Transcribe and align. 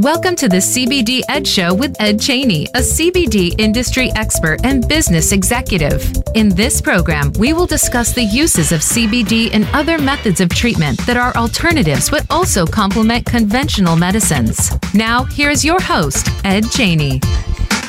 Welcome 0.00 0.34
to 0.34 0.48
the 0.48 0.56
CBD 0.56 1.20
Ed 1.28 1.46
Show 1.46 1.72
with 1.72 1.94
Ed 2.00 2.20
Cheney, 2.20 2.66
a 2.74 2.80
CBD 2.80 3.54
industry 3.60 4.10
expert 4.16 4.64
and 4.64 4.88
business 4.88 5.30
executive. 5.30 6.12
In 6.34 6.48
this 6.48 6.80
program, 6.80 7.32
we 7.34 7.52
will 7.52 7.66
discuss 7.66 8.12
the 8.14 8.24
uses 8.24 8.72
of 8.72 8.80
CBD 8.80 9.50
and 9.52 9.68
other 9.72 9.96
methods 9.96 10.40
of 10.40 10.48
treatment 10.48 10.98
that 11.06 11.16
are 11.16 11.32
alternatives 11.36 12.10
but 12.10 12.26
also 12.28 12.66
complement 12.66 13.26
conventional 13.26 13.94
medicines. 13.94 14.72
Now, 14.92 15.22
here's 15.22 15.64
your 15.64 15.80
host, 15.80 16.30
Ed 16.44 16.68
Cheney. 16.72 17.20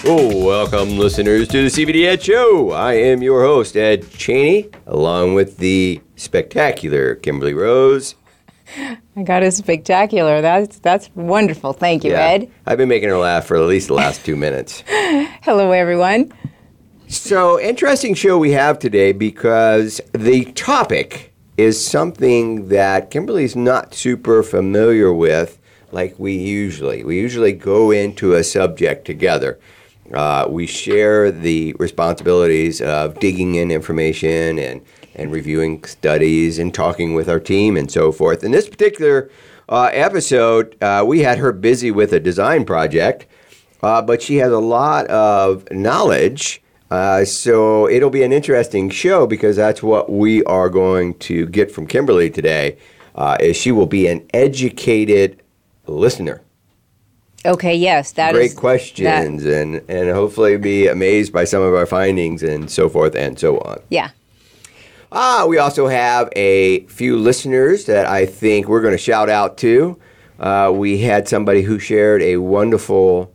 Oh, 0.05 0.45
welcome, 0.45 0.98
listeners, 0.98 1.48
to 1.50 1.64
the 1.64 1.70
CBD 1.70 2.05
Ed 2.05 2.21
Show. 2.21 2.71
I 2.71 2.93
am 2.93 3.21
your 3.21 3.41
host, 3.41 3.75
Ed 3.75 4.09
Cheney, 4.11 4.70
along 4.86 5.34
with 5.34 5.57
the 5.57 6.02
spectacular 6.16 7.16
Kimberly 7.16 7.54
Rose. 7.54 8.15
I 8.78 9.24
got 9.24 9.43
a 9.43 9.52
spectacular. 9.52 10.41
That's 10.41 10.79
that's 10.79 11.10
wonderful. 11.15 11.74
Thank 11.74 12.04
you, 12.04 12.11
Yeah, 12.11 12.21
Ed. 12.25 12.52
I've 12.65 12.78
been 12.78 12.89
making 12.89 13.10
her 13.10 13.18
laugh 13.18 13.46
for 13.46 13.57
at 13.57 13.64
least 13.64 13.88
the 13.88 13.96
last 13.96 14.24
two 14.25 14.36
minutes. 14.36 14.83
Hello, 14.88 15.71
everyone. 15.71 16.32
So, 17.07 17.60
interesting 17.60 18.14
show 18.14 18.38
we 18.38 18.52
have 18.52 18.79
today 18.79 19.14
because 19.14 20.00
the 20.14 20.46
topic 20.54 21.33
is 21.57 21.83
something 21.83 22.68
that 22.69 23.10
Kimberly's 23.10 23.55
not 23.55 23.93
super 23.96 24.43
familiar 24.43 25.11
with 25.11 25.60
like 25.91 26.18
we 26.19 26.33
usually. 26.33 27.04
We 27.04 27.18
usually 27.18 27.54
go 27.54 27.91
into 27.91 28.33
a 28.33 28.43
subject 28.43 29.05
together. 29.05 29.57
Uh, 30.14 30.47
we 30.50 30.66
share 30.66 31.32
the 31.32 31.75
responsibilities 31.79 32.81
of 32.81 33.20
digging 33.20 33.56
in 33.56 33.72
information 33.72 34.58
and, 34.58 34.81
and 35.16 35.31
reviewing 35.31 35.83
studies 35.83 36.59
and 36.59 36.73
talking 36.73 37.14
with 37.14 37.28
our 37.30 37.39
team 37.39 37.75
and 37.75 37.92
so 37.92 38.11
forth. 38.11 38.44
In 38.44 38.52
this 38.52 38.70
particular 38.70 39.30
uh, 39.70 39.89
episode, 39.92 40.81
uh, 40.81 41.03
we 41.06 41.19
had 41.19 41.38
her 41.39 41.52
busy 41.52 41.91
with 41.91 42.13
a 42.13 42.19
design 42.19 42.66
project, 42.66 43.25
uh, 43.83 44.02
but 44.02 44.22
she 44.22 44.38
has 44.38 44.52
a 44.52 44.59
lot 44.59 45.08
of 45.08 45.69
knowledge. 45.72 46.61
Uh, 46.89 47.25
so 47.25 47.89
it'll 47.89 48.09
be 48.09 48.23
an 48.23 48.31
interesting 48.31 48.89
show 48.89 49.28
because 49.28 49.58
that's 49.58 49.83
what 49.83 50.09
we 50.09 50.41
are 50.45 50.69
going 50.69 51.13
to 51.16 51.45
get 51.47 51.69
from 51.69 51.85
Kimberly 51.85 52.30
today. 52.30 52.78
Uh, 53.13 53.35
is 53.39 53.58
she 53.58 53.72
will 53.72 53.88
be 53.88 54.08
an 54.08 54.25
educated 54.33 55.41
listener. 55.88 56.41
Okay, 57.48 57.76
yes, 57.76 58.12
that 58.14 58.36
is 58.36 58.53
Great 58.53 58.59
questions, 58.59 59.45
and 59.45 59.81
and 59.88 60.09
hopefully 60.09 60.58
be 60.58 60.88
amazed 60.88 61.31
by 61.31 61.45
some 61.45 61.62
of 61.64 61.73
our 61.73 61.86
findings 61.86 62.44
and 62.44 62.70
so 62.70 62.90
forth 62.90 63.16
and 63.16 63.40
so 63.40 63.58
on. 63.59 63.80
yeah. 63.90 64.09
Ah, 65.09 65.45
we 65.48 65.58
also 65.58 65.88
have 65.88 66.28
a 66.36 66.81
few 66.88 67.16
listeners 67.16 67.86
that 67.86 68.06
I 68.06 68.25
think 68.25 68.68
we're 68.68 68.81
going 68.81 68.94
to 68.94 68.98
shout 68.98 69.30
out 69.30 69.58
to. 69.59 69.98
Uh, 70.38 70.70
we 70.75 70.98
had 70.98 71.30
somebody 71.30 71.62
who 71.62 71.80
shared 71.80 72.22
a 72.22 72.36
wonderful 72.38 73.34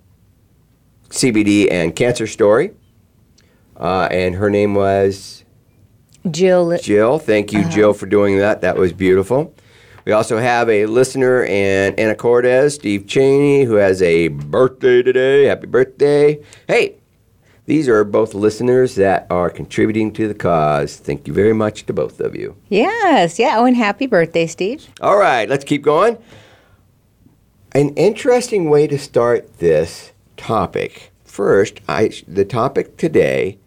CBD 1.08 1.68
and 1.70 1.96
cancer 1.96 2.26
story, 2.26 2.72
uh, 3.78 4.08
and 4.10 4.34
her 4.34 4.50
name 4.50 4.74
was 4.74 5.44
Jill. 6.30 6.76
Jill. 6.76 7.18
Thank 7.18 7.54
you, 7.54 7.66
Jill, 7.70 7.94
for 7.94 8.04
doing 8.04 8.36
that. 8.38 8.60
That 8.60 8.76
was 8.76 8.92
beautiful. 8.92 9.54
We 10.04 10.10
also 10.10 10.38
have 10.38 10.68
a 10.68 10.86
listener 10.86 11.44
and 11.44 11.98
Anna 11.98 12.16
Cortez, 12.16 12.74
Steve 12.74 13.06
Cheney, 13.06 13.62
who 13.62 13.74
has 13.74 14.02
a 14.02 14.28
birthday 14.28 15.00
today. 15.02 15.44
Happy 15.44 15.68
birthday. 15.68 16.40
Hey, 16.66 16.96
these 17.66 17.88
are 17.88 18.02
both 18.02 18.34
listeners 18.34 18.96
that 18.96 19.28
are 19.30 19.48
contributing 19.48 20.12
to 20.14 20.26
the 20.26 20.34
cause. 20.34 20.96
Thank 20.96 21.28
you 21.28 21.32
very 21.32 21.52
much 21.52 21.86
to 21.86 21.92
both 21.92 22.18
of 22.18 22.34
you. 22.34 22.56
Yes, 22.68 23.38
yeah. 23.38 23.54
Oh, 23.58 23.64
and 23.64 23.76
happy 23.76 24.08
birthday, 24.08 24.48
Steve. 24.48 24.88
All 25.00 25.18
right, 25.18 25.48
let's 25.48 25.64
keep 25.64 25.82
going. 25.82 26.18
An 27.70 27.90
interesting 27.90 28.68
way 28.68 28.88
to 28.88 28.98
start 28.98 29.58
this 29.58 30.12
topic. 30.36 31.12
First, 31.24 31.80
I, 31.86 32.10
the 32.26 32.44
topic 32.44 32.96
today 32.96 33.58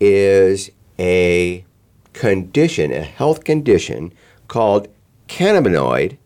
is 0.00 0.70
a 0.98 1.66
condition, 2.14 2.90
a 2.90 3.02
health 3.02 3.44
condition 3.44 4.14
called 4.48 4.88
cannabinoid 5.28 6.18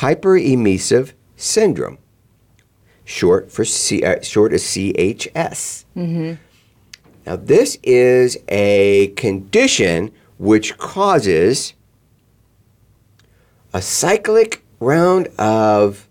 hyperemesis 0.00 1.12
syndrome, 1.36 1.98
short 3.04 3.50
for 3.50 3.64
C, 3.64 4.02
uh, 4.04 4.20
short 4.22 4.52
as 4.52 4.62
CHS. 4.62 5.84
Now, 7.26 7.36
this 7.36 7.78
is 7.82 8.36
a 8.48 9.08
condition 9.16 10.10
which 10.38 10.76
causes 10.76 11.72
a 13.72 13.80
cyclic 13.80 14.62
round 14.80 15.28
of 15.38 16.08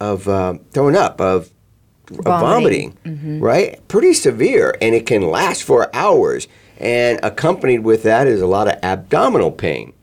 of 0.00 0.28
um, 0.28 0.60
throwing 0.72 0.96
up 0.96 1.20
of, 1.20 1.50
of 2.10 2.24
vomiting, 2.24 2.96
Vomiting. 3.04 3.40
right? 3.40 3.88
Pretty 3.88 4.12
severe, 4.12 4.76
and 4.82 4.94
it 4.94 5.06
can 5.06 5.22
last 5.22 5.62
for 5.62 5.94
hours. 5.94 6.46
And 6.78 7.18
accompanied 7.22 7.78
with 7.80 8.02
that 8.02 8.26
is 8.26 8.40
a 8.42 8.46
lot 8.46 8.66
of 8.68 8.78
abdominal 8.82 9.50
pain. 9.52 9.93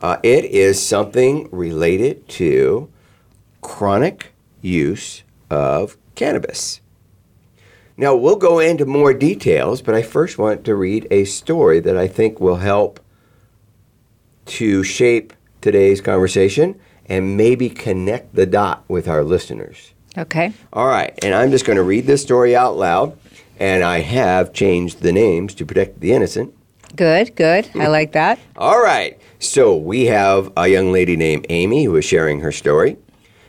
Uh, 0.00 0.16
it 0.22 0.44
is 0.46 0.84
something 0.84 1.48
related 1.50 2.26
to 2.28 2.90
chronic 3.60 4.32
use 4.62 5.22
of 5.50 5.96
cannabis. 6.14 6.80
Now, 7.96 8.16
we'll 8.16 8.36
go 8.36 8.60
into 8.60 8.86
more 8.86 9.12
details, 9.12 9.82
but 9.82 9.94
I 9.94 10.00
first 10.00 10.38
want 10.38 10.64
to 10.64 10.74
read 10.74 11.06
a 11.10 11.24
story 11.24 11.80
that 11.80 11.98
I 11.98 12.08
think 12.08 12.40
will 12.40 12.56
help 12.56 12.98
to 14.46 14.82
shape 14.82 15.34
today's 15.60 16.00
conversation 16.00 16.80
and 17.04 17.36
maybe 17.36 17.68
connect 17.68 18.34
the 18.34 18.46
dot 18.46 18.84
with 18.88 19.06
our 19.06 19.22
listeners. 19.22 19.92
Okay. 20.16 20.52
All 20.72 20.86
right, 20.86 21.12
and 21.22 21.34
I'm 21.34 21.50
just 21.50 21.66
going 21.66 21.76
to 21.76 21.82
read 21.82 22.06
this 22.06 22.22
story 22.22 22.56
out 22.56 22.76
loud, 22.76 23.18
and 23.58 23.84
I 23.84 24.00
have 24.00 24.54
changed 24.54 25.02
the 25.02 25.12
names 25.12 25.54
to 25.56 25.66
protect 25.66 26.00
the 26.00 26.12
innocent. 26.12 26.54
Good, 26.96 27.36
good. 27.36 27.68
I 27.74 27.86
like 27.88 28.12
that. 28.12 28.38
All 28.56 28.82
right. 28.82 29.20
So 29.42 29.74
we 29.74 30.04
have 30.04 30.52
a 30.54 30.68
young 30.68 30.92
lady 30.92 31.16
named 31.16 31.46
Amy 31.48 31.84
who 31.84 31.96
is 31.96 32.04
sharing 32.04 32.40
her 32.40 32.52
story. 32.52 32.98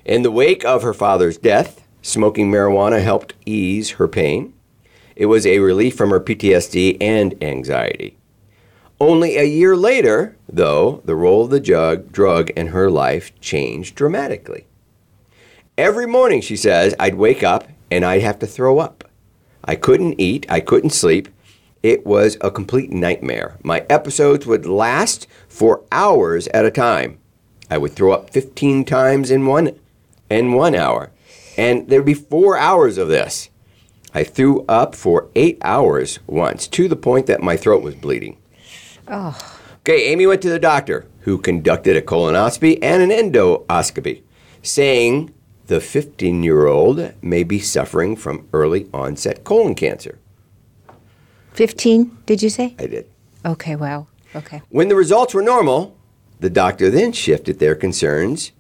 In 0.05 0.23
the 0.23 0.31
wake 0.31 0.63
of 0.63 0.83
her 0.83 0.93
father's 0.93 1.37
death, 1.37 1.85
smoking 2.01 2.49
marijuana 2.49 3.03
helped 3.03 3.33
ease 3.45 3.91
her 3.91 4.07
pain. 4.07 4.53
It 5.17 5.25
was 5.25 5.45
a 5.45 5.59
relief 5.59 5.97
from 5.97 6.11
her 6.11 6.21
PTSD 6.21 6.95
and 7.01 7.35
anxiety. 7.43 8.15
Only 9.01 9.35
a 9.35 9.43
year 9.43 9.75
later, 9.75 10.37
though, 10.47 11.01
the 11.03 11.15
role 11.15 11.43
of 11.43 11.49
the 11.49 11.59
drug, 11.59 12.09
drug 12.13 12.51
in 12.51 12.67
her 12.67 12.89
life 12.89 13.37
changed 13.41 13.95
dramatically. 13.95 14.67
Every 15.77 16.07
morning, 16.07 16.39
she 16.39 16.55
says, 16.55 16.95
I'd 16.99 17.15
wake 17.15 17.43
up 17.43 17.67
and 17.91 18.05
I'd 18.05 18.21
have 18.21 18.39
to 18.39 18.47
throw 18.47 18.79
up. 18.79 19.03
I 19.65 19.75
couldn't 19.75 20.21
eat, 20.21 20.45
I 20.47 20.61
couldn't 20.61 20.91
sleep. 20.91 21.27
It 21.83 22.05
was 22.05 22.37
a 22.41 22.51
complete 22.51 22.91
nightmare. 22.91 23.57
My 23.63 23.85
episodes 23.89 24.45
would 24.45 24.65
last 24.65 25.27
for 25.47 25.83
hours 25.91 26.47
at 26.49 26.65
a 26.65 26.71
time. 26.71 27.17
I 27.69 27.77
would 27.77 27.93
throw 27.93 28.11
up 28.11 28.29
15 28.29 28.85
times 28.85 29.31
in 29.31 29.45
one 29.45 29.79
in 30.29 30.53
one 30.53 30.75
hour. 30.75 31.11
And 31.57 31.89
there'd 31.89 32.05
be 32.05 32.13
4 32.13 32.57
hours 32.57 32.97
of 32.97 33.07
this. 33.07 33.49
I 34.13 34.23
threw 34.23 34.65
up 34.67 34.95
for 34.95 35.29
8 35.35 35.57
hours 35.61 36.19
once 36.27 36.67
to 36.67 36.87
the 36.87 36.95
point 36.95 37.27
that 37.27 37.41
my 37.41 37.57
throat 37.57 37.83
was 37.83 37.95
bleeding. 37.95 38.37
Oh, 39.07 39.37
Okay, 39.83 40.11
Amy 40.11 40.27
went 40.27 40.43
to 40.43 40.49
the 40.49 40.59
doctor, 40.59 41.07
who 41.21 41.39
conducted 41.39 41.97
a 41.97 42.03
colonoscopy 42.03 42.77
and 42.83 43.01
an 43.01 43.09
endoscopy, 43.09 44.21
saying 44.61 45.33
the 45.65 45.79
15 45.79 46.43
year 46.43 46.67
old 46.67 47.13
may 47.19 47.43
be 47.43 47.57
suffering 47.57 48.15
from 48.15 48.47
early 48.53 48.87
onset 48.93 49.43
colon 49.43 49.73
cancer. 49.73 50.19
15, 51.53 52.17
did 52.25 52.41
you 52.41 52.49
say? 52.49 52.75
I 52.79 52.87
did. 52.87 53.09
Okay, 53.45 53.75
wow. 53.75 54.07
Okay. 54.35 54.61
When 54.69 54.87
the 54.87 54.95
results 54.95 55.33
were 55.33 55.41
normal, 55.41 55.97
the 56.39 56.49
doctor 56.49 56.89
then 56.89 57.11
shifted 57.11 57.59
their 57.59 57.75
concerns 57.75 58.51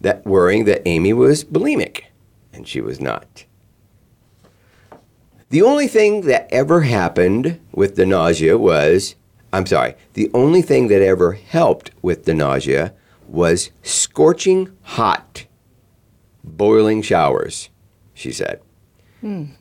that 0.00 0.26
worrying 0.26 0.64
that 0.64 0.82
Amy 0.86 1.12
was 1.12 1.44
bulimic, 1.44 2.04
and 2.52 2.66
she 2.66 2.80
was 2.80 3.00
not. 3.00 3.44
The 5.48 5.62
only 5.62 5.86
thing 5.86 6.22
that 6.22 6.48
ever 6.50 6.82
happened 6.82 7.60
with 7.72 7.96
the 7.96 8.06
nausea 8.06 8.58
was, 8.58 9.14
I'm 9.52 9.66
sorry, 9.66 9.94
the 10.14 10.30
only 10.34 10.62
thing 10.62 10.88
that 10.88 11.02
ever 11.02 11.32
helped 11.32 11.92
with 12.02 12.24
the 12.24 12.34
nausea 12.34 12.94
was 13.28 13.70
scorching 13.82 14.76
hot, 14.82 15.46
boiling 16.42 17.02
showers, 17.02 17.68
she 18.12 18.32
said. 18.32 18.60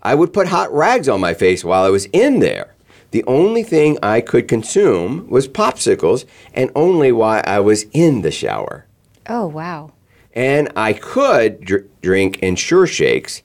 I 0.03 0.15
would 0.15 0.33
put 0.33 0.47
hot 0.47 0.71
rags 0.73 1.09
on 1.09 1.19
my 1.19 1.33
face 1.33 1.63
while 1.63 1.83
I 1.83 1.89
was 1.89 2.05
in 2.13 2.39
there. 2.39 2.75
The 3.11 3.23
only 3.25 3.63
thing 3.63 3.97
I 4.03 4.21
could 4.21 4.47
consume 4.47 5.27
was 5.29 5.47
popsicles, 5.47 6.25
and 6.53 6.69
only 6.75 7.11
while 7.11 7.41
I 7.45 7.59
was 7.61 7.85
in 7.93 8.21
the 8.21 8.31
shower. 8.31 8.85
Oh, 9.27 9.47
wow. 9.47 9.93
And 10.33 10.71
I 10.75 10.93
could 10.93 11.61
dr- 11.61 11.85
drink 12.01 12.39
Ensure 12.39 12.85
shakes. 12.85 13.41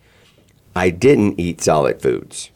I 0.75 0.90
didn't 0.90 1.38
eat 1.38 1.61
solid 1.61 2.02
foods. 2.02 2.50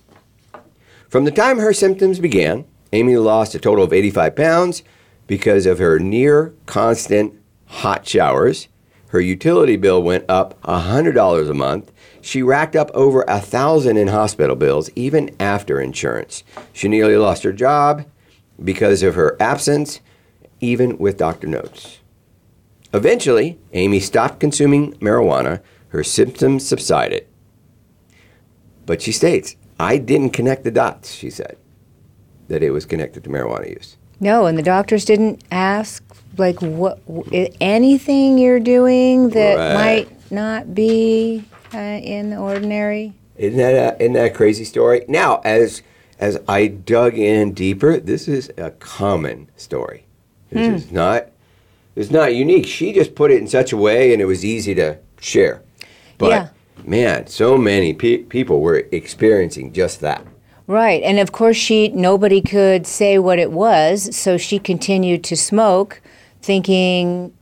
From 1.09 1.25
the 1.25 1.31
time 1.31 1.59
her 1.59 1.73
symptoms 1.73 2.19
began, 2.19 2.65
Amy 2.93 3.17
lost 3.17 3.55
a 3.55 3.59
total 3.59 3.85
of 3.85 3.93
85 3.93 4.37
pounds. 4.37 4.83
because 5.27 5.65
of 5.65 5.79
her 5.79 5.99
near 5.99 6.53
constant 6.67 7.33
hot 7.67 8.07
showers. 8.07 8.69
Her 9.09 9.21
utility 9.21 9.77
bill 9.77 10.03
went 10.03 10.25
up 10.29 10.61
$100 10.63 11.49
a 11.51 11.55
month. 11.55 11.91
She 12.25 12.43
racked 12.43 12.75
up 12.75 12.91
over 12.95 13.23
a 13.29 13.39
thousand 13.39 13.99
in 13.99 14.09
hospital 14.09 14.57
bills, 14.57 14.89
even 14.97 15.37
after 15.39 15.79
insurance. 15.79 16.43
She 16.73 16.89
nearly 16.89 17.19
lost 17.19 17.43
her 17.43 17.53
job 17.53 18.07
because 18.63 19.03
of 19.03 19.15
her 19.15 19.37
absence, 19.39 20.01
even 20.59 20.97
with 20.97 21.19
doctor 21.19 21.47
notes. 21.47 21.99
Eventually, 22.95 23.59
Amy 23.75 24.01
stopped 24.01 24.41
consuming 24.41 24.95
marijuana. 24.95 25.61
Her 25.89 26.03
symptoms 26.03 26.67
subsided. 26.67 27.27
But 28.87 29.03
she 29.03 29.13
states, 29.13 29.57
I 29.79 29.99
didn't 29.99 30.31
connect 30.31 30.65
the 30.65 30.71
dots, 30.71 31.13
she 31.13 31.29
said, 31.29 31.59
that 32.49 32.63
it 32.63 32.71
was 32.71 32.87
connected 32.87 33.23
to 33.25 33.31
marijuana 33.31 33.69
use. 33.69 33.99
No, 34.19 34.47
and 34.47 34.57
the 34.57 34.63
doctors 34.63 35.05
didn't 35.05 35.43
ask 35.51 36.03
like 36.39 36.59
what 36.63 37.05
w- 37.07 37.49
anything 37.61 38.39
you're 38.39 38.61
doing 38.61 39.29
that 39.31 39.57
Right. 39.59 39.75
might 40.09 40.31
not 40.33 40.75
be 40.75 41.45
uh, 41.75 41.79
in 41.79 42.31
the 42.31 42.37
ordinary. 42.37 43.13
Isn't 43.37 43.59
that 43.59 43.75
a, 43.75 44.03
isn't 44.03 44.13
that 44.15 44.27
a 44.27 44.35
crazy 44.35 44.65
story? 44.65 45.05
Now, 45.09 45.41
as 45.45 45.83
as 46.21 46.39
I 46.47 46.69
dug 46.69 47.19
in 47.19 47.53
deeper, 47.53 47.99
this 47.99 48.29
is 48.29 48.53
a 48.57 48.71
common 48.71 49.49
story. 49.57 50.07
This 50.51 50.85
is 50.85 50.93
not 50.93 51.27
it's 51.97 52.11
not 52.11 52.35
unique. 52.35 52.67
She 52.67 52.93
just 52.93 53.15
put 53.15 53.31
it 53.31 53.39
in 53.39 53.49
such 53.49 53.73
a 53.73 53.77
way, 53.77 54.13
and 54.13 54.23
it 54.23 54.27
was 54.27 54.45
easy 54.45 54.75
to 54.77 54.99
share. 55.21 55.63
But 56.19 56.31
Yeah. 56.31 56.49
man, 56.85 57.27
so 57.27 57.57
many 57.57 57.93
pe- 57.93 58.19
people 58.19 58.61
were 58.61 58.85
experiencing 58.93 59.73
just 59.73 60.01
that. 60.01 60.25
Right, 60.67 61.03
and 61.03 61.19
of 61.19 61.33
course 61.33 61.57
she 61.57 61.89
nobody 61.89 62.41
could 62.41 62.87
say 62.87 63.19
what 63.19 63.39
it 63.39 63.51
was, 63.53 64.17
so 64.17 64.37
she 64.39 64.59
continued 64.59 65.23
to 65.25 65.37
smoke, 65.37 66.01
thinking 66.41 67.33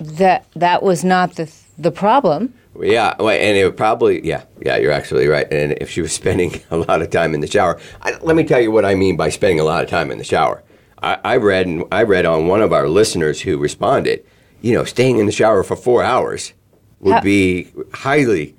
that 0.00 0.46
that 0.54 0.82
was 0.82 1.04
not 1.04 1.34
the 1.34 1.50
the 1.76 1.90
problem. 1.90 2.54
Yeah, 2.82 3.14
and 3.18 3.56
it 3.56 3.64
would 3.64 3.76
probably, 3.76 4.26
yeah, 4.26 4.44
yeah, 4.60 4.76
you're 4.76 4.92
absolutely 4.92 5.28
right. 5.28 5.50
And 5.52 5.72
if 5.80 5.90
she 5.90 6.00
was 6.00 6.12
spending 6.22 6.60
a 6.70 6.76
lot 6.76 7.02
of 7.02 7.10
time 7.10 7.34
in 7.34 7.40
the 7.40 7.46
shower, 7.46 7.78
I, 8.02 8.16
let 8.22 8.36
me 8.36 8.44
tell 8.44 8.60
you 8.60 8.70
what 8.70 8.84
I 8.84 8.94
mean 8.94 9.16
by 9.16 9.28
spending 9.30 9.60
a 9.60 9.64
lot 9.64 9.82
of 9.84 9.90
time 9.90 10.10
in 10.10 10.18
the 10.18 10.24
shower. 10.24 10.62
I, 11.02 11.18
I 11.24 11.36
read, 11.36 11.66
and 11.66 11.84
I 11.92 12.02
read 12.02 12.26
on 12.26 12.46
one 12.46 12.62
of 12.62 12.72
our 12.72 12.88
listeners 12.88 13.40
who 13.42 13.58
responded, 13.58 14.24
you 14.62 14.72
know, 14.74 14.84
staying 14.84 15.18
in 15.18 15.26
the 15.26 15.32
shower 15.32 15.62
for 15.62 15.76
four 15.76 16.02
hours 16.02 16.52
would 17.00 17.14
How- 17.14 17.20
be 17.20 17.68
highly 17.92 18.54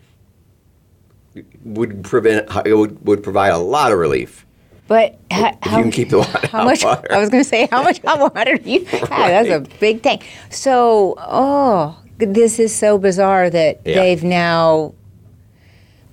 would 1.64 2.04
prevent 2.04 2.50
it 2.66 2.74
would, 2.74 3.06
would 3.06 3.24
provide 3.24 3.50
a 3.50 3.58
lot 3.58 3.92
of 3.92 4.00
relief. 4.00 4.46
But 4.88 5.20
ha- 5.32 5.56
how, 5.62 5.78
you 5.78 5.84
can 5.84 5.92
keep 5.92 6.10
the 6.10 6.20
water, 6.20 6.48
how 6.52 6.64
much? 6.64 6.84
water. 6.84 7.12
I 7.12 7.20
was 7.20 7.30
going 7.30 7.44
to 7.44 7.50
say 7.50 7.68
how 7.70 7.84
much 7.84 8.02
hot 8.02 8.34
water 8.34 8.58
do 8.58 8.72
you 8.72 8.86
have? 8.86 9.10
That's 9.10 9.50
a 9.50 9.80
big 9.80 10.02
tank. 10.02 10.26
So, 10.50 11.16
oh, 11.18 11.98
this 12.18 12.60
is 12.60 12.74
so 12.76 12.98
bizarre 12.98 13.50
that 13.50 13.82
Yeah. 13.86 13.96
they've 13.96 14.24
now. 14.24 14.94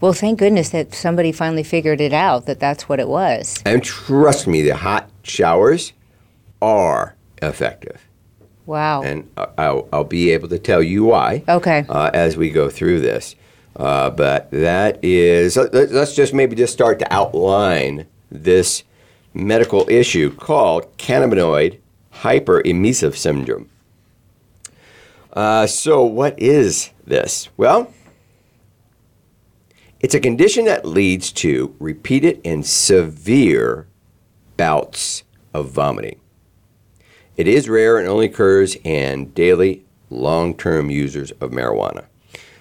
Well, 0.00 0.12
thank 0.12 0.38
goodness 0.38 0.68
that 0.70 0.94
somebody 0.94 1.32
finally 1.32 1.62
figured 1.62 2.00
it 2.00 2.12
out 2.12 2.44
that 2.46 2.60
that's 2.60 2.88
what 2.88 3.00
it 3.00 3.08
was. 3.08 3.62
And 3.64 3.82
trust 3.82 4.46
me, 4.46 4.60
the 4.60 4.76
hot 4.76 5.08
showers 5.22 5.92
are 6.60 7.14
effective. 7.40 8.00
Wow. 8.66 9.02
and 9.02 9.28
I'll, 9.58 9.86
I'll 9.92 10.04
be 10.04 10.30
able 10.30 10.48
to 10.48 10.58
tell 10.58 10.82
you 10.82 11.04
why. 11.04 11.44
Okay. 11.46 11.84
Uh, 11.86 12.10
as 12.14 12.38
we 12.38 12.48
go 12.48 12.70
through 12.70 13.00
this, 13.00 13.36
uh, 13.76 14.08
but 14.08 14.50
that 14.52 14.98
is 15.04 15.56
let- 15.58 15.92
let's 15.92 16.14
just 16.14 16.32
maybe 16.32 16.56
just 16.56 16.72
start 16.72 16.98
to 17.00 17.12
outline 17.12 18.06
this 18.30 18.82
medical 19.34 19.86
issue 19.90 20.34
called 20.34 20.96
cannabinoid 20.96 21.76
hyperemesis 22.22 23.16
syndrome. 23.16 23.68
Uh, 25.34 25.66
so, 25.66 26.04
what 26.04 26.40
is 26.40 26.90
this? 27.04 27.48
Well, 27.56 27.92
it's 29.98 30.14
a 30.14 30.20
condition 30.20 30.64
that 30.66 30.86
leads 30.86 31.32
to 31.32 31.74
repeated 31.80 32.40
and 32.44 32.64
severe 32.64 33.88
bouts 34.56 35.24
of 35.52 35.70
vomiting. 35.70 36.20
It 37.36 37.48
is 37.48 37.68
rare 37.68 37.98
and 37.98 38.06
only 38.08 38.26
occurs 38.26 38.76
in 38.84 39.32
daily, 39.32 39.84
long 40.08 40.56
term 40.56 40.88
users 40.88 41.32
of 41.32 41.50
marijuana. 41.50 42.04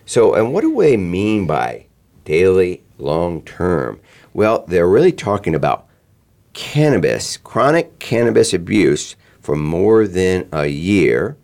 So, 0.05 0.33
and 0.33 0.51
what 0.51 0.61
do 0.61 0.75
they 0.75 0.97
mean 0.97 1.45
by 1.45 1.85
daily, 2.25 2.81
long 2.97 3.43
term? 3.43 3.99
Well, 4.33 4.65
they're 4.67 4.87
really 4.87 5.11
talking 5.11 5.53
about 5.53 5.87
cannabis, 6.53 7.37
chronic 7.37 7.99
cannabis 7.99 8.51
abuse 8.51 9.15
for 9.39 9.55
more 9.55 10.07
than 10.07 10.47
a 10.51 10.65
year. 10.65 11.37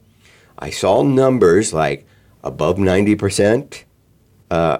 I 0.60 0.70
saw 0.70 1.02
numbers 1.04 1.74
like 1.74 2.06
above 2.44 2.78
90%. 2.78 3.84
Uh, 4.52 4.80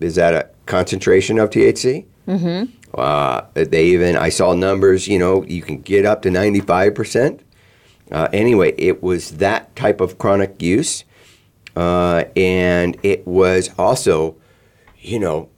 is 0.00 0.16
that 0.16 0.34
a 0.34 0.50
concentration 0.66 1.38
of 1.38 1.50
THC? 1.50 2.06
Mm-hmm. 2.26 2.72
Uh, 2.94 3.42
they 3.54 3.86
even, 3.86 4.16
I 4.16 4.28
saw 4.28 4.52
numbers, 4.54 5.06
you 5.06 5.18
know, 5.18 5.44
you 5.44 5.62
can 5.62 5.80
get 5.80 6.04
up 6.04 6.22
to 6.22 6.28
95%. 6.28 7.40
Uh, 8.10 8.28
anyway, 8.32 8.74
it 8.76 9.02
was 9.02 9.32
that 9.38 9.74
type 9.76 10.00
of 10.00 10.18
chronic 10.18 10.60
use. 10.60 11.04
Uh, 11.76 12.24
and 12.34 12.98
it 13.04 13.26
was 13.26 13.70
also, 13.78 14.36
you 14.98 15.20
know, 15.20 15.48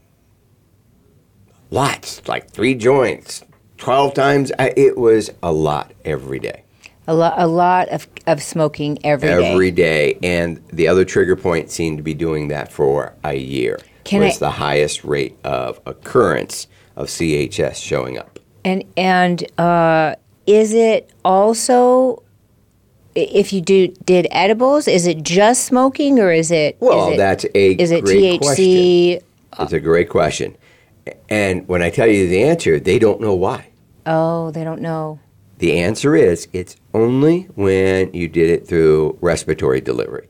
lots, 1.70 2.26
like 2.28 2.50
three 2.50 2.74
joints, 2.74 3.42
12 3.78 4.12
times. 4.12 4.52
It 4.58 4.98
was 4.98 5.30
a 5.42 5.50
lot 5.52 5.92
every 6.04 6.38
day. 6.38 6.61
A 7.08 7.14
lot, 7.14 7.34
a 7.36 7.46
lot 7.46 7.88
of, 7.88 8.06
of 8.26 8.42
smoking 8.42 8.98
every 9.04 9.28
day. 9.28 9.52
Every 9.52 9.70
day. 9.70 10.18
And 10.22 10.62
the 10.72 10.86
other 10.88 11.04
trigger 11.04 11.34
point 11.34 11.70
seemed 11.70 11.98
to 11.98 12.02
be 12.02 12.14
doing 12.14 12.48
that 12.48 12.70
for 12.70 13.14
a 13.24 13.34
year. 13.34 13.80
Can 14.04 14.20
was 14.20 14.36
I- 14.36 14.46
the 14.46 14.50
highest 14.50 15.04
rate 15.04 15.36
of 15.44 15.80
occurrence 15.86 16.68
of 16.96 17.08
CHS 17.08 17.82
showing 17.82 18.18
up. 18.18 18.38
And 18.64 18.84
and 18.96 19.44
uh, 19.58 20.14
is 20.46 20.72
it 20.72 21.10
also 21.24 22.22
if 23.14 23.52
you 23.52 23.60
do 23.60 23.88
did 23.88 24.28
edibles? 24.30 24.86
Is 24.86 25.06
it 25.06 25.22
just 25.22 25.64
smoking 25.64 26.20
or 26.20 26.30
is 26.30 26.50
it? 26.50 26.76
Well, 26.78 27.08
is 27.08 27.14
it, 27.14 27.16
that's 27.16 27.44
a 27.44 27.72
is 27.82 27.90
it 27.90 28.04
great 28.04 28.40
question. 28.40 28.64
THC? 28.64 29.22
It's 29.58 29.72
a 29.72 29.80
great 29.80 30.08
question. 30.08 30.56
And 31.28 31.66
when 31.66 31.82
I 31.82 31.90
tell 31.90 32.06
you 32.06 32.28
the 32.28 32.44
answer, 32.44 32.78
they 32.78 32.98
don't 32.98 33.20
know 33.20 33.34
why. 33.34 33.68
Oh, 34.06 34.50
they 34.52 34.62
don't 34.62 34.80
know. 34.80 35.18
The 35.62 35.78
answer 35.78 36.16
is 36.16 36.48
it's 36.52 36.74
only 36.92 37.42
when 37.54 38.12
you 38.12 38.26
did 38.26 38.50
it 38.50 38.66
through 38.66 39.16
respiratory 39.20 39.80
delivery. 39.80 40.28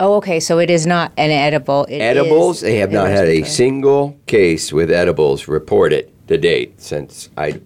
Oh, 0.00 0.14
okay. 0.14 0.40
So 0.40 0.58
it 0.58 0.70
is 0.70 0.88
not 0.88 1.12
an 1.16 1.30
edible. 1.30 1.84
It 1.84 1.98
is 1.98 2.02
edibles, 2.02 2.62
they 2.62 2.78
have 2.78 2.90
not 2.90 3.06
had 3.06 3.28
a 3.28 3.44
single 3.44 4.18
case 4.26 4.72
with 4.72 4.90
edibles 4.90 5.46
reported 5.46 6.10
to 6.26 6.36
date 6.36 6.80
since 6.80 7.30
I 7.36 7.60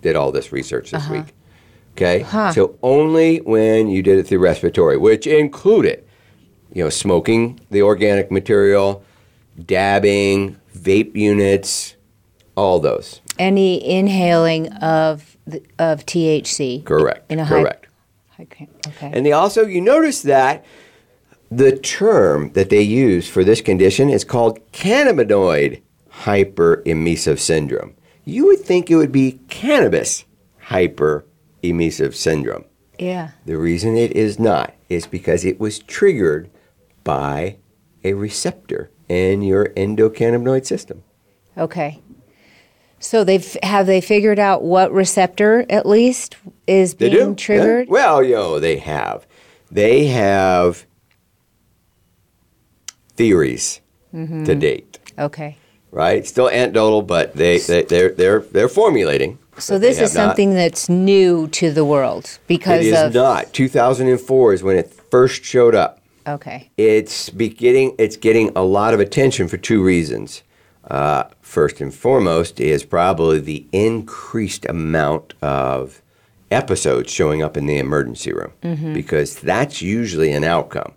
did 0.00 0.14
all 0.14 0.30
this 0.30 0.52
research 0.52 0.92
this 0.92 1.08
week. 1.08 1.34
Okay? 1.96 2.22
Uh-huh. 2.22 2.38
Huh. 2.38 2.52
So 2.52 2.78
only 2.84 3.38
when 3.38 3.88
you 3.88 4.00
did 4.00 4.20
it 4.20 4.28
through 4.28 4.38
respiratory, 4.38 4.96
which 4.96 5.26
included, 5.26 6.04
you 6.72 6.84
know, 6.84 6.88
smoking 6.88 7.58
the 7.72 7.82
organic 7.82 8.30
material, 8.30 9.02
dabbing, 9.66 10.56
vape 10.78 11.16
units, 11.16 11.96
all 12.56 12.80
those. 12.80 13.20
any 13.38 13.82
inhaling 13.88 14.72
of 14.74 15.36
the, 15.46 15.62
of 15.78 16.04
THC. 16.06 16.84
Correct. 16.84 17.30
In 17.30 17.38
a 17.38 17.44
high- 17.44 17.62
correct. 17.62 17.86
Okay. 18.38 18.68
okay. 18.88 19.10
And 19.12 19.24
they 19.26 19.32
also, 19.32 19.66
you 19.66 19.80
notice 19.80 20.22
that 20.22 20.64
the 21.50 21.76
term 21.76 22.52
that 22.52 22.70
they 22.70 22.80
use 22.82 23.28
for 23.28 23.44
this 23.44 23.60
condition 23.60 24.08
is 24.08 24.24
called 24.24 24.60
cannabinoid 24.72 25.82
hyperemesis 26.22 27.38
syndrome. 27.40 27.94
You 28.24 28.46
would 28.46 28.60
think 28.60 28.90
it 28.90 28.96
would 28.96 29.12
be 29.12 29.40
cannabis 29.48 30.24
hyperemesis 30.68 32.14
syndrome. 32.14 32.64
yeah. 32.98 33.30
The 33.46 33.56
reason 33.58 33.96
it 33.96 34.12
is 34.12 34.38
not 34.38 34.74
is 34.88 35.06
because 35.06 35.44
it 35.44 35.58
was 35.60 35.78
triggered 35.80 36.50
by 37.04 37.56
a 38.04 38.14
receptor 38.14 38.90
in 39.08 39.42
your 39.42 39.66
endocannabinoid 39.70 40.64
system. 40.66 41.02
Okay. 41.58 42.00
So 43.02 43.24
they've 43.24 43.56
have 43.62 43.86
they 43.86 44.00
figured 44.02 44.38
out 44.38 44.62
what 44.62 44.92
receptor 44.92 45.64
at 45.70 45.86
least 45.86 46.36
is 46.66 46.94
They 46.94 47.08
being 47.08 47.30
do. 47.30 47.34
triggered? 47.34 47.86
Yeah. 47.88 47.92
Well, 47.92 48.22
you 48.22 48.34
know, 48.34 48.60
they 48.60 48.76
have. 48.78 49.26
They 49.70 50.06
have 50.06 50.84
theories 53.16 53.80
Mm-hmm. 54.14 54.42
to 54.42 54.54
date. 54.56 54.98
Okay. 55.20 55.56
right? 55.92 56.26
Still 56.26 56.48
anecdotal, 56.50 57.02
but 57.02 57.32
they, 57.36 57.58
they 57.58 57.82
they're 57.84 58.10
they're 58.10 58.40
they're 58.40 58.68
formulating. 58.68 59.38
So 59.56 59.78
this 59.78 60.00
is 60.00 60.12
have 60.12 60.14
not- 60.14 60.28
something 60.30 60.54
that's 60.54 60.88
new 60.88 61.46
to 61.48 61.70
the 61.70 61.84
world 61.84 62.38
because 62.48 62.84
It 62.84 62.92
is 62.94 62.98
of 63.00 63.14
not. 63.14 63.52
2004 63.52 64.52
is 64.54 64.62
when 64.64 64.76
it 64.76 64.92
first 65.12 65.44
showed 65.44 65.76
up. 65.76 66.00
Okay. 66.26 66.70
It's 66.76 67.30
be 67.30 67.48
getting 67.48 67.94
it's 67.98 68.16
getting 68.16 68.50
a 68.56 68.62
lot 68.62 68.94
of 68.94 69.00
attention 69.00 69.46
for 69.46 69.56
two 69.58 69.80
reasons. 69.80 70.42
Uh, 70.90 71.24
first 71.40 71.80
and 71.80 71.94
foremost 71.94 72.58
is 72.58 72.84
probably 72.84 73.38
the 73.38 73.64
increased 73.72 74.66
amount 74.66 75.34
of 75.40 76.02
episodes 76.50 77.12
showing 77.12 77.42
up 77.42 77.56
in 77.56 77.66
the 77.66 77.78
emergency 77.78 78.32
room 78.32 78.52
because 78.92 79.36
that's 79.36 79.80
usually 79.80 80.32
an 80.32 80.42
outcome. 80.42 80.92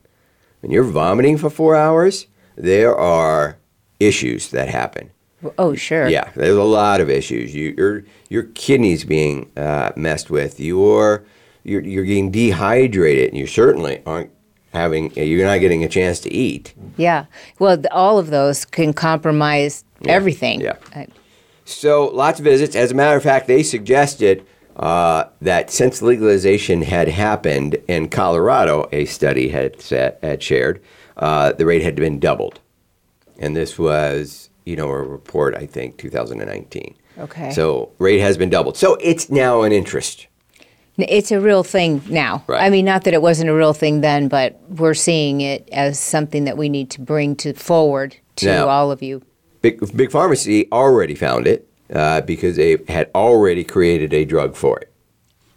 When 0.62 0.72
you're 0.72 0.84
vomiting 0.84 1.38
for 1.38 1.52
four 1.52 1.76
hours, 1.76 2.26
there 2.56 2.96
are 2.96 3.58
issues 4.00 4.50
that 4.50 4.68
happen. 4.70 5.12
Oh, 5.60 5.76
sure. 5.76 6.08
Yeah, 6.08 6.32
there's 6.36 6.58
a 6.58 6.64
lot 6.64 7.00
of 7.02 7.10
issues. 7.10 7.54
You, 7.54 7.76
your 7.78 8.04
your 8.30 8.44
kidneys 8.56 9.04
being 9.04 9.52
uh, 9.58 9.92
messed 9.96 10.30
with. 10.30 10.60
Your 10.60 11.24
you're, 11.64 11.82
you're 11.82 12.06
getting 12.06 12.32
dehydrated, 12.32 13.30
and 13.30 13.38
you 13.38 13.46
certainly 13.46 14.02
aren't 14.06 14.32
having. 14.74 15.14
You're 15.16 15.46
not 15.46 15.60
getting 15.60 15.84
a 15.84 15.88
chance 15.90 16.20
to 16.22 16.34
eat. 16.34 16.74
Yeah. 16.98 17.26
Well, 17.60 17.78
th- 17.78 17.88
all 17.92 18.18
of 18.18 18.30
those 18.30 18.66
can 18.66 18.94
compromise 18.94 19.84
everything. 20.08 20.62
yeah. 20.62 20.76
I- 20.96 21.08
So 21.66 22.08
lots 22.08 22.40
of 22.40 22.44
visits. 22.46 22.76
As 22.76 22.92
a 22.92 22.96
matter 22.96 23.16
of 23.16 23.24
fact, 23.24 23.48
they 23.48 23.64
suggested 23.64 24.46
uh, 24.76 25.26
that 25.42 25.70
since 25.72 26.02
legalization 26.02 26.82
had 26.82 27.08
happened 27.08 27.78
in 27.88 28.10
Colorado, 28.10 28.90
a 28.92 29.06
study 29.06 29.50
had 29.50 29.80
said, 29.82 30.18
had 30.24 30.42
shared 30.44 30.82
uh, 31.18 31.54
the 31.54 31.66
rate 31.66 31.84
had 31.84 31.96
been 31.96 32.20
doubled, 32.20 32.60
and 33.38 33.56
this 33.56 33.78
was 33.78 34.50
you 34.66 34.76
know 34.76 34.90
a 34.90 35.02
report 35.04 35.54
I 35.56 35.68
think 35.68 35.98
2019. 35.98 36.96
Okay. 37.20 37.52
So 37.52 37.92
rate 38.00 38.20
has 38.20 38.36
been 38.36 38.50
doubled. 38.50 38.76
So 38.76 38.96
it's 38.96 39.30
now 39.30 39.62
an 39.62 39.72
interest. 39.72 40.26
It's 40.98 41.32
a 41.32 41.40
real 41.42 41.64
thing 41.64 42.02
now. 42.08 42.44
Right. 42.48 42.62
I 42.62 42.70
mean, 42.70 42.86
not 42.86 43.04
that 43.06 43.14
it 43.14 43.22
wasn't 43.22 43.50
a 43.50 43.54
real 43.54 43.74
thing 43.74 44.02
then, 44.02 44.28
but 44.28 44.60
we're 44.70 44.94
seeing 44.94 45.42
it 45.42 45.68
as 45.72 46.00
something 46.00 46.44
that 46.46 46.56
we 46.58 46.70
need 46.70 46.92
to 46.92 47.02
bring 47.02 47.36
to 47.38 47.54
forward 47.54 48.16
to 48.38 48.46
Now- 48.46 48.68
all 48.68 48.92
of 48.92 49.02
you. 49.02 49.22
Big, 49.62 49.96
Big 49.96 50.12
Pharmacy 50.12 50.70
already 50.72 51.16
found 51.16 51.48
it 51.48 51.68
uh, 51.94 52.20
because 52.22 52.58
they 52.58 52.78
had 52.90 53.10
already 53.16 53.64
created 53.64 54.14
a 54.14 54.26
drug 54.26 54.56
for 54.56 54.78
it. 54.80 54.92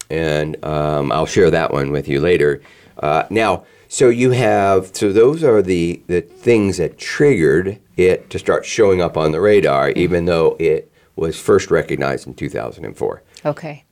And 0.09 0.65
um, 0.65 1.11
I'll 1.11 1.27
share 1.27 1.51
that 1.51 1.73
one 1.73 1.91
with 1.91 2.07
you 2.07 2.21
later. 2.21 2.63
Uh, 3.01 3.25
now, 3.31 3.65
so 3.89 4.09
you 4.09 4.31
have, 4.31 4.95
so 4.97 5.13
those 5.13 5.43
are 5.43 5.61
the, 5.61 6.01
the 6.07 6.21
things 6.21 6.77
that 6.77 6.99
triggered 6.99 7.81
it 7.97 8.31
to 8.31 8.39
start 8.39 8.65
showing 8.65 9.01
up 9.01 9.17
on 9.17 9.33
the 9.33 9.41
radar, 9.41 9.91
even 9.91 10.27
though 10.27 10.57
it 10.61 10.91
was 11.17 11.41
first 11.41 11.71
recognized 11.71 12.27
in 12.27 12.35
2004 12.35 13.23
Okay. 13.45 13.85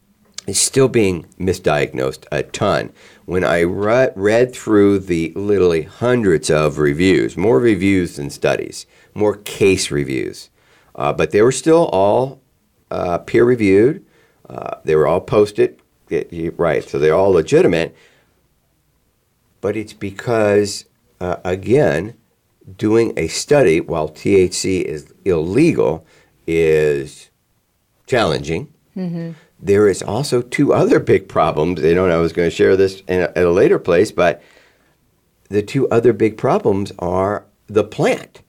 Is 0.46 0.60
still 0.60 0.88
being 0.88 1.24
misdiagnosed 1.38 2.24
a 2.30 2.42
ton. 2.42 2.92
When 3.24 3.44
I 3.44 3.60
re- 3.60 4.10
read 4.14 4.54
through 4.54 5.00
the 5.00 5.32
literally 5.34 5.82
hundreds 5.82 6.50
of 6.50 6.78
reviews, 6.78 7.36
more 7.36 7.58
reviews 7.58 8.16
than 8.16 8.30
studies, 8.30 8.86
more 9.14 9.36
case 9.38 9.90
reviews, 9.90 10.50
uh, 10.94 11.12
but 11.12 11.30
they 11.30 11.42
were 11.42 11.52
still 11.52 11.86
all 11.92 12.40
uh, 12.90 13.18
peer 13.18 13.44
reviewed. 13.44 14.04
Uh, 14.48 14.76
they 14.84 14.94
were 14.94 15.06
all 15.06 15.20
posted, 15.20 15.80
y- 16.10 16.26
y- 16.30 16.50
right? 16.56 16.84
So 16.84 16.98
they're 16.98 17.14
all 17.14 17.30
legitimate. 17.30 17.96
But 19.62 19.76
it's 19.76 19.94
because, 19.94 20.84
uh, 21.20 21.36
again, 21.44 22.14
doing 22.76 23.14
a 23.16 23.28
study 23.28 23.80
while 23.80 24.08
THC 24.10 24.82
is 24.82 25.12
illegal 25.24 26.04
is 26.46 27.30
challenging 28.06 28.72
there 29.64 29.88
is 29.88 30.02
also 30.02 30.42
two 30.42 30.72
other 30.74 31.00
big 31.00 31.26
problems. 31.26 31.80
You 31.80 31.94
know, 31.94 32.06
I 32.06 32.18
was 32.18 32.32
going 32.34 32.48
to 32.48 32.54
share 32.54 32.76
this 32.76 33.02
in 33.08 33.22
a, 33.22 33.32
at 33.34 33.46
a 33.46 33.50
later 33.50 33.78
place, 33.78 34.12
but 34.12 34.42
the 35.48 35.62
two 35.62 35.88
other 35.88 36.12
big 36.12 36.36
problems 36.36 36.92
are 36.98 37.46
the 37.66 37.82
plant. 37.82 38.42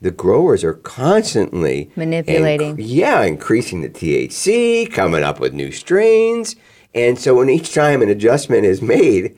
The 0.00 0.10
growers 0.12 0.62
are 0.62 0.74
constantly 0.74 1.90
Manipulating. 1.96 2.76
inc- 2.76 2.82
yeah, 2.84 3.22
increasing 3.22 3.80
the 3.80 3.88
THC, 3.88 4.92
coming 4.92 5.24
up 5.24 5.40
with 5.40 5.54
new 5.54 5.72
strains, 5.72 6.54
and 6.94 7.18
so 7.18 7.34
when 7.36 7.48
each 7.50 7.74
time 7.74 8.02
an 8.02 8.08
adjustment 8.08 8.64
is 8.64 8.80
made, 8.80 9.36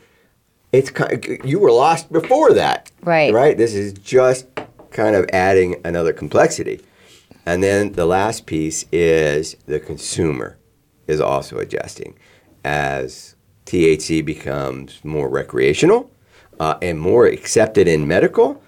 it's 0.72 0.90
ki- 0.90 1.38
you 1.44 1.58
were 1.60 1.72
lost 1.72 2.12
before 2.12 2.52
that, 2.52 2.90
Right. 3.02 3.32
Right. 3.32 3.56
This 3.56 3.74
is 3.74 3.92
just 3.94 4.46
kind 4.90 5.16
of 5.16 5.24
adding 5.32 5.76
another 5.84 6.12
complexity. 6.12 6.80
And 7.46 7.62
then 7.62 7.92
the 7.92 8.04
last 8.06 8.44
piece 8.44 8.84
is 8.92 9.56
the 9.66 9.80
consumer 9.80 10.58
is 11.10 11.20
also 11.20 11.58
adjusting 11.58 12.16
as 12.64 13.34
THC 13.66 14.24
becomes 14.24 15.04
more 15.04 15.28
recreational 15.28 16.10
uh, 16.58 16.78
and 16.80 17.00
more 17.00 17.26
accepted 17.26 17.88
in 17.88 18.06
medical. 18.06 18.62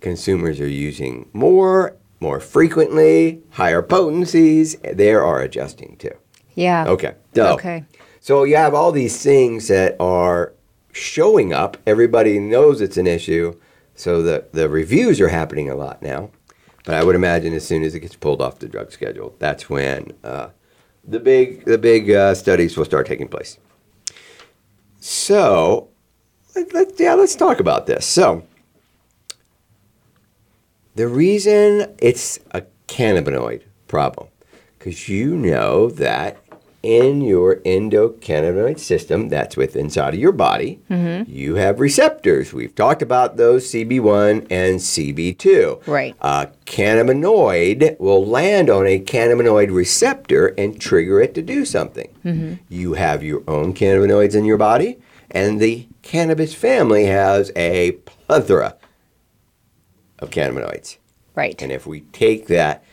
Consumers 0.00 0.60
are 0.60 0.68
using 0.68 1.28
more, 1.32 1.96
more 2.20 2.40
frequently, 2.40 3.42
higher 3.50 3.82
potencies. 3.82 4.76
They 4.82 5.12
are 5.12 5.40
adjusting 5.40 5.96
too. 5.98 6.14
Yeah. 6.54 6.86
Okay. 6.88 7.14
So, 7.34 7.54
Okay. 7.54 7.84
So 8.20 8.44
you 8.44 8.56
have 8.56 8.74
all 8.74 8.92
these 8.92 9.20
things 9.20 9.66
that 9.68 9.96
are 9.98 10.52
showing 10.92 11.52
up. 11.52 11.76
Everybody 11.86 12.38
knows 12.38 12.80
it's 12.80 12.96
an 12.96 13.06
issue. 13.06 13.58
So 13.96 14.22
the, 14.22 14.46
the 14.52 14.68
reviews 14.68 15.20
are 15.20 15.28
happening 15.28 15.68
a 15.68 15.74
lot 15.74 16.02
now. 16.02 16.30
But 16.84 16.94
I 16.94 17.04
would 17.04 17.14
imagine 17.14 17.52
as 17.52 17.66
soon 17.66 17.82
as 17.82 17.94
it 17.94 18.00
gets 18.00 18.16
pulled 18.16 18.42
off 18.42 18.58
the 18.58 18.68
drug 18.68 18.90
schedule, 18.92 19.34
that's 19.38 19.70
when 19.70 20.12
uh, 20.24 20.48
the 21.06 21.20
big 21.20 21.64
the 21.64 21.78
big 21.78 22.10
uh, 22.10 22.34
studies 22.34 22.76
will 22.76 22.84
start 22.84 23.06
taking 23.06 23.28
place. 23.28 23.58
So, 25.00 25.88
let, 26.54 26.72
let, 26.72 27.00
yeah, 27.00 27.14
let's 27.14 27.34
talk 27.34 27.58
about 27.58 27.86
this. 27.86 28.06
So, 28.06 28.44
the 30.94 31.08
reason 31.08 31.94
it's 31.98 32.38
a 32.52 32.62
cannabinoid 32.86 33.62
problem, 33.88 34.28
because 34.78 35.08
you 35.08 35.36
know 35.36 35.88
that 35.90 36.41
in 36.82 37.20
your 37.20 37.56
endocannabinoid 37.56 38.78
system, 38.78 39.28
that's 39.28 39.56
with 39.56 39.76
inside 39.76 40.14
of 40.14 40.20
your 40.20 40.32
body, 40.32 40.80
mm-hmm. 40.90 41.30
you 41.30 41.54
have 41.54 41.78
receptors. 41.78 42.52
We've 42.52 42.74
talked 42.74 43.02
about 43.02 43.36
those 43.36 43.70
CB1 43.70 44.48
and 44.50 44.80
CB2. 44.80 45.86
Right. 45.86 46.16
A 46.20 46.48
cannabinoid 46.66 47.98
will 48.00 48.26
land 48.26 48.68
on 48.68 48.86
a 48.86 48.98
cannabinoid 48.98 49.72
receptor 49.72 50.48
and 50.58 50.80
trigger 50.80 51.20
it 51.20 51.34
to 51.34 51.42
do 51.42 51.64
something. 51.64 52.12
Mm-hmm. 52.24 52.54
You 52.68 52.94
have 52.94 53.22
your 53.22 53.44
own 53.46 53.74
cannabinoids 53.74 54.34
in 54.34 54.44
your 54.44 54.58
body, 54.58 54.98
and 55.30 55.60
the 55.60 55.86
cannabis 56.02 56.52
family 56.52 57.04
has 57.06 57.52
a 57.54 57.92
plethora 57.92 58.76
of 60.18 60.30
cannabinoids. 60.30 60.98
Right. 61.34 61.60
And 61.62 61.70
if 61.70 61.86
we 61.86 62.00
take 62.00 62.48
that 62.48 62.84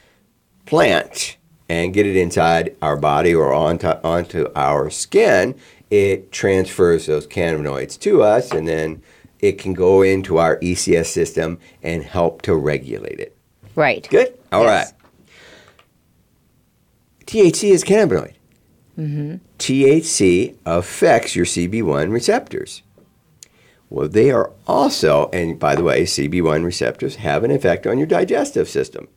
plant 0.65 1.37
and 1.69 1.93
get 1.93 2.07
it 2.07 2.15
inside 2.15 2.75
our 2.81 2.97
body 2.97 3.33
or 3.33 3.53
onto, 3.53 3.87
onto 3.87 4.47
our 4.55 4.89
skin, 4.89 5.55
it 5.89 6.31
transfers 6.31 7.05
those 7.05 7.27
cannabinoids 7.27 7.97
to 7.99 8.23
us, 8.23 8.51
and 8.51 8.67
then 8.67 9.01
it 9.39 9.59
can 9.59 9.73
go 9.73 10.01
into 10.01 10.37
our 10.37 10.57
ECS 10.57 11.05
system 11.05 11.59
and 11.81 12.03
help 12.03 12.41
to 12.41 12.55
regulate 12.55 13.19
it. 13.19 13.37
Right. 13.75 14.07
Good? 14.09 14.37
All 14.51 14.65
right. 14.65 14.87
Yes. 14.87 14.93
THC 17.25 17.71
is 17.71 17.83
cannabinoid. 17.83 18.33
Mhm. 18.97 19.39
THC 19.59 20.55
affects 20.65 21.35
your 21.35 21.45
CB1 21.45 22.11
receptors. 22.11 22.81
Well, 23.89 24.07
they 24.09 24.29
are 24.31 24.51
also, 24.67 25.29
and 25.31 25.57
by 25.57 25.75
the 25.75 25.83
way, 25.83 26.05
CB1 26.05 26.63
receptors 26.63 27.15
have 27.17 27.43
an 27.43 27.51
effect 27.51 27.87
on 27.87 27.97
your 27.97 28.07
digestive 28.07 28.67
system. 28.67 29.07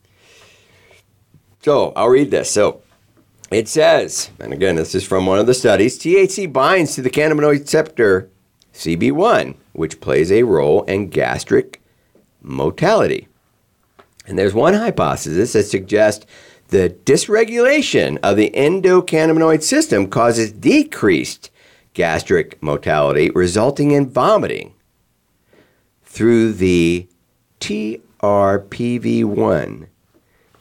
So 1.63 1.93
I'll 1.95 2.09
read 2.09 2.29
this. 2.29 2.51
So 2.51 2.81
it 3.49 3.69
says, 3.69 4.29
and 4.39 4.51
again, 4.51 4.75
this 4.75 4.93
is 4.93 5.05
from 5.05 5.25
one 5.25 5.39
of 5.39 5.47
the 5.47 5.53
studies 5.53 5.97
THC 5.97 6.51
binds 6.51 6.95
to 6.95 7.01
the 7.01 7.09
cannabinoid 7.09 7.61
receptor 7.61 8.29
CB1, 8.73 9.55
which 9.71 10.01
plays 10.01 10.29
a 10.31 10.43
role 10.43 10.83
in 10.83 11.09
gastric 11.09 11.81
motility. 12.41 13.29
And 14.27 14.37
there's 14.37 14.53
one 14.53 14.73
hypothesis 14.73 15.53
that 15.53 15.63
suggests 15.63 16.25
the 16.67 16.97
dysregulation 17.05 18.17
of 18.23 18.35
the 18.35 18.49
endocannabinoid 18.51 19.63
system 19.63 20.09
causes 20.09 20.51
decreased 20.51 21.49
gastric 21.93 22.61
motility, 22.61 23.29
resulting 23.29 23.91
in 23.91 24.09
vomiting 24.09 24.73
through 26.03 26.51
the 26.53 27.07
TRPV1. 27.61 28.01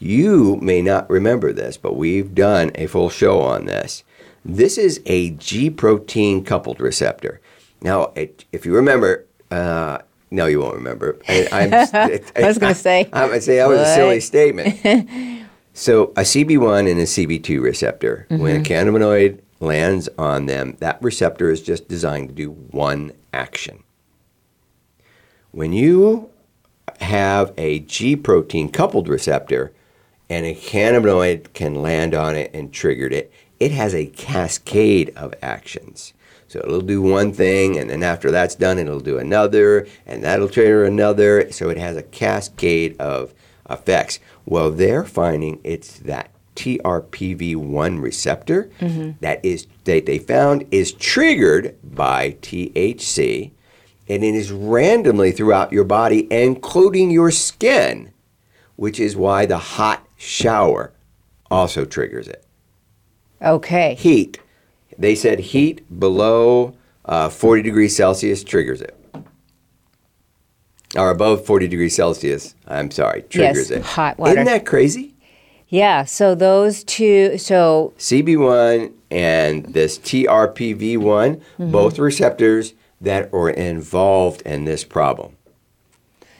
You 0.03 0.57
may 0.57 0.83
not 0.83 1.09
remember 1.09 1.53
this, 1.53 1.77
but 1.77 1.95
we've 1.95 2.35
done 2.35 2.73
a 2.75 2.89
full 2.89 3.09
show 3.09 3.41
on 3.41 3.67
this. 3.67 4.03
This 4.45 4.77
is 4.77 5.01
a 5.07 5.31
G 5.31 5.71
protein 5.71 6.43
coupled 6.43 6.81
receptor. 6.81 7.41
Now, 7.81 8.07
it, 8.17 8.45
if 8.51 8.67
you 8.67 8.75
remember, 8.75 9.27
uh, 9.53 9.99
no, 10.33 10.47
you 10.47 10.59
won't 10.59 10.75
remember. 10.75 11.21
I, 11.29 11.49
I'm, 11.53 11.73
I 12.35 12.49
was 12.49 12.59
gonna 12.59 12.75
say. 12.89 13.05
I'm 13.13 13.29
going 13.29 13.39
to 13.39 13.41
say 13.43 13.57
that 13.59 13.69
was 13.69 13.79
a 13.79 13.95
silly 13.95 14.19
statement. 14.33 15.47
so, 15.73 16.07
a 16.17 16.23
CB1 16.23 16.91
and 16.91 16.99
a 16.99 17.05
CB2 17.05 17.63
receptor, 17.63 18.27
when 18.29 18.57
a 18.57 18.65
cannabinoid 18.65 19.39
lands 19.61 20.09
on 20.19 20.47
them, 20.47 20.77
that 20.81 21.01
receptor 21.01 21.49
is 21.49 21.63
just 21.63 21.87
designed 21.87 22.29
to 22.31 22.35
do 22.35 22.51
one 22.51 23.13
action. 23.33 23.85
When 25.53 25.73
you 25.73 26.29
have 26.99 27.55
a 27.57 27.79
G 27.79 28.17
protein 28.17 28.69
coupled 28.69 29.07
receptor 29.07 29.73
and 30.33 30.47
a 30.47 30.55
cannabinoid 30.55 31.53
can 31.53 31.75
land 31.75 32.15
on 32.15 32.35
it 32.35 32.51
and 32.55 32.73
triggered 32.73 33.13
it, 33.13 33.31
it 33.61 33.71
has 33.71 33.95
a 33.95 34.07
cascade 34.07 35.13
of 35.15 35.35
actions. 35.43 36.15
So 36.49 36.61
it'll 36.61 36.81
do 36.81 37.03
one 37.03 37.35
thing, 37.35 37.77
and 37.77 37.91
then 37.91 38.03
after 38.03 38.31
that's 38.31 38.55
done, 38.55 38.79
it'll 38.79 39.01
do 39.01 39.19
another, 39.19 39.87
and 40.07 40.25
that'll 40.25 40.49
trigger 40.49 40.85
another. 40.85 41.53
So 41.53 41.69
it 41.69 41.77
has 41.77 41.99
a 41.99 42.03
cascade 42.03 42.99
of 42.99 43.35
effects. 43.69 44.21
Well, 44.47 44.71
they're 44.71 45.05
finding 45.05 45.61
it's 45.65 45.99
that 45.99 46.31
TRPV1 46.57 48.03
receptor 48.03 48.71
mm-hmm. 48.81 49.13
that 49.21 49.45
is 49.45 49.67
that 49.85 50.07
they 50.07 50.19
found 50.19 50.67
is 50.71 50.93
triggered 50.93 51.77
by 51.83 52.33
THC, 52.41 53.51
and 54.09 54.25
it 54.25 54.35
is 54.35 54.51
randomly 54.51 55.31
throughout 55.31 55.73
your 55.73 55.85
body, 55.85 56.27
including 56.31 57.11
your 57.11 57.31
skin, 57.31 58.13
which 58.77 58.99
is 58.99 59.15
why 59.15 59.45
the 59.45 59.59
hot 59.59 60.07
shower 60.23 60.93
also 61.51 61.85
triggers 61.85 62.29
it. 62.29 62.45
Okay. 63.43 63.95
Heat. 63.97 64.39
They 64.97 65.15
said 65.17 65.41
heat 65.41 65.83
below 65.99 66.75
uh, 67.05 67.29
40 67.29 67.63
degrees 67.63 67.97
Celsius 67.97 68.45
triggers 68.45 68.81
it. 68.81 68.97
Or 70.95 71.11
above 71.11 71.45
40 71.47 71.69
degrees 71.69 71.97
Celsius, 71.97 72.55
I'm 72.69 72.91
sorry, 72.91 73.23
triggers 73.23 73.71
Yes, 73.71 73.79
it. 73.79 73.83
hot 73.83 74.19
water. 74.19 74.33
Isn't 74.33 74.45
that 74.45 74.67
crazy? 74.67 75.15
Yeah. 75.69 76.05
So 76.05 76.35
those 76.35 76.85
two. 76.85 77.39
So 77.39 77.95
CB1 77.99 78.93
and 79.11 79.65
this 79.65 79.99
TRPV1, 79.99 81.41
both 81.59 81.99
receptors 81.99 82.75
that 83.01 83.33
are 83.33 83.49
involved 83.51 84.43
in 84.43 84.65
this 84.67 84.85
problem. 84.85 85.37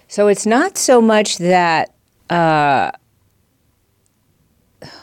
so 0.07 0.29
it's 0.29 0.47
not 0.47 0.77
so 0.79 1.01
much 1.01 1.39
that. 1.39 1.95
Uh, 2.31 2.91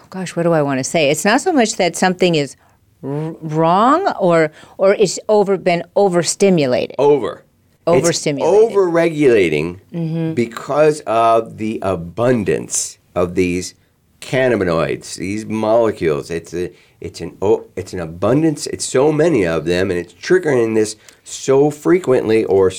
gosh, 0.09 0.35
what 0.35 0.43
do 0.43 0.51
I 0.51 0.61
want 0.61 0.79
to 0.79 0.83
say? 0.83 1.09
It's 1.09 1.25
not 1.25 1.41
so 1.41 1.51
much 1.51 1.75
that 1.75 1.95
something 1.95 2.35
is 2.35 2.55
r- 3.03 3.35
wrong 3.41 4.07
or 4.19 4.51
or 4.77 4.95
it's 4.95 5.19
over 5.27 5.57
been 5.57 5.83
overstimulated. 5.95 6.95
Over. 6.99 7.43
Overstimulated. 7.87 8.71
Overregulating 8.71 10.35
because 10.35 11.01
of 11.01 11.57
the 11.57 11.79
abundance 11.81 12.99
of 13.15 13.33
these 13.35 13.73
cannabinoids, 14.21 15.15
these 15.15 15.45
molecules. 15.45 16.29
It's 16.29 16.53
a 16.53 16.71
it's 17.01 17.21
an 17.21 17.37
oh, 17.41 17.65
it's 17.75 17.93
an 17.93 17.99
abundance. 17.99 18.67
It's 18.67 18.85
so 18.85 19.11
many 19.11 19.45
of 19.45 19.65
them, 19.65 19.89
and 19.89 19.99
it's 19.99 20.13
triggering 20.13 20.75
this 20.75 20.95
so 21.23 21.71
frequently, 21.71 22.43
or 22.45 22.71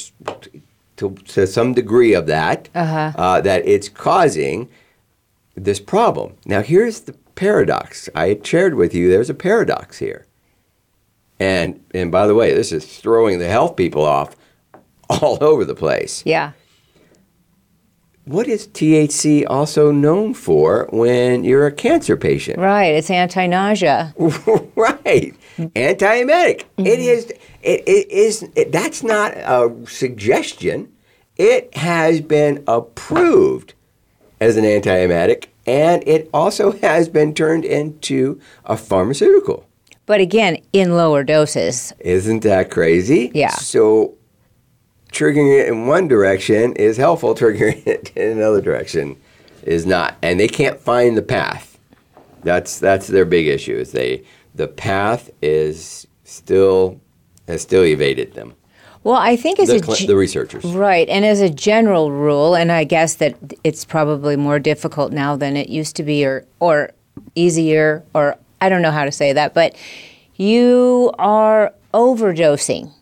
to, 0.96 1.10
to 1.28 1.46
some 1.46 1.72
degree 1.72 2.12
of 2.12 2.26
that, 2.26 2.68
uh, 2.74 3.40
that 3.40 3.66
it's 3.66 3.88
causing 3.88 4.68
this 5.54 5.80
problem. 5.80 6.34
Now, 6.44 6.62
here's 6.62 7.00
the 7.00 7.14
paradox. 7.40 8.10
I 8.14 8.38
shared 8.44 8.74
with 8.74 8.94
you. 8.94 9.08
There's 9.08 9.30
a 9.30 9.34
paradox 9.34 9.98
here. 9.98 10.26
And 11.38 11.82
and 11.94 12.12
by 12.12 12.26
the 12.26 12.34
way, 12.34 12.52
this 12.52 12.70
is 12.70 12.84
throwing 12.98 13.38
the 13.38 13.48
health 13.48 13.76
people 13.76 14.04
off 14.04 14.36
all 15.08 15.42
over 15.42 15.64
the 15.64 15.74
place. 15.74 16.22
Yeah. 16.26 16.52
What 18.26 18.46
is 18.46 18.68
THC 18.68 19.44
also 19.48 19.90
known 19.90 20.34
for 20.34 20.86
when 20.92 21.42
you're 21.42 21.66
a 21.66 21.72
cancer 21.72 22.14
patient? 22.14 22.58
Right. 22.58 22.94
It's 22.94 23.10
anti-nausea. 23.10 24.14
right. 24.18 25.34
Antiemetic. 25.58 26.60
It 26.60 26.66
mm-hmm. 26.76 26.86
is 26.86 27.30
it, 27.62 27.88
it 27.88 28.10
is 28.10 28.46
it, 28.54 28.70
that's 28.70 29.02
not 29.02 29.32
a 29.32 29.74
suggestion. 29.86 30.92
It 31.38 31.74
has 31.74 32.20
been 32.20 32.62
approved 32.68 33.72
as 34.42 34.58
an 34.58 34.64
antiemetic 34.64 35.46
and 35.70 36.02
it 36.04 36.28
also 36.34 36.72
has 36.82 37.08
been 37.08 37.32
turned 37.32 37.64
into 37.64 38.40
a 38.64 38.76
pharmaceutical. 38.76 39.66
But 40.06 40.20
again, 40.20 40.58
in 40.72 40.96
lower 40.96 41.22
doses. 41.22 41.92
Isn't 42.00 42.42
that 42.42 42.70
crazy? 42.70 43.30
Yeah. 43.32 43.50
So 43.50 44.16
triggering 45.12 45.60
it 45.60 45.68
in 45.68 45.86
one 45.86 46.08
direction 46.08 46.72
is 46.74 46.96
helpful, 46.96 47.34
triggering 47.36 47.86
it 47.86 48.12
in 48.16 48.38
another 48.38 48.60
direction 48.60 49.16
is 49.62 49.86
not. 49.86 50.16
And 50.22 50.40
they 50.40 50.48
can't 50.48 50.80
find 50.80 51.16
the 51.16 51.22
path. 51.22 51.78
That's 52.42 52.80
that's 52.80 53.06
their 53.06 53.24
big 53.26 53.46
issue. 53.46 53.76
Is 53.76 53.92
they 53.92 54.24
the 54.54 54.66
path 54.66 55.30
is 55.40 56.06
still 56.24 57.00
has 57.46 57.62
still 57.62 57.84
evaded 57.84 58.34
them. 58.34 58.54
Well, 59.02 59.14
I 59.16 59.34
think 59.36 59.58
as 59.58 59.68
The, 59.68 59.76
a 59.76 59.80
ge- 59.96 60.06
the 60.06 60.16
researchers. 60.16 60.64
Right. 60.64 61.08
And 61.08 61.24
as 61.24 61.40
a 61.40 61.48
general 61.48 62.10
rule, 62.12 62.54
and 62.54 62.70
I 62.70 62.84
guess 62.84 63.14
that 63.14 63.34
it's 63.64 63.84
probably 63.84 64.36
more 64.36 64.58
difficult 64.58 65.12
now 65.12 65.36
than 65.36 65.56
it 65.56 65.68
used 65.70 65.96
to 65.96 66.02
be 66.02 66.24
or 66.24 66.44
or 66.60 66.90
easier 67.34 68.02
or 68.14 68.36
I 68.60 68.68
don't 68.68 68.82
know 68.82 68.90
how 68.90 69.04
to 69.06 69.12
say 69.12 69.32
that, 69.32 69.54
but 69.54 69.74
you 70.36 71.12
are 71.18 71.72
overdosing. 71.94 72.92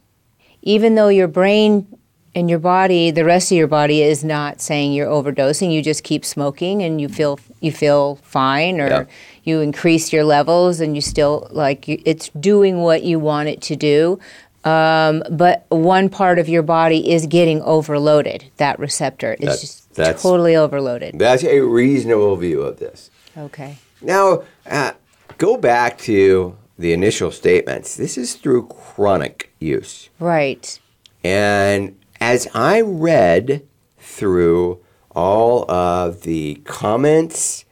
Even 0.63 0.95
though 0.95 1.09
your 1.09 1.29
brain 1.29 1.87
and 2.35 2.49
your 2.49 2.59
body, 2.59 3.11
the 3.11 3.25
rest 3.25 3.51
of 3.51 3.59
your 3.59 3.67
body 3.67 4.03
is 4.03 4.23
not 4.23 4.61
saying 4.61 4.93
you're 4.93 5.09
overdosing, 5.09 5.73
you 5.73 5.83
just 5.83 6.05
keep 6.05 6.25
smoking 6.25 6.83
and 6.83 7.01
you 7.01 7.09
feel 7.09 7.41
you 7.61 7.73
feel 7.73 8.17
fine 8.23 8.81
or 8.81 8.89
Yeah. 8.89 9.05
you 9.43 9.61
increase 9.61 10.13
your 10.13 10.23
levels 10.25 10.79
and 10.81 10.95
you 10.95 11.01
still 11.01 11.49
like 11.51 11.89
you, 11.89 12.01
it's 12.05 12.29
doing 12.39 12.83
what 12.83 13.03
you 13.03 13.19
want 13.19 13.49
it 13.49 13.61
to 13.63 13.75
do 13.77 14.21
um, 14.69 15.23
but 15.31 15.65
one 15.71 16.09
part 16.09 16.39
of 16.39 16.49
your 16.49 16.63
body 16.63 17.11
is 17.11 17.27
getting 17.27 17.61
overloaded 17.63 18.45
that 18.57 18.79
receptor 18.79 19.33
is 19.35 19.41
That's- 19.41 19.61
just 19.61 19.95
that's- 19.95 20.23
totally 20.23 20.57
overloaded 20.57 21.19
That's 21.19 21.45
a 21.45 21.61
reasonable 21.61 22.37
view 22.37 22.61
of 22.63 22.79
this. 22.79 23.11
okay 23.37 23.77
Now, 24.01 24.43
uh, 24.71 24.93
go 25.39 25.57
back 25.57 25.99
to 26.11 26.57
the 26.79 26.93
initial 26.93 27.31
statements. 27.33 27.97
This 27.97 28.17
is 28.17 28.35
through 28.35 28.67
chronic 28.69 29.51
use. 29.59 30.09
right 30.21 30.79
And 31.25 31.97
as 32.21 32.47
I 32.55 32.81
read 32.81 33.63
through 33.99 34.79
all 35.15 35.69
of 35.71 36.23
the 36.23 36.61
comments, 36.65 37.65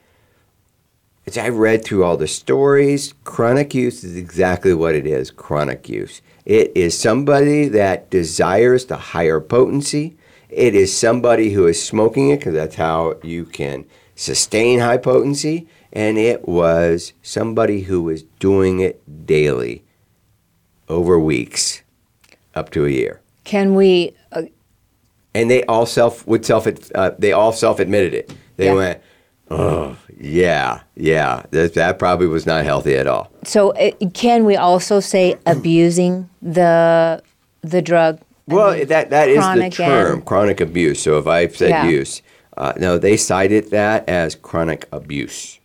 as 1.26 1.36
I 1.38 1.48
read 1.48 1.84
through 1.84 2.02
all 2.04 2.16
the 2.16 2.26
stories, 2.28 3.14
chronic 3.24 3.74
use 3.74 4.02
is 4.04 4.16
exactly 4.16 4.74
what 4.74 4.94
it 4.94 5.06
is 5.06 5.30
chronic 5.30 5.88
use. 5.88 6.20
It 6.46 6.72
is 6.76 6.96
somebody 6.98 7.68
that 7.68 8.08
desires 8.08 8.86
the 8.86 8.96
higher 8.96 9.40
potency. 9.40 10.16
It 10.48 10.74
is 10.76 10.96
somebody 10.96 11.50
who 11.50 11.66
is 11.66 11.82
smoking 11.82 12.30
it 12.30 12.38
because 12.38 12.54
that's 12.54 12.76
how 12.76 13.16
you 13.24 13.44
can 13.44 13.84
sustain 14.14 14.78
high 14.78 14.96
potency. 14.98 15.66
And 15.92 16.18
it 16.18 16.46
was 16.46 17.12
somebody 17.20 17.82
who 17.82 18.02
was 18.02 18.22
doing 18.38 18.78
it 18.80 19.26
daily 19.26 19.82
over 20.88 21.18
weeks 21.18 21.82
up 22.54 22.70
to 22.70 22.86
a 22.86 22.90
year 22.90 23.20
can 23.42 23.74
we 23.74 24.14
uh, 24.32 24.42
and 25.34 25.50
they 25.50 25.64
all 25.64 25.84
self 25.84 26.24
would 26.26 26.44
self 26.46 26.66
uh, 26.94 27.10
they 27.18 27.32
all 27.32 27.52
self 27.52 27.80
admitted 27.80 28.14
it. 28.14 28.32
They 28.56 28.66
Yeah. 28.66 28.74
went, 28.74 29.00
oh 29.50 29.96
yeah, 30.18 30.80
yeah, 30.96 31.42
that, 31.50 31.74
that 31.74 31.98
probably 31.98 32.26
was 32.26 32.46
not 32.46 32.64
healthy 32.64 32.94
at 32.96 33.06
all. 33.06 33.30
so 33.44 33.70
uh, 33.76 33.90
can 34.14 34.44
we 34.44 34.56
also 34.56 35.00
say 35.00 35.36
abusing 35.46 36.28
the 36.42 37.22
the 37.62 37.82
drug 37.82 38.20
Well, 38.48 38.84
that 38.86 39.10
that 39.10 39.28
is 39.28 39.44
the 39.44 39.70
term 39.70 40.12
and- 40.14 40.24
chronic 40.24 40.60
abuse. 40.60 41.02
So 41.02 41.18
if 41.18 41.26
I 41.26 41.48
said 41.48 41.70
Yeah. 41.70 41.86
use, 41.88 42.22
uh, 42.56 42.72
no, 42.78 42.96
they 42.98 43.16
cited 43.16 43.70
that 43.70 44.08
as 44.08 44.34
chronic 44.34 44.86
abuse 44.92 45.58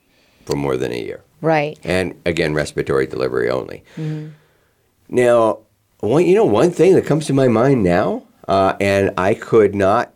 for 0.46 0.56
more 0.56 0.78
than 0.78 0.92
a 0.92 1.00
year, 1.00 1.22
right 1.42 1.78
and 1.84 2.14
again, 2.26 2.54
respiratory 2.54 3.08
delivery 3.08 3.50
only. 3.50 3.84
Mm-hmm. 3.98 4.30
Now, 5.10 5.60
one, 6.00 6.26
you 6.26 6.36
know, 6.36 6.46
one 6.46 6.72
thing 6.72 6.96
that 6.96 7.06
comes 7.06 7.26
to 7.28 7.34
my 7.34 7.48
mind 7.48 7.84
now, 7.84 8.24
uh, 8.48 8.74
and 8.80 9.12
I 9.18 9.34
could 9.36 9.76
not 9.76 10.14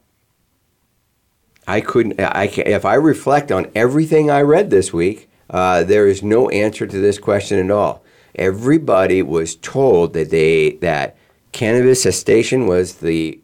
I 1.68 1.82
couldn't. 1.82 2.20
I 2.20 2.48
ca 2.48 2.64
if 2.64 2.86
I 2.86 2.96
reflect 2.96 3.52
on 3.52 3.68
everything 3.76 4.30
I 4.30 4.42
read 4.42 4.70
this 4.70 4.94
week, 4.94 5.30
uh, 5.50 5.84
there 5.84 6.08
is 6.08 6.22
no 6.24 6.50
answer 6.50 6.86
to 6.86 7.00
this 7.00 7.18
question 7.18 7.60
at 7.60 7.72
all. 7.72 8.04
Everybody 8.36 9.22
was 9.22 9.56
told 9.56 10.14
that 10.14 10.30
they 10.30 10.72
that 10.82 11.16
cannabis 11.52 12.04
cessation 12.04 12.68
was 12.68 12.96
the 12.96 13.40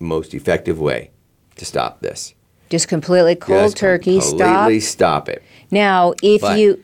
most 0.00 0.34
effective 0.34 0.78
way 0.80 1.10
to 1.56 1.64
stop 1.64 2.00
this. 2.00 2.34
just 2.68 2.88
completely 2.88 3.36
cold 3.36 3.62
Just 3.66 3.76
turkey 3.76 4.20
stop 4.20 4.38
completely 4.40 4.80
stop 4.80 5.28
it. 5.28 5.42
now 5.70 6.12
if 6.22 6.40
But- 6.40 6.58
you 6.58 6.82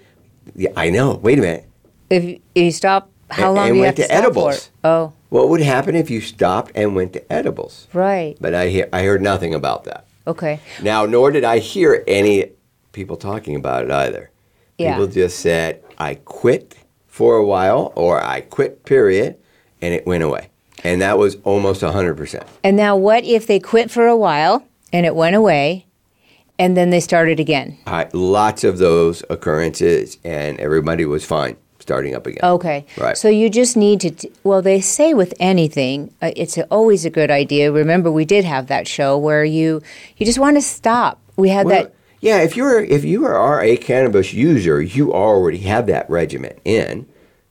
Yeah, 0.55 0.71
I 0.77 0.91
know. 0.91 1.19
Wait 1.23 1.39
a 1.39 1.43
minute. 1.43 1.65
if 2.11 2.39
you 2.55 2.71
stop 2.71 3.11
how 3.31 3.47
And- 3.49 3.55
long 3.57 3.67
and 3.69 3.75
do 3.75 3.79
you 3.81 3.85
have 3.87 3.95
to, 3.97 4.03
to 4.03 4.09
stop 4.09 4.19
edibles. 4.19 4.67
for 4.83 4.89
oh 4.89 5.13
What 5.31 5.49
would 5.49 5.61
happen 5.63 5.97
if 5.97 6.09
you 6.11 6.21
stopped 6.21 6.71
and 6.75 6.95
went 6.95 7.13
to 7.15 7.33
edibles? 7.33 7.89
right 7.93 8.37
But 8.41 8.55
I 8.55 8.69
hear, 8.69 8.89
I 8.93 9.03
heard 9.03 9.23
nothing 9.23 9.55
about 9.55 9.85
that. 9.85 10.05
Okay 10.27 10.61
Now, 10.83 11.07
nor 11.07 11.31
did 11.31 11.45
I 11.45 11.59
hear 11.59 12.05
any 12.07 12.53
people 12.93 13.17
talking 13.17 13.57
about 13.57 13.85
it 13.85 13.91
either. 13.91 14.31
Yeah. 14.79 14.93
People 14.93 15.09
just 15.09 15.39
said, 15.39 15.83
I 15.99 16.15
quit 16.17 16.77
for 17.07 17.37
a 17.37 17.45
while 17.45 17.93
or 17.95 18.23
I 18.23 18.43
quit, 18.43 18.85
period, 18.85 19.37
and 19.81 19.95
it 19.95 20.07
went 20.07 20.23
away. 20.23 20.49
And 20.85 21.01
that 21.01 21.19
was 21.19 21.37
almost 21.45 21.83
100%. 21.83 22.47
And 22.65 22.77
now, 22.77 22.97
what 22.97 23.25
if 23.25 23.47
they 23.47 23.61
quit 23.61 23.91
for 23.91 24.07
a 24.07 24.17
while 24.17 24.67
and 24.93 25.07
it 25.07 25.15
went 25.15 25.37
away, 25.37 25.87
And 26.59 26.77
then 26.77 26.91
they 26.91 27.01
started 27.01 27.41
again. 27.41 27.79
I, 27.87 28.09
lots 28.13 28.63
of 28.63 28.79
those 28.79 29.25
occurrences, 29.31 30.19
and 30.23 30.61
everybody 30.61 31.05
was 31.05 31.25
fine 31.25 31.57
starting 31.83 32.15
up 32.15 32.27
again. 32.27 32.41
Okay. 32.43 32.87
Right. 32.97 33.17
So 33.19 33.29
you 33.29 33.51
just 33.51 33.77
need 33.77 34.01
to, 34.01 34.11
t- 34.13 34.33
well, 34.45 34.63
they 34.63 34.81
say 34.81 35.13
with 35.13 35.35
anything, 35.39 36.15
uh, 36.23 36.31
it's 36.35 36.57
a, 36.57 36.65
always 36.67 37.05
a 37.05 37.11
good 37.11 37.31
idea. 37.31 37.71
Remember, 37.71 38.11
we 38.11 38.25
did 38.25 38.45
have 38.45 38.69
that 38.69 38.89
show 38.89 39.19
where 39.19 39.45
you 39.45 39.83
you 40.17 40.25
just 40.25 40.39
want 40.39 40.57
to 40.57 40.63
stop. 40.63 41.21
We 41.37 41.51
had 41.51 41.67
Well, 41.67 41.83
that. 41.85 41.95
yeah, 42.21 42.39
if 42.41 42.57
you're 42.57 42.83
if 42.83 43.05
you 43.05 43.27
are 43.27 43.61
a 43.61 43.77
cannabis 43.77 44.33
user, 44.33 44.81
you 44.81 45.13
already 45.13 45.59
have 45.59 45.87
that 45.89 46.09
regimen 46.09 46.59
in 46.65 47.07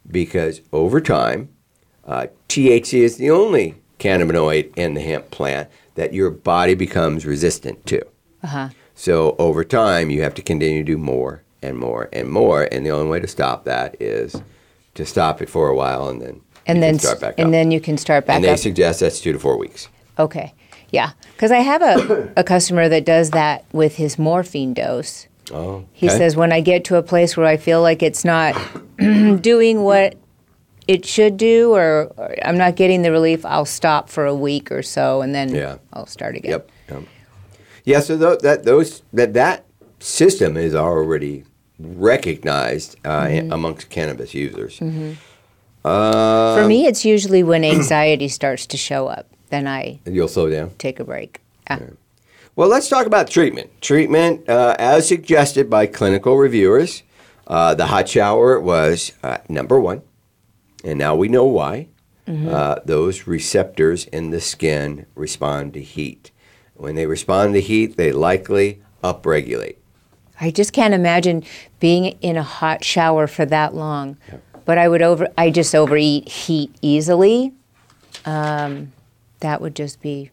because 0.10 0.62
over 0.72 1.00
time, 1.02 1.50
uh, 2.06 2.28
THC 2.50 3.00
is 3.02 3.17
the 3.17 3.30
only 3.30 3.76
cannabinoid 4.00 4.76
in 4.76 4.96
the 4.96 5.02
hemp 5.02 5.30
plant 5.30 5.70
that 5.96 6.13
your 6.13 6.32
body 6.32 6.74
becomes 6.74 7.26
resistant 7.26 7.86
to. 7.86 8.02
Uh-huh. 8.44 8.70
So 8.96 9.36
over 9.38 9.63
time, 9.63 10.10
you 10.10 10.22
have 10.24 10.34
to 10.36 10.41
continue 10.41 10.84
to 10.84 10.91
do 10.91 10.98
more 10.98 11.44
and 11.62 11.78
more 11.78 12.10
and 12.13 12.30
more, 12.30 12.67
and 12.71 12.86
the 12.86 12.89
only 12.91 13.10
way 13.10 13.19
to 13.19 13.28
stop 13.28 13.65
that 13.65 13.95
is 14.02 14.41
to 14.95 15.06
stop 15.06 15.41
it 15.41 15.50
for 15.50 15.69
a 15.69 15.76
while 15.76 16.10
and 16.10 16.21
then 16.21 16.41
And 16.67 16.82
then 16.84 17.00
start 17.00 17.19
back 17.21 17.36
and 17.38 17.47
up. 17.47 17.52
then 17.52 17.71
you 17.71 17.80
can 17.80 17.97
start 17.97 18.26
back 18.26 18.36
and 18.36 18.43
they 18.43 18.50
up. 18.52 18.60
suggest 18.60 19.00
that's 19.02 19.19
two 19.21 19.32
to 19.34 19.39
four 19.39 19.58
weeks. 19.58 19.88
Okay. 20.19 20.54
Yeah. 20.89 21.12
Because 21.34 21.52
I 21.52 21.60
have 21.60 21.82
a, 21.82 22.32
a 22.38 22.43
customer 22.43 22.89
that 22.89 23.06
does 23.06 23.30
that 23.32 23.65
with 23.71 23.95
his 23.95 24.19
morphine 24.19 24.74
dose. 24.74 25.28
Oh, 25.54 25.86
He 25.91 26.08
says, 26.08 26.36
when 26.36 26.52
I 26.52 26.62
get 26.62 26.84
to 26.86 26.95
a 26.97 27.04
place 27.04 27.36
where 27.36 27.45
I 27.45 27.58
feel 27.58 27.82
like 27.82 28.02
it's 28.04 28.24
not 28.26 28.56
doing 29.41 29.84
what 29.84 30.15
it 30.88 31.06
should 31.06 31.38
do, 31.38 31.74
or, 31.74 32.12
or 32.17 32.36
I'm 32.43 32.58
not 32.58 32.76
getting 32.76 33.02
the 33.02 33.12
relief, 33.12 33.45
I'll 33.45 33.65
stop 33.65 34.10
for 34.10 34.26
a 34.26 34.36
week 34.36 34.71
or 34.71 34.82
so, 34.82 35.21
and 35.21 35.34
then 35.36 35.54
Yeah. 35.54 35.78
I'll 35.93 36.06
start 36.08 36.36
again. 36.36 36.52
Yep. 36.52 36.71
yep. 36.89 37.04
Yeah. 37.86 38.00
So 38.02 38.17
tho- 38.17 38.38
that 38.38 38.63
those 38.63 39.02
that 39.13 39.34
that 39.34 39.65
system 40.00 40.58
is 40.58 40.74
already 40.76 41.43
recognized 41.84 42.96
uh, 43.06 43.26
Mm-hmm. 43.26 43.52
amongst 43.52 43.89
cannabis 43.89 44.34
users. 44.34 44.78
For 45.84 46.65
me, 46.67 46.86
it's 46.86 47.06
usually 47.06 47.44
when 47.44 47.63
anxiety 47.63 48.28
starts 48.28 48.65
to 48.67 48.78
show 48.78 49.08
up, 49.08 49.28
then 49.50 49.67
I 49.67 50.00
You'll 50.06 50.28
slow 50.28 50.50
down. 50.50 50.72
take 50.78 51.00
a 51.00 51.04
break. 51.04 51.39
Ah, 51.70 51.80
Well, 52.56 52.67
let's 52.70 52.89
talk 52.89 53.06
about 53.08 53.30
treatment. 53.30 53.70
Treatment, 53.82 54.48
uh, 54.50 54.76
as 54.78 55.08
suggested 55.08 55.70
by 55.70 55.88
clinical 55.88 56.38
reviewers, 56.38 57.04
uh, 57.48 57.74
the 57.76 57.88
hot 57.88 58.08
shower 58.10 58.60
was 58.60 59.13
uh, 59.24 59.38
number 59.50 59.80
one, 59.80 60.02
and 60.84 61.00
now 61.00 61.15
we 61.15 61.28
know 61.28 61.46
why. 61.46 61.88
Uh, 62.28 62.80
those 62.86 63.28
receptors 63.28 64.06
in 64.06 64.30
the 64.32 64.39
skin 64.39 65.06
respond 65.15 65.74
to 65.74 65.82
heat. 65.82 66.32
When 66.76 66.96
they 66.96 67.06
respond 67.06 67.54
to 67.56 67.60
heat, 67.60 67.98
they 67.98 68.13
likely 68.13 68.82
upregulate. 69.04 69.76
I 70.41 70.49
just 70.51 70.73
can't 70.73 70.93
imagine 70.93 71.43
being 71.80 72.17
in 72.21 72.36
a 72.36 72.43
hot 72.43 72.84
shower 72.84 73.27
for 73.27 73.45
that 73.45 73.75
long. 73.75 74.17
But 74.65 74.77
I 74.77 74.88
would 74.88 75.01
over. 75.01 75.27
I 75.38 75.51
just 75.51 75.73
overeat 75.75 76.27
heat 76.27 76.75
easily. 76.82 77.54
Um, 78.25 78.91
that 79.39 79.62
would 79.62 79.75
just 79.75 80.01
be 80.01 80.32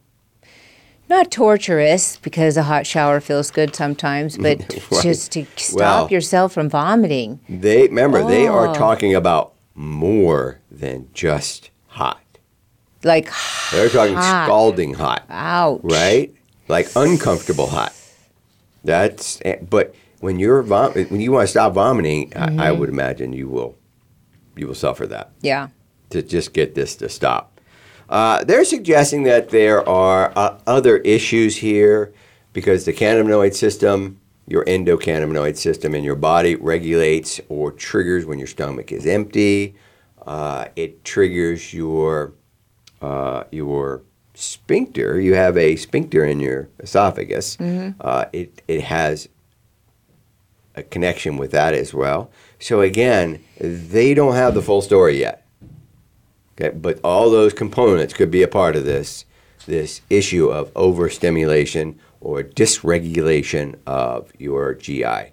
not 1.09 1.31
torturous 1.31 2.17
because 2.17 2.57
a 2.57 2.63
hot 2.63 2.85
shower 2.85 3.19
feels 3.19 3.49
good 3.51 3.75
sometimes, 3.75 4.37
but 4.37 4.59
Right. 4.91 5.03
just 5.03 5.31
to 5.33 5.45
stop 5.55 5.79
Well- 5.79 6.09
yourself 6.11 6.53
from 6.53 6.69
vomiting. 6.69 7.39
They 7.47 7.83
remember 7.87 8.23
they 8.27 8.47
are 8.47 8.67
Oh. 8.69 8.73
talking 8.73 9.15
about 9.15 9.53
more 9.75 10.59
than 10.71 11.07
just 11.13 11.69
hot. 11.87 12.19
Like, 13.03 13.31
They're 13.71 13.89
talking 13.89 14.15
Hot. 14.15 14.45
scalding 14.45 14.93
hot. 14.95 15.23
ouch. 15.29 15.79
right? 15.83 16.33
Like 16.67 16.89
uncomfortable 16.95 17.67
hot. 17.67 17.93
That's 18.83 19.39
eh, 19.43 19.57
but 19.67 19.95
when 20.19 20.39
you're 20.39 20.61
vom- 20.61 20.93
when 20.93 21.21
you 21.21 21.31
want 21.31 21.43
to 21.47 21.51
stop 21.51 21.73
vomiting, 21.73 22.33
I, 22.35 22.67
I 22.67 22.71
would 22.71 22.89
imagine 22.89 23.33
you 23.33 23.47
will 23.47 23.75
you 24.55 24.67
will 24.67 24.75
suffer 24.75 25.07
that 25.07 25.31
Yeah. 25.41 25.69
to 26.09 26.21
just 26.21 26.53
get 26.53 26.75
this 26.75 26.95
to 26.97 27.09
stop. 27.09 27.59
Uh, 28.09 28.43
they're 28.43 28.65
suggesting 28.65 29.23
that 29.23 29.49
there 29.49 29.87
are 29.87 30.33
uh, 30.35 30.57
other 30.67 30.97
issues 30.97 31.57
here 31.57 32.11
because 32.53 32.83
the 32.85 32.91
cannabinoid 32.93 33.53
system, 33.53 34.19
your 34.47 34.65
endocannabinoid 34.65 35.55
system 35.55 35.93
in 35.93 36.03
your 36.03 36.15
body, 36.15 36.55
regulates 36.55 37.39
or 37.49 37.71
triggers 37.71 38.25
when 38.25 38.39
your 38.39 38.47
stomach 38.47 38.91
is 38.91 39.05
empty. 39.05 39.75
Uh, 40.25 40.65
it 40.75 41.03
triggers 41.05 41.73
your 41.73 42.33
uh, 43.01 43.43
your 43.51 44.01
sphincter. 44.33 45.19
You 45.21 45.35
have 45.35 45.55
a 45.57 45.75
sphincter 45.75 46.25
in 46.25 46.39
your 46.39 46.67
esophagus. 46.79 47.57
Uh, 47.61 48.25
it 48.33 48.61
it 48.67 48.81
has 48.81 49.29
a 50.79 50.83
connection 50.83 51.37
with 51.37 51.51
that 51.51 51.73
as 51.73 51.93
well. 51.93 52.31
So 52.59 52.81
again, 52.81 53.43
they 53.59 54.13
don't 54.13 54.33
have 54.35 54.53
the 54.53 54.61
full 54.61 54.81
story 54.81 55.19
yet. 55.19 55.45
Okay, 56.59 56.75
but 56.75 56.99
all 57.03 57.29
those 57.29 57.53
components 57.53 58.13
could 58.13 58.31
be 58.31 58.41
a 58.43 58.47
part 58.47 58.75
of 58.75 58.85
this 58.85 59.25
this 59.65 60.01
issue 60.09 60.47
of 60.49 60.71
overstimulation 60.75 61.99
or 62.21 62.41
dysregulation 62.43 63.77
of 63.85 64.31
your 64.39 64.73
GI 64.73 65.31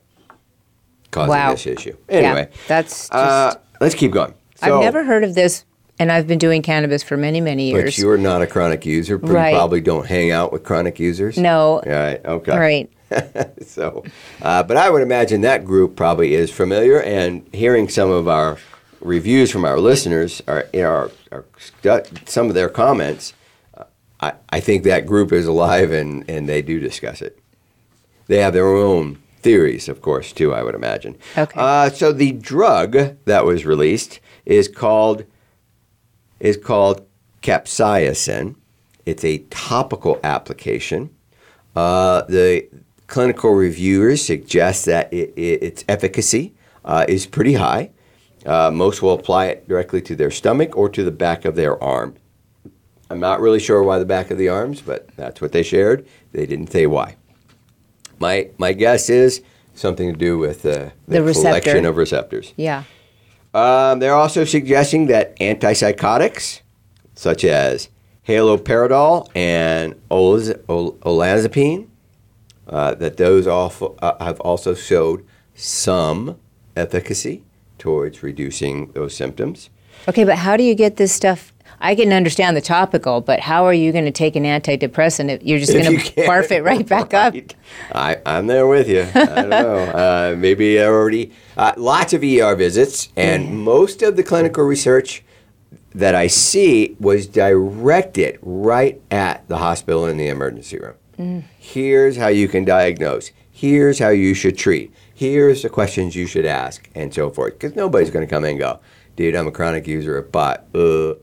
causing 1.11 1.31
Wow. 1.31 1.53
this 1.53 1.67
issue. 1.67 1.97
Anyway, 2.09 2.49
yeah, 2.51 2.57
that's 2.69 3.09
just. 3.09 3.13
uh, 3.13 3.55
let's 3.81 3.95
keep 3.95 4.13
going. 4.13 4.35
I've 4.63 4.81
never 4.81 5.05
heard 5.05 5.25
of 5.25 5.35
this, 5.35 5.65
and 5.99 6.13
I've 6.13 6.27
been 6.27 6.39
doing 6.39 6.63
cannabis 6.63 7.03
for 7.03 7.17
many, 7.17 7.41
many 7.41 7.71
years. 7.71 7.97
But 7.97 7.99
you're 7.99 8.19
not 8.19 8.43
a 8.43 8.47
chronic 8.47 8.85
user. 8.87 9.17
Right. 9.17 9.51
You 9.51 9.57
probably 9.57 9.81
don't 9.81 10.07
hang 10.07 10.31
out 10.31 10.53
with 10.53 10.65
chronic 10.65 10.99
users. 11.01 11.39
no. 11.39 11.83
Right. 11.87 12.25
Okay. 12.25 12.57
Right. 12.57 12.91
so, 13.67 14.05
uh, 14.43 14.63
but 14.63 14.77
I 14.77 14.91
would 14.91 15.03
imagine 15.03 15.41
that 15.43 15.65
group 15.65 15.97
probably 15.97 16.35
is 16.35 16.51
familiar, 16.51 17.01
and 17.01 17.49
hearing 17.53 17.89
some 17.89 18.11
of 18.11 18.29
our 18.29 18.59
reviews 19.01 19.51
from 19.51 19.65
our 19.65 19.79
listeners, 19.79 20.43
know, 20.83 20.89
our, 20.89 21.11
our 21.33 21.45
some 22.27 22.49
of 22.49 22.55
their 22.55 22.69
comments, 22.69 23.35
uh, 23.77 23.85
I, 24.21 24.33
I 24.51 24.61
think 24.61 24.85
that 24.85 25.07
group 25.07 25.33
is 25.33 25.47
alive 25.47 25.93
and, 25.93 26.29
and 26.29 26.49
they 26.49 26.63
do 26.63 26.81
discuss 26.81 27.23
it. 27.23 27.39
They 28.27 28.39
have 28.39 28.53
their 28.53 28.67
own 28.67 29.19
theories, 29.41 29.89
of 29.89 30.03
course, 30.03 30.33
too. 30.33 30.53
I 30.53 30.63
would 30.63 30.75
imagine. 30.75 31.17
Okay. 31.37 31.59
Uh, 31.59 31.91
so 31.91 32.13
the 32.13 32.33
drug 32.33 33.17
that 33.25 33.45
was 33.45 33.65
released 33.65 34.21
is 34.45 34.69
called 34.69 35.25
is 36.41 36.57
called 36.57 37.07
capsaicin. 37.43 38.57
It's 39.07 39.25
a 39.25 39.39
topical 39.51 40.19
application. 40.25 41.11
Uh, 41.77 42.23
the 42.23 42.69
clinical 43.07 43.51
reviewers 43.51 44.25
suggest 44.25 44.85
that 44.87 45.13
it, 45.13 45.33
it, 45.37 45.63
its 45.63 45.85
efficacy 45.89 46.55
uh, 46.85 47.05
is 47.09 47.27
pretty 47.27 47.55
high. 47.55 47.91
Uh, 48.45 48.71
most 48.73 49.03
will 49.03 49.13
apply 49.15 49.47
it 49.47 49.69
directly 49.69 50.01
to 50.03 50.15
their 50.15 50.31
stomach 50.31 50.77
or 50.77 50.89
to 50.89 51.03
the 51.05 51.11
back 51.11 51.45
of 51.45 51.57
their 51.57 51.83
arm. 51.83 52.15
I'm 53.11 53.21
not 53.21 53.41
really 53.41 53.61
sure 53.61 53.83
why 53.83 53.99
the 53.99 54.05
back 54.05 54.31
of 54.31 54.39
the 54.39 54.49
arms, 54.49 54.81
but 54.83 55.09
that's 55.17 55.41
what 55.41 55.53
they 55.53 55.63
shared. 55.63 56.07
They 56.33 56.47
didn't 56.47 56.71
say 56.73 56.87
why. 56.87 57.17
My 58.19 58.49
my 58.59 58.73
guess 58.73 59.11
is 59.11 59.43
something 59.75 60.11
to 60.13 60.19
do 60.19 60.39
with 60.39 60.65
uh, 60.65 60.91
the, 61.07 61.17
The 61.17 61.23
receptor. 61.23 61.61
collection 61.61 61.85
of 61.87 61.97
receptors. 61.97 62.53
Yeah. 62.57 62.85
Um, 63.55 63.99
they're 64.01 64.15
also 64.15 64.45
suggesting 64.45 65.07
that 65.07 65.37
antipsychotics, 65.39 66.61
such 67.15 67.45
as 67.45 67.89
haloperidol 68.27 69.29
and 69.35 69.95
olaz- 70.11 70.61
ol- 70.69 70.93
olanzapine, 71.03 71.87
uh, 72.69 72.95
that 72.95 73.17
those 73.17 73.47
also, 73.47 73.97
uh, 74.01 74.23
have 74.25 74.41
also 74.41 74.75
showed 74.75 75.25
some 75.55 76.39
efficacy 76.77 77.45
towards 77.79 78.23
reducing 78.23 78.93
those 78.93 79.15
symptoms. 79.15 79.71
Okay, 80.09 80.25
but 80.25 80.39
how 80.39 80.57
do 80.57 80.63
you 80.63 80.75
get 80.75 80.97
this 80.97 81.13
stuff? 81.13 81.53
I 81.81 81.95
can 81.95 82.13
understand 82.13 82.57
the 82.57 82.63
topical, 82.63 83.21
but 83.21 83.41
how 83.41 83.67
are 83.67 83.75
you 83.75 83.93
going 83.93 84.07
to 84.07 84.11
take 84.11 84.35
an 84.35 84.45
antidepressant 84.45 85.29
if 85.31 85.43
you're 85.43 85.59
just 85.59 85.73
going 85.73 85.85
to 85.85 86.13
barf 86.27 86.51
it 86.51 86.63
right 86.63 86.87
back 86.87 87.13
up? 87.13 87.35
Right. 87.35 87.55
I, 87.93 88.17
I'm 88.25 88.47
there 88.47 88.67
with 88.67 88.89
you. 88.89 89.07
I 89.15 89.25
don't 89.25 89.51
know. 89.51 89.93
Uh, 90.07 90.35
maybe 90.37 90.81
I 90.81 90.87
already 90.87 91.33
uh, 91.57 91.73
lots 91.77 92.13
of 92.13 92.23
ER 92.23 92.55
visits, 92.55 93.09
and 93.17 93.65
most 93.65 94.03
of 94.03 94.17
the 94.17 94.23
clinical 94.23 94.65
research 94.65 95.25
that 95.95 96.15
I 96.15 96.27
see 96.27 96.97
was 97.01 97.27
directed 97.27 98.39
right 98.43 99.01
at 99.11 99.47
the 99.49 99.59
hospital 99.59 100.07
in 100.07 100.17
the 100.17 100.29
emergency 100.29 100.79
room. 100.79 100.95
Here's 101.59 102.17
how 102.17 102.29
you 102.29 102.49
can 102.49 102.65
diagnose. 102.65 103.31
Here's 103.51 103.99
how 103.99 104.11
you 104.11 104.35
should 104.35 104.59
treat. 104.59 104.93
Here's 105.15 105.63
the 105.63 105.71
questions 105.71 106.15
you 106.15 106.27
should 106.27 106.45
ask, 106.45 106.91
and 106.95 107.13
so 107.13 107.31
forth. 107.31 107.55
Because 107.55 107.75
nobody's 107.75 108.11
going 108.11 108.27
to 108.27 108.31
come 108.31 108.45
in 108.45 108.51
and 108.51 108.59
go, 108.59 108.81
"Dude, 109.17 109.35
I'm 109.35 109.47
a 109.47 109.51
chronic 109.51 109.87
user 109.87 110.19
of 110.19 110.31
pot." 110.31 110.67
Uh, 110.75 111.15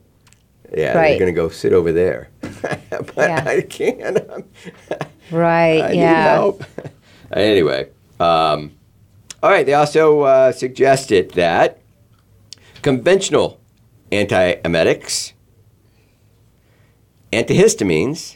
yeah, 0.75 0.93
they're 0.93 1.19
going 1.19 1.33
to 1.33 1.39
go 1.39 1.49
sit 1.49 1.73
over 1.73 1.91
there. 1.91 2.29
but 2.41 3.15
Yeah. 3.17 3.43
I 3.45 3.61
can't. 3.61 4.17
Right, 5.31 5.81
I 5.81 5.91
yeah. 5.93 6.51
anyway, 7.33 7.89
um, 8.19 8.73
all 9.41 9.49
right. 9.49 9.65
They 9.65 9.73
also 9.73 10.21
uh, 10.21 10.51
suggested 10.51 11.31
that 11.31 11.79
conventional 12.81 13.59
antiemetics, 14.11 15.31
antihistamines, 17.31 18.35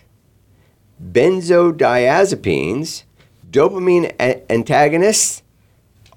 benzodiazepines, 1.03 3.03
dopamine 3.49 4.13
a- 4.19 4.51
antagonists 4.51 5.43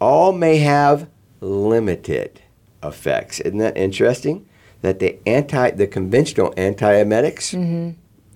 all 0.00 0.32
may 0.32 0.58
have 0.58 1.08
limited 1.40 2.40
effects. 2.82 3.40
Isn't 3.40 3.58
that 3.58 3.76
interesting? 3.76 4.46
That 4.82 4.98
the 4.98 5.18
anti, 5.26 5.70
the 5.72 5.86
conventional 5.86 6.52
antiemetics, 6.52 7.54
mm-hmm. 7.54 7.90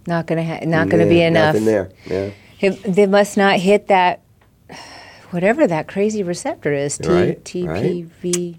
Not 0.07 0.27
gonna 0.27 0.45
ha- 0.45 0.61
not 0.67 0.91
gonna 0.91 1.07
be 1.07 1.23
enough. 1.23 1.55
Nothing 1.55 1.65
there. 1.65 1.91
Yeah. 2.07 2.31
It- 2.61 2.83
they 2.83 3.07
must 3.07 3.39
not 3.39 3.59
hit 3.61 3.87
that 3.89 4.21
whatever 5.31 5.67
that 5.67 5.89
crazy 5.89 6.23
receptor 6.23 6.73
is. 6.73 6.99
T 6.99 7.09
Right, 7.09 7.43
TPV. 7.43 8.57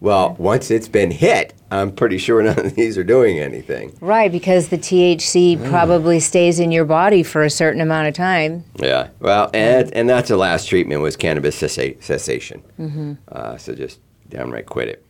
Well, 0.00 0.34
once 0.38 0.70
it's 0.70 0.88
been 0.88 1.10
hit, 1.10 1.54
I'm 1.70 1.92
pretty 1.92 2.18
sure 2.18 2.42
none 2.42 2.58
of 2.66 2.74
these 2.74 2.96
are 2.98 3.04
doing 3.04 3.38
anything. 3.38 3.96
Right, 4.00 4.30
because 4.30 4.68
the 4.68 4.78
THC 4.78 5.56
Mm. 5.58 5.68
probably 5.70 6.20
stays 6.20 6.58
in 6.60 6.70
your 6.72 6.84
body 6.84 7.22
for 7.22 7.42
a 7.42 7.50
certain 7.50 7.80
amount 7.80 8.08
of 8.08 8.14
time. 8.14 8.64
Yeah. 8.76 9.08
Well, 9.20 9.50
and 9.54 9.92
and 9.94 10.08
that's 10.08 10.28
the 10.28 10.36
last 10.36 10.68
treatment 10.68 11.00
was 11.00 11.16
cannabis 11.16 11.60
cessa- 11.60 12.02
cessation. 12.02 12.62
Mm-hmm. 12.78 13.12
Uh, 13.30 13.56
so 13.56 13.74
just 13.74 14.00
downright 14.28 14.66
quit 14.66 14.88
it. 14.88 15.04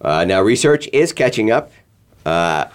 Uh, 0.00 0.24
now 0.24 0.40
research 0.42 0.88
is 0.92 1.12
catching 1.12 1.50
up, 1.50 1.72
uh, 2.24 2.66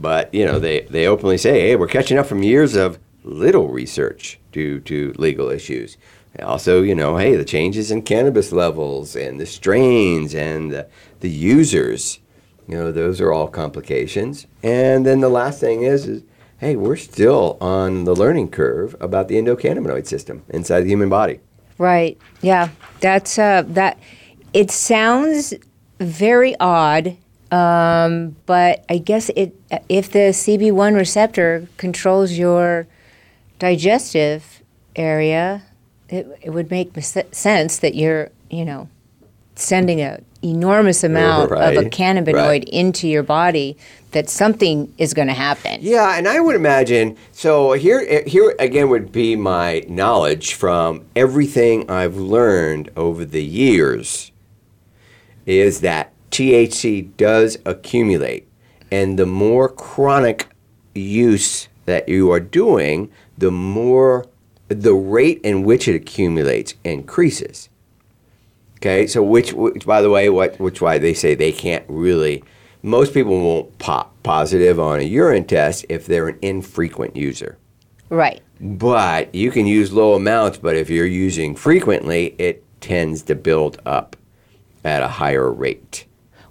but 0.00 0.32
you 0.34 0.44
know 0.44 0.58
they 0.58 0.80
they 0.90 1.06
openly 1.06 1.38
say, 1.38 1.60
hey, 1.60 1.76
we're 1.76 1.86
catching 1.86 2.18
up 2.18 2.26
from 2.26 2.42
years 2.42 2.74
of 2.74 2.98
little 3.22 3.68
research 3.68 4.38
due 4.52 4.80
to 4.80 5.14
legal 5.18 5.48
issues. 5.50 5.96
Also, 6.42 6.82
you 6.82 6.94
know, 6.94 7.16
hey, 7.16 7.36
the 7.36 7.44
changes 7.44 7.90
in 7.90 8.02
cannabis 8.02 8.50
levels 8.50 9.14
and 9.14 9.40
the 9.40 9.46
strains 9.46 10.34
and 10.34 10.72
the, 10.72 10.88
the 11.20 11.30
users, 11.30 12.18
you 12.66 12.76
know, 12.76 12.90
those 12.90 13.20
are 13.20 13.32
all 13.32 13.46
complications. 13.46 14.46
And 14.62 15.06
then 15.06 15.20
the 15.20 15.28
last 15.28 15.60
thing 15.60 15.82
is, 15.82 16.08
is 16.08 16.22
hey, 16.58 16.76
we're 16.76 16.96
still 16.96 17.58
on 17.60 18.04
the 18.04 18.14
learning 18.14 18.50
curve 18.50 18.96
about 19.00 19.28
the 19.28 19.36
endocannabinoid 19.36 20.06
system 20.06 20.42
inside 20.48 20.80
the 20.82 20.88
human 20.88 21.08
body. 21.08 21.40
Right. 21.78 22.18
Yeah. 22.40 22.70
That's 23.00 23.38
uh 23.38 23.62
that 23.68 23.98
it 24.52 24.70
sounds 24.70 25.54
very 26.00 26.58
odd. 26.58 27.16
Um, 27.50 28.36
but 28.46 28.84
I 28.88 28.98
guess 28.98 29.30
it 29.36 29.54
if 29.88 30.10
the 30.10 30.30
CB1 30.30 30.96
receptor 30.96 31.68
controls 31.76 32.32
your 32.32 32.86
digestive 33.58 34.62
area, 34.96 35.62
it, 36.08 36.38
it 36.42 36.50
would 36.50 36.70
make 36.70 36.92
sense 37.32 37.78
that 37.78 37.94
you're, 37.94 38.30
you 38.50 38.64
know, 38.64 38.88
sending 39.56 40.00
an 40.00 40.24
enormous 40.42 41.04
amount 41.04 41.52
of 41.52 41.76
a 41.76 41.88
cannabinoid 41.88 42.34
right. 42.34 42.68
into 42.68 43.08
your 43.08 43.22
body 43.22 43.76
that 44.10 44.28
something 44.28 44.92
is 44.98 45.14
going 45.14 45.28
to 45.28 45.34
happen. 45.34 45.78
Yeah, 45.80 46.16
and 46.16 46.28
I 46.28 46.40
would 46.40 46.56
imagine. 46.56 47.16
So 47.32 47.72
here, 47.72 48.22
here 48.26 48.54
again 48.58 48.88
would 48.90 49.12
be 49.12 49.36
my 49.36 49.84
knowledge 49.88 50.54
from 50.54 51.04
everything 51.16 51.90
I've 51.90 52.16
learned 52.16 52.90
over 52.96 53.24
the 53.24 53.44
years. 53.44 54.30
Is 55.46 55.80
that 55.80 56.12
THC 56.30 57.16
does 57.16 57.58
accumulate, 57.66 58.48
and 58.90 59.18
the 59.18 59.26
more 59.26 59.68
chronic 59.68 60.48
use 60.94 61.68
that 61.84 62.08
you 62.08 62.32
are 62.32 62.40
doing, 62.40 63.10
the 63.36 63.50
more 63.50 64.26
the 64.82 64.94
rate 64.94 65.40
in 65.42 65.62
which 65.64 65.88
it 65.88 65.94
accumulates 65.94 66.74
increases. 66.84 67.68
Okay, 68.78 69.06
so 69.06 69.22
which, 69.22 69.52
which 69.52 69.86
by 69.86 70.02
the 70.02 70.10
way, 70.10 70.28
what 70.28 70.58
which 70.60 70.80
why 70.80 70.98
they 70.98 71.14
say 71.14 71.34
they 71.34 71.52
can't 71.52 71.84
really. 71.88 72.44
Most 72.82 73.14
people 73.14 73.40
won't 73.40 73.78
pop 73.78 74.14
positive 74.22 74.78
on 74.78 75.00
a 75.00 75.04
urine 75.04 75.44
test 75.44 75.86
if 75.88 76.04
they're 76.04 76.28
an 76.28 76.38
infrequent 76.42 77.16
user. 77.16 77.56
Right. 78.10 78.42
But 78.60 79.34
you 79.34 79.50
can 79.50 79.66
use 79.66 79.90
low 79.90 80.14
amounts, 80.14 80.58
but 80.58 80.76
if 80.76 80.90
you're 80.90 81.06
using 81.06 81.54
frequently, 81.56 82.34
it 82.38 82.62
tends 82.82 83.22
to 83.22 83.34
build 83.34 83.80
up 83.86 84.16
at 84.84 85.02
a 85.02 85.08
higher 85.08 85.50
rate. 85.50 86.04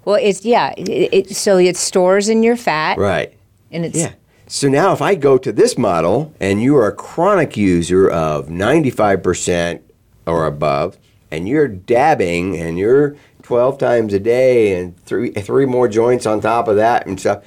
Well, 0.05 0.15
it's 0.19 0.43
yeah. 0.43 0.73
It, 0.75 0.89
it, 1.13 1.35
so 1.35 1.57
it 1.57 1.77
stores 1.77 2.29
in 2.29 2.41
your 2.41 2.57
fat, 2.57 2.97
Right. 2.97 3.33
and 3.71 3.85
it's 3.85 3.97
Yeah. 3.99 4.13
So 4.53 4.67
now 4.69 4.93
if 4.93 5.01
I 5.01 5.15
go 5.15 5.39
to 5.39 5.51
this 5.51 5.79
model 5.79 6.31
and 6.39 6.61
you 6.61 6.75
are 6.77 6.85
a 6.87 6.91
chronic 6.95 7.57
user 7.57 8.07
of 8.07 8.49
95% 8.49 9.81
or 10.27 10.45
above 10.45 10.95
and 11.31 11.49
you're 11.49 11.67
dabbing 11.67 12.55
and 12.57 12.77
you're 12.77 13.15
12 13.41 13.79
times 13.79 14.13
a 14.13 14.19
day 14.19 14.79
and 14.79 14.95
three 15.05 15.31
three 15.31 15.65
more 15.65 15.87
joints 15.87 16.27
on 16.27 16.39
top 16.39 16.67
of 16.67 16.75
that 16.75 17.07
and 17.07 17.19
stuff 17.19 17.43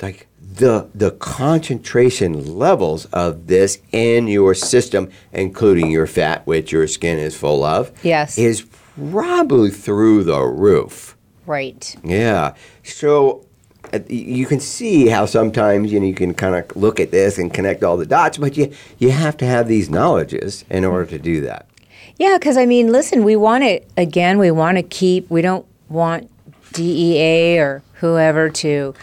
like 0.00 0.28
the 0.40 0.88
the 0.94 1.10
concentration 1.10 2.56
levels 2.56 3.06
of 3.06 3.48
this 3.48 3.78
in 3.90 4.28
your 4.28 4.54
system 4.54 5.10
including 5.32 5.90
your 5.90 6.06
fat 6.06 6.46
which 6.46 6.70
your 6.70 6.86
skin 6.86 7.18
is 7.18 7.36
full 7.36 7.64
of 7.64 7.90
Yes. 8.04 8.38
is 8.38 8.62
probably 9.10 9.70
through 9.72 10.22
the 10.22 10.40
roof. 10.42 11.16
right. 11.44 11.96
Yeah. 12.04 12.54
So 12.84 13.46
Uh, 13.92 13.98
you 14.08 14.46
can 14.46 14.60
see 14.60 15.08
how 15.08 15.26
sometimes 15.26 15.92
you 15.92 15.98
know 16.00 16.06
you 16.06 16.14
can 16.14 16.32
kind 16.34 16.54
of 16.54 16.76
look 16.76 17.00
at 17.00 17.10
this 17.10 17.38
and 17.38 17.52
connect 17.52 17.82
all 17.82 17.96
the 17.96 18.06
dots, 18.06 18.38
but 18.38 18.56
you 18.56 18.72
you 18.98 19.10
have 19.10 19.36
to 19.38 19.44
have 19.46 19.66
these 19.68 19.90
knowledges 19.90 20.64
in 20.70 20.84
order 20.84 21.06
to 21.06 21.18
do 21.18 21.40
that. 21.40 21.66
Yeah, 22.16 22.36
because 22.38 22.56
I 22.56 22.66
mean, 22.66 22.92
listen, 22.92 23.24
we 23.24 23.34
want 23.36 23.64
to 23.64 23.80
again. 23.96 24.38
We 24.38 24.50
want 24.50 24.76
to 24.76 24.82
keep. 24.82 25.28
We 25.30 25.42
don't 25.42 25.66
want 25.88 26.30
DEA 26.72 27.58
or 27.58 27.82
whoever 27.94 28.48
to 28.48 28.94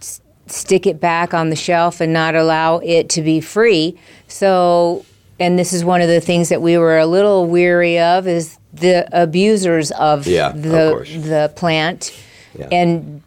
s- 0.00 0.20
stick 0.46 0.86
it 0.86 1.00
back 1.00 1.32
on 1.32 1.48
the 1.50 1.56
shelf 1.56 2.00
and 2.00 2.12
not 2.12 2.34
allow 2.34 2.78
it 2.78 3.08
to 3.10 3.22
be 3.22 3.40
free. 3.40 3.96
So, 4.28 5.04
and 5.38 5.58
this 5.58 5.72
is 5.72 5.84
one 5.84 6.02
of 6.02 6.08
the 6.08 6.20
things 6.20 6.48
that 6.50 6.60
we 6.60 6.76
were 6.76 6.98
a 6.98 7.06
little 7.06 7.46
weary 7.46 7.98
of 7.98 8.28
is 8.28 8.58
the 8.72 9.08
abusers 9.12 9.90
of 9.92 10.26
Yeah, 10.26 10.52
the 10.52 10.90
course. 10.92 11.10
the 11.14 11.50
plant, 11.56 12.12
Yeah. 12.58 12.68
and 12.70 13.22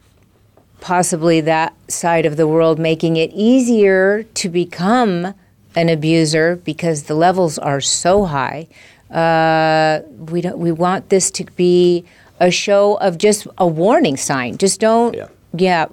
possibly 0.84 1.39
that 1.39 1.74
side 1.88 2.26
of 2.26 2.36
the 2.36 2.46
world 2.46 2.78
making 2.78 3.15
it 3.15 3.32
easier 3.34 4.24
to 4.24 4.50
become 4.50 5.34
an 5.76 5.88
abuser 5.88 6.58
because 6.58 7.04
the 7.04 7.15
levels 7.15 7.58
are 7.58 7.80
so 7.80 8.26
high. 8.26 8.67
Uh, 9.10 10.02
we 10.30 10.41
don't. 10.41 10.58
We 10.58 10.74
want 10.74 11.08
this 11.08 11.32
to 11.32 11.46
be 11.56 12.04
a 12.41 12.52
show 12.52 12.96
of 12.96 13.17
just 13.17 13.48
a 13.58 13.65
warning 13.65 14.17
sign. 14.17 14.58
Just 14.58 14.82
don't. 14.82 15.15
Yeah. 15.15 15.30
yeah 15.54 15.86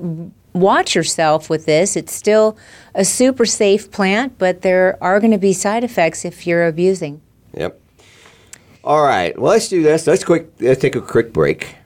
watch 0.53 0.97
yourself 0.97 1.49
with 1.49 1.67
this. 1.67 1.97
It's 1.97 2.13
still 2.13 2.57
a 2.93 3.05
super 3.05 3.47
safe 3.47 3.93
plant, 3.93 4.39
but 4.39 4.63
there 4.63 4.99
are 5.01 5.21
going 5.21 5.31
to 5.31 5.39
be 5.39 5.53
side 5.53 5.85
effects 5.85 6.25
if 6.25 6.49
you're 6.49 6.67
abusing. 6.67 7.21
Yep. 7.55 7.81
All 8.83 9.05
right. 9.05 9.39
Well, 9.39 9.53
let's 9.53 9.69
do 9.69 9.85
this. 9.85 10.09
Let's 10.09 10.25
quick. 10.25 10.51
Let's 10.59 10.81
take 10.81 10.97
a 10.97 11.01
quick 11.01 11.33
break, 11.33 11.77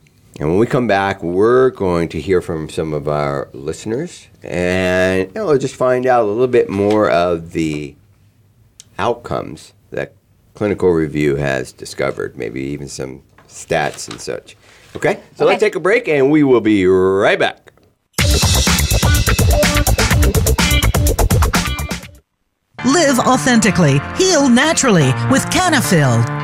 and 0.41 0.49
when 0.49 0.59
we 0.59 0.67
come 0.67 0.87
back, 0.87 1.23
we're 1.23 1.71
going 1.71 2.09
to 2.09 2.21
hear 2.21 2.41
from 2.41 2.69
some 2.69 2.93
of 2.93 3.07
our 3.07 3.49
listeners, 3.53 4.27
and 4.43 5.29
you 5.29 5.35
know, 5.35 5.57
just 5.57 5.77
find 5.77 6.07
out 6.07 6.25
a 6.25 6.27
little 6.27 6.49
bit 6.49 6.69
more 6.69 7.09
of 7.09 7.53
the 7.53 7.95
outcomes 8.99 9.73
that 9.91 10.13
clinical 10.55 10.91
review 10.91 11.37
has 11.37 11.73
discovered. 11.73 12.37
Maybe 12.37 12.63
even 12.63 12.89
some 12.89 13.23
stats 13.49 14.09
and 14.09 14.21
such. 14.21 14.57
Okay. 14.97 15.21
So 15.37 15.45
let's 15.45 15.61
take 15.61 15.77
a 15.77 15.81
break, 15.81 16.09
and 16.09 16.31
we 16.31 16.43
will 16.43 16.61
be 16.61 16.85
right 16.87 17.39
back. 17.39 17.73
Live 22.85 23.19
authentically, 23.21 24.01
heal 24.19 24.49
naturally 24.49 25.13
with 25.31 25.45
Canafil. 25.47 26.44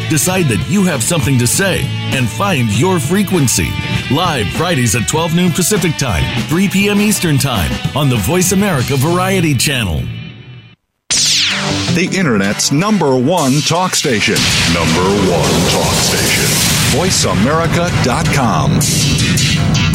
decide 0.11 0.45
that 0.47 0.69
you 0.69 0.83
have 0.83 1.01
something 1.01 1.39
to 1.39 1.47
say, 1.47 1.81
and 2.13 2.29
find 2.29 2.69
your 2.77 2.99
frequency. 2.99 3.69
Live 4.13 4.45
Fridays 4.49 4.93
at 4.93 5.07
12 5.07 5.35
noon 5.35 5.53
Pacific 5.53 5.95
Time, 5.97 6.25
3 6.49 6.67
p.m. 6.67 6.99
Eastern 6.99 7.37
Time 7.37 7.71
on 7.95 8.09
the 8.09 8.17
Voice 8.17 8.51
America 8.51 8.97
Variety 8.97 9.55
Channel. 9.55 10.01
The 11.95 12.09
Internet's 12.13 12.73
number 12.73 13.17
one 13.17 13.61
talk 13.61 13.95
station. 13.95 14.35
Number 14.73 15.07
one 15.31 15.49
talk 15.71 15.95
station. 16.03 16.43
VoiceAmerica.com. 16.91 19.90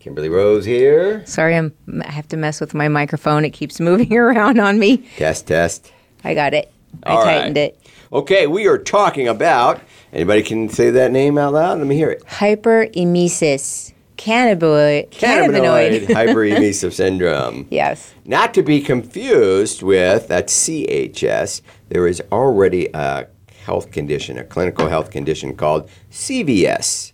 Kimberly 0.00 0.28
Rose 0.28 0.64
here. 0.64 1.24
Sorry, 1.24 1.56
I'm, 1.56 1.72
I 2.04 2.10
have 2.10 2.26
to 2.28 2.36
mess 2.36 2.60
with 2.60 2.74
my 2.74 2.88
microphone. 2.88 3.44
It 3.44 3.50
keeps 3.50 3.78
moving 3.78 4.12
around 4.16 4.58
on 4.58 4.80
me. 4.80 5.06
Test, 5.18 5.46
test. 5.46 5.92
I 6.24 6.34
got 6.34 6.52
it. 6.52 6.72
I 7.02 7.10
All 7.10 7.22
tightened 7.22 7.56
right. 7.56 7.64
it. 7.74 7.80
Okay, 8.12 8.46
we 8.46 8.66
are 8.66 8.78
talking 8.78 9.28
about. 9.28 9.80
Anybody 10.12 10.42
can 10.42 10.68
say 10.68 10.90
that 10.90 11.10
name 11.12 11.36
out 11.38 11.52
loud? 11.54 11.78
Let 11.78 11.86
me 11.86 11.96
hear 11.96 12.10
it. 12.10 12.22
Hyperemesis. 12.24 13.92
Cannabinoid. 14.16 15.10
Cannabinoid 15.10 16.06
hyperemissive 16.06 16.92
syndrome. 16.94 17.66
Yes. 17.70 18.14
Not 18.24 18.54
to 18.54 18.62
be 18.62 18.80
confused 18.80 19.82
with 19.82 20.26
that's 20.28 20.54
CHS. 20.66 21.60
There 21.90 22.06
is 22.06 22.22
already 22.32 22.88
a 22.94 23.26
health 23.64 23.90
condition, 23.90 24.38
a 24.38 24.44
clinical 24.44 24.88
health 24.88 25.10
condition 25.10 25.54
called 25.54 25.90
CVS. 26.10 27.12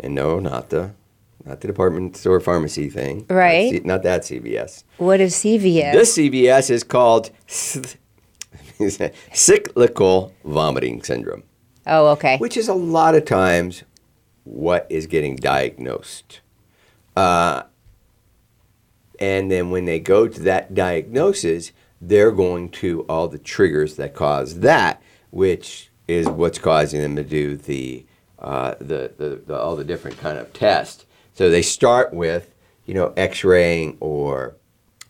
And 0.00 0.14
no, 0.14 0.38
not 0.40 0.70
the 0.70 0.92
not 1.44 1.60
the 1.60 1.68
department 1.68 2.16
store 2.16 2.40
pharmacy 2.40 2.88
thing. 2.88 3.26
Not 3.28 3.36
Right. 3.36 3.70
C- 3.70 3.80
Not, 3.84 4.02
that 4.02 4.22
CVS. 4.22 4.82
What 4.98 5.20
is 5.20 5.34
CVS? 5.34 5.92
This 5.92 6.16
CVS 6.16 6.70
is 6.70 6.82
called 6.82 7.30
cyclical 9.32 10.32
vomiting 10.44 11.02
syndrome, 11.02 11.42
oh, 11.86 12.08
okay. 12.08 12.36
which 12.38 12.56
is 12.56 12.68
a 12.68 12.74
lot 12.74 13.14
of 13.14 13.24
times 13.24 13.84
what 14.44 14.86
is 14.88 15.06
getting 15.06 15.36
diagnosed. 15.36 16.40
Uh, 17.16 17.62
and 19.18 19.50
then 19.50 19.70
when 19.70 19.86
they 19.86 19.98
go 19.98 20.28
to 20.28 20.40
that 20.40 20.74
diagnosis, 20.74 21.72
they're 22.00 22.30
going 22.30 22.68
to 22.68 23.02
all 23.02 23.28
the 23.28 23.38
triggers 23.38 23.96
that 23.96 24.14
cause 24.14 24.60
that, 24.60 25.02
which 25.30 25.90
is 26.06 26.28
what's 26.28 26.58
causing 26.58 27.00
them 27.00 27.16
to 27.16 27.24
do 27.24 27.56
the, 27.56 28.04
uh, 28.38 28.74
the, 28.78 29.12
the, 29.16 29.42
the 29.46 29.58
all 29.58 29.76
the 29.76 29.84
different 29.84 30.18
kind 30.18 30.38
of 30.38 30.52
tests. 30.52 31.06
So 31.32 31.50
they 31.50 31.62
start 31.62 32.12
with, 32.12 32.54
you 32.84 32.94
know, 32.94 33.12
X-raying 33.16 33.96
or 34.00 34.56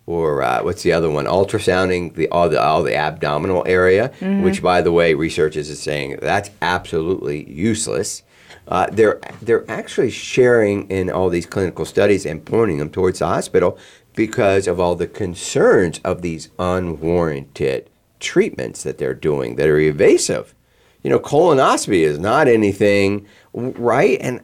or 0.07 0.42
uh, 0.42 0.62
what's 0.62 0.83
the 0.83 0.92
other 0.92 1.11
one? 1.11 1.27
Ultrasounding 1.27 2.14
the 2.14 2.29
all 2.29 2.49
the 2.49 2.62
all 2.62 2.83
the 2.83 2.95
abdominal 2.95 3.64
area, 3.66 4.12
which, 4.42 4.62
by 4.62 4.81
the 4.81 4.92
way, 4.92 5.14
researchers 5.14 5.69
is 5.69 5.83
saying 5.83 6.19
that's 6.23 6.51
absolutely 6.62 7.51
useless. 7.51 8.23
Uh, 8.69 8.87
they're 8.90 9.21
they're 9.42 9.69
actually 9.71 10.11
sharing 10.11 10.88
in 10.90 11.11
all 11.11 11.29
these 11.29 11.47
clinical 11.47 11.85
studies 11.85 12.25
and 12.25 12.45
pointing 12.45 12.79
them 12.79 12.90
towards 12.90 13.19
the 13.19 13.27
hospital 13.27 13.79
because 14.14 14.66
of 14.66 14.81
all 14.81 14.95
the 14.95 15.07
concerns 15.07 16.01
of 16.05 16.23
these 16.23 16.49
unwarranted 16.59 17.88
treatments 18.19 18.83
that 18.83 18.99
they're 18.99 19.14
doing 19.14 19.57
that 19.57 19.69
are 19.69 19.79
evasive. 19.79 20.55
You 21.03 21.11
know, 21.11 21.21
colonoscopy 21.21 22.01
is 22.01 22.19
not 22.19 22.49
anything, 22.49 23.27
right? 23.53 24.19
And 24.21 24.40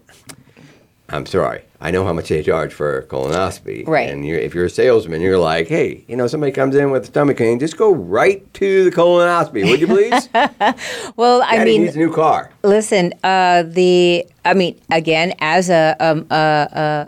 I'm 1.09 1.27
sorry. 1.27 1.63
I 1.83 1.91
know 1.91 2.05
how 2.05 2.13
much 2.13 2.29
they 2.29 2.45
charge 2.45 2.73
for 2.73 3.03
colonoscopy. 3.03 3.89
Right. 3.89 4.09
And 4.09 4.25
you're, 4.25 4.39
if 4.39 4.55
you're 4.55 4.67
a 4.67 4.71
salesman, 4.71 5.21
you're 5.21 5.37
like, 5.37 5.67
hey, 5.67 6.05
you 6.07 6.15
know, 6.15 6.29
somebody 6.29 6.53
comes 6.53 6.77
in 6.77 6.93
with 6.93 7.03
a 7.03 7.07
stomach 7.07 7.39
pain, 7.39 7.59
just 7.59 7.77
go 7.77 7.93
right 7.93 8.41
to 8.55 8.85
the 8.85 8.91
colonoscopy, 8.93 9.69
would 9.69 9.81
you 9.81 9.89
please? 9.89 10.29
well, 11.17 11.43
I 11.45 11.65
mean, 11.65 11.83
needs 11.83 11.97
a 11.97 11.99
new 11.99 12.15
car. 12.15 12.53
listen, 12.63 13.13
uh, 13.25 13.65
the, 13.65 14.25
I 14.45 14.55
mean, 14.55 14.81
again, 14.93 15.35
as 15.41 15.71
a, 15.71 15.97
um, 15.99 16.25
uh, 16.31 16.35
uh, 16.35 17.07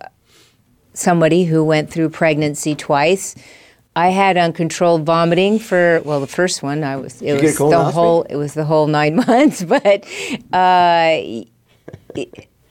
somebody 0.93 1.45
who 1.45 1.63
went 1.63 1.89
through 1.89 2.11
pregnancy 2.11 2.75
twice, 2.75 3.37
I 3.95 4.09
had 4.09 4.37
uncontrolled 4.37 5.07
vomiting 5.07 5.61
for 5.61 6.03
well, 6.05 6.19
the 6.19 6.27
first 6.27 6.65
one 6.65 6.83
I 6.83 6.97
was 6.97 7.23
it 7.23 7.29
you 7.29 7.41
get 7.41 7.61
a 7.61 7.65
was 7.65 7.71
the 7.71 7.85
whole 7.93 8.23
it 8.25 8.35
was 8.35 8.55
the 8.55 8.65
whole 8.65 8.89
nine 8.89 9.15
months, 9.29 9.63
but 9.63 10.05
uh, 10.53 11.21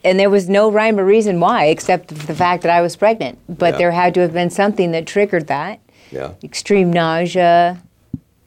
and 0.04 0.20
there 0.20 0.30
was 0.30 0.48
no 0.48 0.70
rhyme 0.70 1.00
or 1.00 1.04
reason 1.04 1.40
why 1.40 1.66
except 1.66 2.08
the 2.08 2.34
fact 2.34 2.62
that 2.62 2.70
I 2.70 2.80
was 2.82 2.94
pregnant. 2.94 3.38
But 3.48 3.74
Yeah. 3.74 3.78
there 3.78 3.90
had 3.92 4.14
to 4.14 4.20
have 4.20 4.32
been 4.32 4.50
something 4.50 4.92
that 4.92 5.06
triggered 5.06 5.46
that 5.48 5.80
Yeah. 6.10 6.30
extreme 6.42 6.92
nausea, 6.92 7.78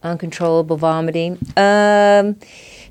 uncontrollable 0.04 0.78
vomiting. 0.78 1.38
Um, 1.58 2.36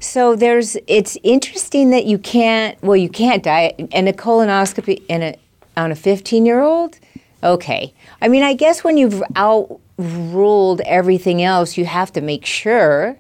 so 0.01 0.35
there's 0.35 0.77
it's 0.87 1.17
interesting 1.23 1.91
that 1.91 2.05
you 2.05 2.19
can't 2.19 2.77
well 2.83 2.97
you 2.97 3.09
can't 3.09 3.43
die 3.43 3.73
and 3.93 4.09
a 4.09 4.13
colonoscopy 4.13 5.03
in 5.09 5.23
a 5.23 5.35
on 5.77 5.93
a 5.93 5.95
15 5.95 6.45
year 6.45 6.61
old. 6.61 6.99
Okay, 7.45 7.95
I 8.21 8.29
mean 8.29 8.43
I 8.43 8.55
guess 8.55 8.83
when 8.83 8.97
you've 8.97 9.23
outruled 9.37 10.81
everything 10.83 11.43
else, 11.43 11.77
you 11.79 11.85
have 11.87 12.13
to 12.15 12.21
make 12.21 12.45
sure 12.45 13.17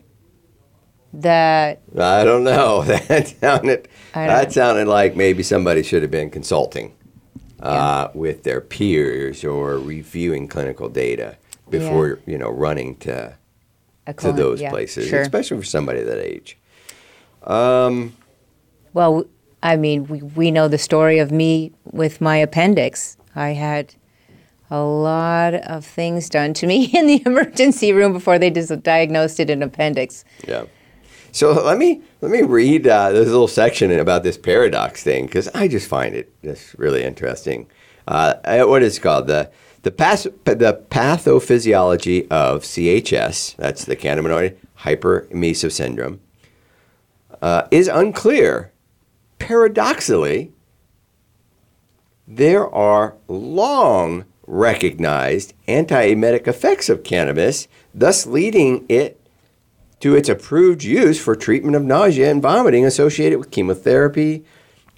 that 1.22 1.80
I 1.98 2.24
don't 2.24 2.44
know. 2.44 2.82
That 3.08 3.28
sounded 3.28 3.88
I 4.14 4.26
don't 4.26 4.36
that 4.36 4.44
know. 4.48 4.52
sounded 4.52 4.88
like 4.88 5.16
maybe 5.16 5.42
somebody 5.42 5.82
should 5.82 6.02
have 6.02 6.10
been 6.10 6.30
consulting 6.30 6.94
uh, 7.60 8.08
with 8.14 8.42
their 8.42 8.60
peers 8.60 9.44
or 9.44 9.78
reviewing 9.78 10.46
clinical 10.48 10.88
data 10.88 11.36
before 11.70 12.20
you 12.26 12.38
know 12.38 12.50
running 12.50 12.96
to 12.98 13.34
a 14.06 14.12
to 14.14 14.32
those 14.32 14.60
yeah, 14.60 14.70
places, 14.70 15.08
Sure. 15.08 15.20
especially 15.22 15.56
for 15.58 15.64
somebody 15.64 16.02
that 16.02 16.18
age. 16.18 16.56
Um, 17.42 18.16
Well, 18.92 19.24
I 19.62 19.76
mean, 19.76 20.06
we, 20.06 20.22
we 20.22 20.50
know 20.50 20.68
the 20.68 20.78
story 20.78 21.18
of 21.18 21.30
me 21.32 21.72
with 21.84 22.20
my 22.20 22.36
appendix. 22.36 23.16
I 23.34 23.50
had 23.50 23.94
a 24.70 24.80
lot 24.82 25.54
of 25.54 25.84
things 25.84 26.28
done 26.28 26.54
to 26.54 26.66
me 26.66 26.84
in 26.94 27.06
the 27.06 27.22
emergency 27.26 27.92
room 27.92 28.12
before 28.12 28.38
they 28.38 28.50
dis- 28.50 28.68
diagnosed 28.82 29.40
it 29.40 29.50
an 29.50 29.62
appendix. 29.62 30.24
Yeah. 30.46 30.64
So 31.36 31.52
let 31.52 31.76
me 31.76 32.00
let 32.22 32.30
me 32.30 32.40
read 32.40 32.86
uh, 32.86 33.10
this 33.10 33.26
little 33.26 33.46
section 33.46 33.90
about 33.92 34.22
this 34.22 34.38
paradox 34.38 35.02
thing 35.02 35.26
because 35.26 35.48
I 35.48 35.68
just 35.68 35.86
find 35.86 36.14
it 36.14 36.32
just 36.42 36.72
really 36.78 37.04
interesting. 37.04 37.66
Uh, 38.08 38.64
what 38.64 38.82
is 38.82 38.98
called 38.98 39.26
the 39.26 39.50
the 39.82 39.90
pas- 39.90 40.28
the 40.44 40.82
pathophysiology 40.88 42.26
of 42.28 42.62
CHS 42.62 43.54
that's 43.56 43.84
the 43.84 43.94
cannabinoid 43.94 44.56
hyperemesis 44.78 45.72
syndrome 45.72 46.20
uh, 47.42 47.68
is 47.70 47.86
unclear. 47.86 48.72
Paradoxically, 49.38 50.52
there 52.26 52.66
are 52.74 53.14
long 53.28 54.24
recognized 54.46 55.52
antiemetic 55.68 56.48
effects 56.48 56.88
of 56.88 57.04
cannabis, 57.04 57.68
thus 57.94 58.24
leading 58.24 58.86
it 58.88 59.20
to 60.00 60.14
its 60.14 60.28
approved 60.28 60.84
use 60.84 61.20
for 61.20 61.34
treatment 61.34 61.76
of 61.76 61.82
nausea 61.82 62.30
and 62.30 62.42
vomiting 62.42 62.84
associated 62.84 63.38
with 63.38 63.50
chemotherapy 63.50 64.44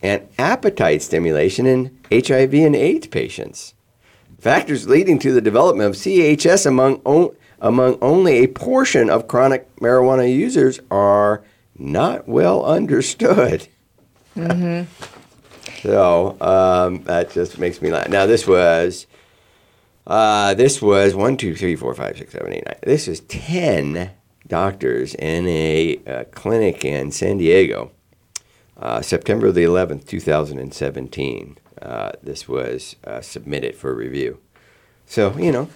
and 0.02 0.26
appetite 0.38 1.02
stimulation 1.02 1.66
in 1.66 1.98
HIV 2.10 2.54
and 2.54 2.76
AIDS 2.76 3.06
patients. 3.06 3.74
Factors 4.38 4.88
leading 4.88 5.18
to 5.20 5.32
the 5.32 5.40
development 5.40 5.88
of 5.88 5.96
CHS 5.96 6.66
among, 6.66 7.34
among 7.60 7.98
only 8.00 8.38
a 8.38 8.46
portion 8.46 9.10
of 9.10 9.26
chronic 9.26 9.74
marijuana 9.76 10.32
users 10.32 10.78
are 10.90 11.42
not 11.76 12.28
well 12.28 12.64
understood. 12.64 13.68
Mm-hmm. 14.36 14.84
So 15.82 16.36
um, 16.40 17.02
that 17.04 17.30
just 17.30 17.58
makes 17.58 17.82
me 17.82 17.90
laugh. 17.90 18.08
Now 18.08 18.26
this 18.26 18.46
was, 18.46 19.06
uh, 20.06 20.54
this 20.54 20.80
was 20.80 21.14
one, 21.14 21.36
two, 21.36 21.54
three, 21.54 21.76
four, 21.76 21.94
five, 21.94 22.18
six, 22.18 22.32
seven, 22.32 22.52
eight, 22.52 22.64
nine. 22.66 22.76
This 22.82 23.08
is 23.08 23.20
ten 23.20 24.10
doctors 24.48 25.14
in 25.14 25.46
a 25.46 26.00
uh, 26.06 26.24
clinic 26.32 26.84
in 26.84 27.10
San 27.12 27.38
Diego, 27.38 27.90
uh, 28.76 29.00
September 29.02 29.52
the 29.52 29.62
eleventh, 29.64 30.06
two 30.06 30.20
thousand 30.20 30.58
and 30.58 30.72
seventeen. 30.74 31.58
Uh, 31.80 32.12
this 32.22 32.48
was 32.48 32.96
uh, 33.04 33.20
submitted 33.20 33.74
for 33.76 33.94
review. 33.94 34.38
So 35.06 35.36
you 35.38 35.52
know, 35.52 35.68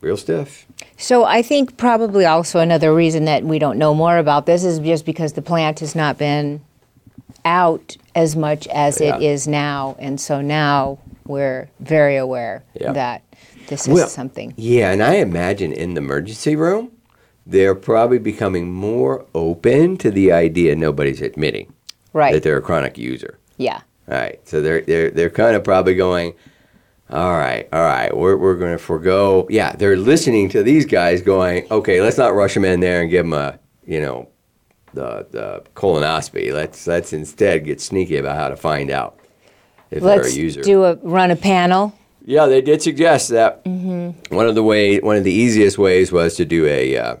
real 0.00 0.16
stuff. 0.16 0.66
So 0.96 1.24
I 1.24 1.42
think 1.42 1.76
probably 1.76 2.24
also 2.26 2.58
another 2.60 2.94
reason 2.94 3.24
that 3.26 3.44
we 3.44 3.58
don't 3.58 3.78
know 3.78 3.94
more 3.94 4.18
about 4.18 4.46
this 4.46 4.64
is 4.64 4.78
just 4.78 5.04
because 5.06 5.34
the 5.34 5.42
plant 5.42 5.80
has 5.80 5.94
not 5.94 6.18
been 6.18 6.62
out 7.44 7.96
as 8.14 8.36
much 8.36 8.66
as 8.68 9.00
it 9.00 9.20
Yeah. 9.20 9.30
is 9.30 9.48
now, 9.48 9.96
and 9.98 10.20
so 10.20 10.40
now 10.40 10.98
we're 11.26 11.68
very 11.78 12.16
aware 12.16 12.64
Yeah. 12.78 12.92
that 12.92 13.22
this 13.68 13.82
is 13.86 13.94
Well, 13.94 14.08
something. 14.08 14.52
Yeah, 14.56 14.90
and 14.92 15.02
I 15.02 15.14
imagine 15.16 15.72
in 15.72 15.94
the 15.94 16.00
emergency 16.00 16.56
room, 16.56 16.90
they're 17.46 17.74
probably 17.74 18.18
becoming 18.18 18.70
more 18.72 19.24
open 19.34 19.96
to 19.98 20.10
the 20.10 20.30
idea 20.32 20.76
nobody's 20.76 21.20
admitting 21.20 21.72
Right. 22.12 22.32
that 22.32 22.42
they're 22.42 22.58
a 22.58 22.62
chronic 22.62 22.98
user. 22.98 23.38
Yeah. 23.56 23.80
All 24.08 24.14
right, 24.18 24.40
so 24.48 24.60
they're 24.60 24.80
they're 24.80 25.10
they're 25.10 25.30
kind 25.30 25.54
of 25.54 25.62
probably 25.62 25.94
going, 25.94 26.34
all 27.10 27.32
right, 27.38 27.68
all 27.72 27.82
right, 27.82 28.16
we're 28.16 28.36
we're 28.36 28.56
going 28.56 28.72
to 28.72 28.78
forego. 28.78 29.46
Yeah, 29.50 29.72
they're 29.72 29.96
listening 29.96 30.48
to 30.50 30.62
these 30.64 30.84
guys 30.86 31.22
going, 31.22 31.66
okay, 31.70 32.00
let's 32.00 32.18
not 32.18 32.34
rush 32.34 32.54
them 32.54 32.64
in 32.64 32.80
there 32.80 33.02
and 33.02 33.10
give 33.10 33.24
them 33.24 33.32
a 33.34 33.58
you 33.86 34.00
know 34.00 34.28
the 34.94 35.26
the 35.30 35.62
colonoscopy. 35.76 36.52
Let's 36.52 36.86
let's 36.88 37.12
instead 37.12 37.64
get 37.64 37.80
sneaky 37.80 38.16
about 38.16 38.36
how 38.36 38.48
to 38.48 38.56
find 38.56 38.90
out 38.90 39.16
if 39.92 40.02
Let's 40.02 40.28
they're 40.28 40.40
a 40.40 40.44
user. 40.44 40.62
do 40.62 40.82
a 40.84 40.94
run 41.02 41.30
a 41.30 41.36
panel. 41.36 41.94
Yeah, 42.24 42.46
they 42.46 42.60
did 42.62 42.82
suggest 42.82 43.28
that 43.30 43.64
one 43.64 44.46
of 44.46 44.54
the 44.56 44.62
way, 44.64 44.98
one 44.98 45.16
of 45.16 45.24
the 45.24 45.32
easiest 45.32 45.78
ways 45.78 46.10
was 46.12 46.34
to 46.36 46.44
do 46.44 46.66
a, 46.66 46.96
uh, 46.96 47.16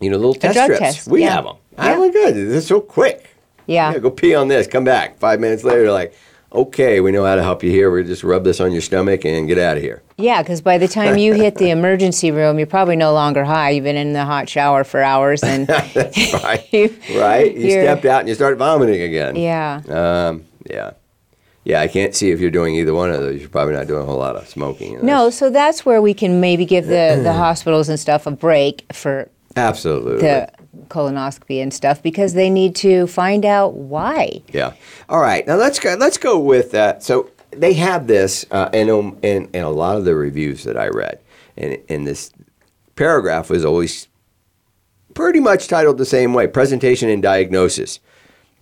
you 0.00 0.10
know, 0.10 0.16
little 0.16 0.34
test 0.34 0.58
strips. 0.58 0.78
test, 0.80 1.08
We 1.08 1.22
yeah. 1.22 1.30
have 1.34 1.44
them. 1.44 1.56
Yeah. 1.78 1.94
Oh 1.94 1.98
my 2.00 2.08
god, 2.08 2.34
this 2.34 2.54
is 2.54 2.66
so 2.66 2.80
quick. 2.80 3.36
Yeah. 3.66 3.92
Yeah, 3.92 3.98
go 3.98 4.10
pee 4.10 4.34
on 4.34 4.48
this. 4.48 4.66
Come 4.66 4.84
back. 4.84 5.18
Five 5.18 5.38
minutes 5.40 5.62
later, 5.62 5.92
like, 5.92 6.14
okay, 6.52 7.00
we 7.00 7.12
know 7.12 7.24
how 7.24 7.36
to 7.36 7.42
help 7.42 7.62
you 7.62 7.70
here. 7.70 7.90
We 7.90 8.02
just 8.02 8.24
rub 8.24 8.42
this 8.42 8.60
on 8.60 8.72
your 8.72 8.80
stomach 8.80 9.24
and 9.24 9.46
get 9.46 9.58
out 9.58 9.76
of 9.76 9.82
here. 9.82 10.02
Yeah, 10.16 10.42
because 10.42 10.60
by 10.60 10.78
the 10.78 10.88
time 10.88 11.16
you 11.18 11.34
hit 11.34 11.54
the 11.56 11.70
emergency 11.78 12.30
room, 12.30 12.58
you're 12.58 12.66
probably 12.66 12.96
no 12.96 13.12
longer 13.12 13.44
high. 13.44 13.70
You've 13.70 13.84
been 13.84 13.96
in 13.96 14.12
the 14.12 14.24
hot 14.24 14.48
shower 14.48 14.84
for 14.84 15.02
hours, 15.02 15.42
and 15.42 15.68
right. 16.42 16.66
you, 16.72 16.96
right. 17.14 17.54
You 17.54 17.70
stepped 17.70 18.04
out 18.04 18.20
and 18.20 18.28
you 18.28 18.34
start 18.34 18.58
vomiting 18.58 19.02
again. 19.02 19.36
Yeah. 19.36 19.82
Um. 19.88 20.44
Yeah. 20.68 20.92
Yeah. 21.64 21.80
I 21.80 21.88
can't 21.88 22.14
see 22.14 22.30
if 22.30 22.40
you're 22.40 22.50
doing 22.50 22.74
either 22.74 22.94
one 22.94 23.10
of 23.10 23.20
those. 23.20 23.40
You're 23.40 23.50
probably 23.50 23.74
not 23.74 23.86
doing 23.86 24.02
a 24.02 24.04
whole 24.04 24.18
lot 24.18 24.34
of 24.36 24.48
smoking. 24.48 25.04
No, 25.04 25.30
so 25.30 25.50
that's 25.50 25.86
where 25.86 26.02
we 26.02 26.14
can 26.14 26.40
maybe 26.40 26.64
give 26.64 26.86
the, 26.86 27.20
the 27.22 27.32
hospitals 27.44 27.88
and 27.88 28.00
stuff 28.00 28.26
a 28.26 28.30
break 28.32 28.84
for 28.92 29.30
Absolutely. 29.60 30.18
the 30.18 30.50
colonoscopy 30.88 31.62
and 31.62 31.72
stuff 31.72 32.02
because 32.02 32.34
they 32.34 32.50
need 32.50 32.74
to 32.76 33.06
find 33.06 33.44
out 33.44 33.74
why. 33.74 34.42
Yeah. 34.52 34.72
All 35.08 35.20
right. 35.20 35.46
Now 35.46 35.56
let's 35.56 35.78
go. 35.78 35.94
Let's 35.94 36.18
go 36.18 36.38
with 36.38 36.70
that. 36.72 37.02
So 37.02 37.30
they 37.50 37.74
have 37.74 38.06
this, 38.06 38.44
uh, 38.50 38.70
in, 38.72 38.90
um, 38.90 39.18
in 39.22 39.48
in 39.52 39.62
a 39.62 39.70
lot 39.70 39.96
of 39.96 40.04
the 40.04 40.14
reviews 40.14 40.64
that 40.64 40.76
I 40.76 40.88
read, 40.88 41.20
and 41.56 41.78
and 41.88 42.06
this 42.06 42.32
paragraph 42.96 43.50
was 43.50 43.64
always 43.64 44.08
pretty 45.14 45.40
much 45.40 45.68
titled 45.68 45.98
the 45.98 46.04
same 46.04 46.34
way: 46.34 46.46
presentation 46.46 47.08
and 47.08 47.22
diagnosis. 47.22 48.00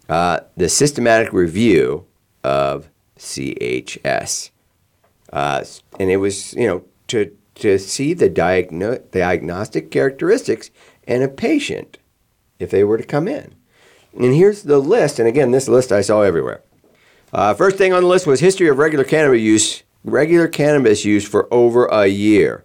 Uh, 0.09 0.41
the 0.57 0.71
systematic 0.71 1.33
review 1.35 2.07
of 2.43 2.89
CHS, 3.19 4.51
uh, 5.33 5.65
and 6.01 6.11
it 6.11 6.17
was 6.17 6.55
you 6.55 6.67
know 6.67 6.85
to 7.09 7.31
to 7.57 7.79
see 7.79 8.15
the 8.15 8.31
diagno- 8.31 9.03
diagnostic 9.11 9.91
characteristics 9.91 10.71
in 11.09 11.23
a 11.23 11.29
patient 11.29 11.99
if 12.61 12.71
they 12.71 12.85
were 12.85 12.99
to 12.99 13.05
come 13.05 13.27
in. 13.27 13.55
And 14.17 14.35
here's 14.35 14.63
the 14.63 14.79
list. 14.79 15.19
And 15.19 15.27
again, 15.27 15.51
this 15.51 15.69
list 15.69 15.91
I 15.91 16.03
saw 16.03 16.23
everywhere. 16.23 16.63
Uh, 17.33 17.55
first 17.55 17.77
thing 17.77 17.93
on 17.93 18.03
the 18.03 18.09
list 18.09 18.27
was 18.27 18.41
history 18.41 18.69
of 18.69 18.79
regular 18.79 19.05
cannabis 19.05 19.41
use. 19.41 19.83
Regular 20.05 20.47
cannabis 20.47 21.05
use 21.05 21.27
for 21.27 21.53
over 21.53 21.87
a 21.87 22.07
year. 22.07 22.65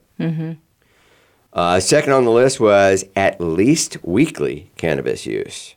Uh, 1.52 1.80
second 1.80 2.14
on 2.14 2.26
the 2.26 2.32
list 2.32 2.60
was 2.60 3.06
at 3.16 3.40
least 3.40 3.98
weekly 4.04 4.72
cannabis 4.78 5.26
use. 5.26 5.76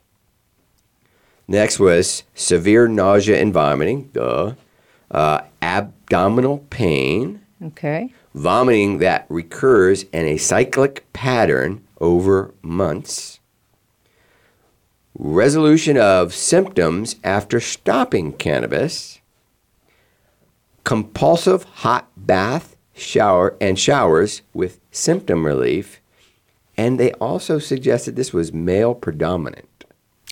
Next 1.49 1.79
was 1.79 2.25
severe 2.35 2.89
nausea 2.89 3.41
and 3.41 3.53
vomiting. 3.53 4.11
Duh. 4.13 4.55
Uh, 5.11 5.43
abdominal 5.63 6.59
pain. 6.71 7.41
Okay. 7.63 8.13
Vomiting 8.35 8.99
that 8.99 9.27
recurs 9.29 10.05
in 10.05 10.27
a 10.27 10.37
cyclic 10.37 11.11
pattern 11.13 11.86
over 12.01 12.55
months. 12.63 13.41
Resolution 15.19 15.97
of 15.97 16.35
symptoms 16.35 17.17
after 17.25 17.61
stopping 17.61 18.33
cannabis. 18.33 19.21
Compulsive 20.85 21.65
hot 21.65 22.09
bath, 22.17 22.77
shower, 22.95 23.57
and 23.61 23.79
showers 23.79 24.43
with 24.53 24.79
symptom 24.91 25.45
relief. 25.45 26.01
And 26.77 27.01
they 27.01 27.13
also 27.15 27.59
suggested 27.59 28.15
this 28.15 28.33
was 28.33 28.53
male 28.53 28.95
predominant. 28.95 29.85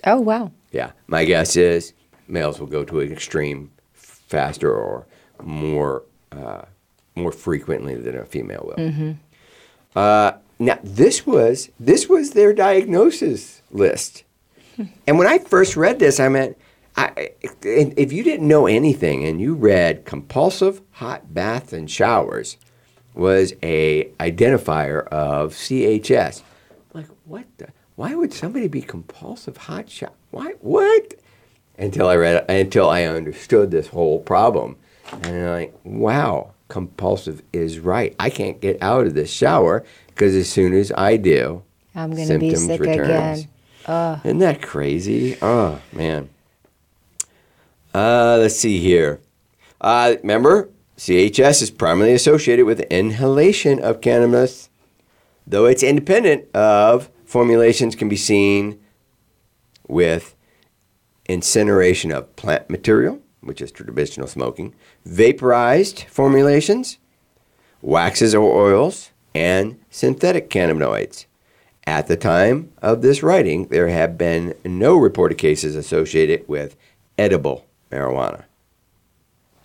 Oh, 0.07 0.21
wow. 0.21 0.53
Yeah, 0.71 0.93
my 1.07 1.25
guess 1.25 1.57
is 1.57 1.95
males 2.29 2.61
will 2.61 2.67
go 2.67 2.85
to 2.85 3.01
an 3.01 3.12
extreme 3.12 3.71
faster 3.95 4.73
or 4.73 5.07
more 5.43 6.03
uh, 6.33 6.62
more 7.15 7.33
frequently 7.33 7.95
than 7.95 8.17
a 8.17 8.25
female 8.25 8.73
will. 8.77 9.17
Uh, 9.95 10.33
now 10.59 10.79
this 10.83 11.27
was 11.27 11.71
this 11.79 12.09
was 12.09 12.31
their 12.31 12.53
diagnosis 12.53 13.63
list, 13.71 14.25
and 15.07 15.19
when 15.19 15.27
I 15.27 15.39
first 15.39 15.77
read 15.77 15.99
this, 15.99 16.21
I 16.21 16.29
meant. 16.29 16.59
I, 16.97 17.31
if 17.43 18.13
you 18.13 18.23
didn't 18.23 18.47
know 18.47 18.69
anything 18.69 19.25
and 19.25 19.41
you 19.41 19.57
read 19.57 20.05
compulsive 20.05 20.81
hot 20.93 21.35
baths 21.35 21.73
and 21.73 21.91
showers 21.91 22.57
was 23.15 23.53
a 23.65 24.05
identifier 24.21 25.05
of 25.09 25.55
CHS, 25.55 26.43
like 26.93 27.09
what 27.25 27.47
the 27.59 27.69
why 27.97 28.15
would 28.15 28.33
somebody 28.33 28.69
be 28.69 28.81
compulsive 28.81 29.57
hot 29.57 29.91
shower 29.91 30.13
why 30.31 30.53
what? 30.61 31.15
Until 31.79 32.09
i 32.09 32.17
read 32.17 32.49
until 32.49 32.89
i 32.89 33.05
understood 33.05 33.71
this 33.71 33.89
whole 33.89 34.21
problem. 34.21 34.77
And 35.13 35.27
i'm 35.27 35.51
like 35.51 35.75
wow 35.85 36.55
compulsive 36.69 37.43
is 37.53 37.79
right. 37.79 38.17
I 38.19 38.31
can't 38.31 38.61
get 38.61 38.83
out 38.83 39.07
of 39.07 39.15
this 39.15 39.31
shower 39.31 39.85
because 40.15 40.35
as 40.35 40.49
soon 40.49 40.73
as 40.73 40.93
i 40.97 41.17
do 41.17 41.62
I'm 41.95 42.12
going 42.12 42.29
to 42.29 42.39
be 42.39 42.55
symptoms 42.55 42.67
sick 42.67 42.81
returns. 42.81 43.47
again. 43.85 44.21
isn't 44.25 44.39
that 44.39 44.62
crazy 44.62 45.37
oh 45.43 45.81
man 45.93 46.31
uh, 47.95 48.39
let's 48.41 48.57
see 48.57 48.81
here 48.81 49.21
uh, 49.81 50.15
remember 50.23 50.71
chs 50.97 51.62
is 51.62 51.71
primarily 51.71 52.15
associated 52.15 52.65
with 52.67 52.81
inhalation 52.83 53.81
of 53.81 54.01
cannabis 54.01 54.71
though 55.47 55.67
it's 55.67 55.83
independent 55.83 56.49
of 56.55 57.11
formulations 57.25 57.95
can 57.95 58.09
be 58.09 58.17
seen 58.17 58.81
with 59.89 60.35
incineration 61.29 62.12
of 62.12 62.35
plant 62.37 62.69
material, 62.71 63.21
which 63.41 63.61
is 63.61 63.71
traditional 63.73 64.27
smoking, 64.27 64.75
vaporized 65.05 66.05
formulations, 66.05 66.99
waxes 67.83 68.35
or 68.35 68.55
oils, 68.55 69.11
and 69.35 69.78
synthetic 69.91 70.51
cannabinoids. 70.51 71.26
At 71.87 72.07
the 72.07 72.16
time 72.16 72.72
of 72.80 73.03
this 73.03 73.22
writing, 73.22 73.66
there 73.66 73.89
have 73.89 74.16
been 74.16 74.55
no 74.64 74.97
reported 74.97 75.37
cases 75.37 75.76
associated 75.76 76.49
with 76.49 76.76
edible 77.18 77.66
marijuana. 77.91 78.45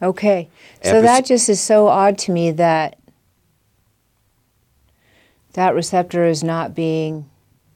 Okay. 0.02 0.50
So 0.84 0.96
Epis- 0.96 1.02
that 1.04 1.26
just 1.26 1.50
is 1.50 1.62
so 1.62 1.88
odd 1.88 2.18
to 2.20 2.32
me 2.32 2.52
that 2.52 2.98
that 5.54 5.74
receptor 5.74 6.26
is 6.26 6.44
not 6.44 6.76
being 6.76 7.30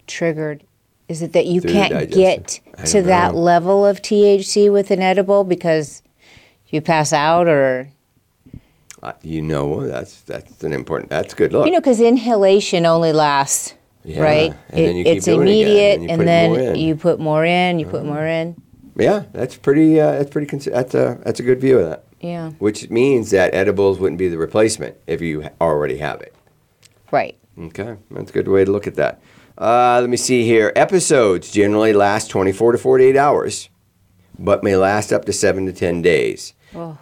triggered. 0.08 0.64
Is 1.08 1.22
it 1.22 1.34
that 1.34 1.46
you 1.46 1.62
can't 1.62 2.10
get 2.10 2.60
to 2.86 3.02
that 3.04 3.36
level 3.36 3.86
of 3.86 4.02
THC 4.02 4.72
with 4.72 4.90
an 4.90 5.02
edible 5.02 5.44
because 5.44 6.02
you 6.68 6.82
pass 6.82 7.14
out 7.14 7.48
or 7.48 7.90
Uh, 9.04 9.12
you 9.22 9.42
know, 9.42 9.86
that's 9.86 10.22
that's 10.22 10.64
an 10.64 10.72
important. 10.74 11.10
That's 11.10 11.34
good 11.34 11.52
look. 11.52 11.66
you 11.66 11.72
know 11.74 11.80
because 11.82 12.00
inhalation 12.00 12.86
only 12.86 13.12
lasts 13.12 13.74
Yeah, 14.06 14.22
right 14.24 14.54
and 14.70 14.86
then 14.88 14.96
you 14.96 15.04
keep 15.04 15.18
it's 15.18 15.26
doing 15.26 15.42
it 15.42 15.42
immediate 15.42 15.94
and 15.96 16.04
you 16.04 16.10
and 16.10 16.20
put 16.20 16.26
then. 16.26 16.52
Uh-huh. 16.52 16.74
you 16.76 16.96
put 16.96 17.20
more 17.20 17.44
in 17.46 17.80
you 17.80 17.86
put 17.86 18.06
more 18.06 18.26
in 18.26 18.56
yeah, 18.96 19.24
that's 19.34 19.58
pretty. 19.58 20.00
Uh, 20.00 20.12
that's 20.12 20.30
pretty. 20.30 20.46
Cons- 20.48 20.66
that's 20.66 20.94
a 20.94 21.20
that's 21.26 21.40
a 21.40 21.44
good 21.44 21.60
view 21.60 21.80
of 21.80 21.90
that. 21.90 22.04
yeah 22.22 22.52
Which 22.60 22.90
means 22.92 23.32
that 23.32 23.54
edibles 23.56 24.00
wouldn't 24.00 24.20
be 24.20 24.28
the 24.30 24.38
replacement 24.38 24.96
if 25.08 25.20
you 25.20 25.50
already 25.60 25.98
have 25.98 26.22
it. 26.22 26.34
right 27.12 27.36
Okay, 27.60 27.98
that's 28.12 28.30
a 28.30 28.34
good 28.34 28.48
way 28.48 28.64
to 28.66 28.72
look 28.72 28.88
at 28.88 28.96
that. 28.96 29.20
Uh, 29.58 29.98
let 30.02 30.10
me 30.10 30.18
see 30.18 30.44
here. 30.46 30.72
Episodes 30.76 31.52
generally 31.52 31.92
last 31.94 32.30
24 32.30 32.72
to 32.74 32.78
48 32.78 33.16
hours, 33.18 33.70
but 34.40 34.64
may 34.64 34.76
last 34.76 35.12
up 35.14 35.26
to 35.26 35.34
7 35.34 35.66
to 35.68 35.74
10 35.74 36.02
days. 36.02 36.54
Oh. 36.76 36.98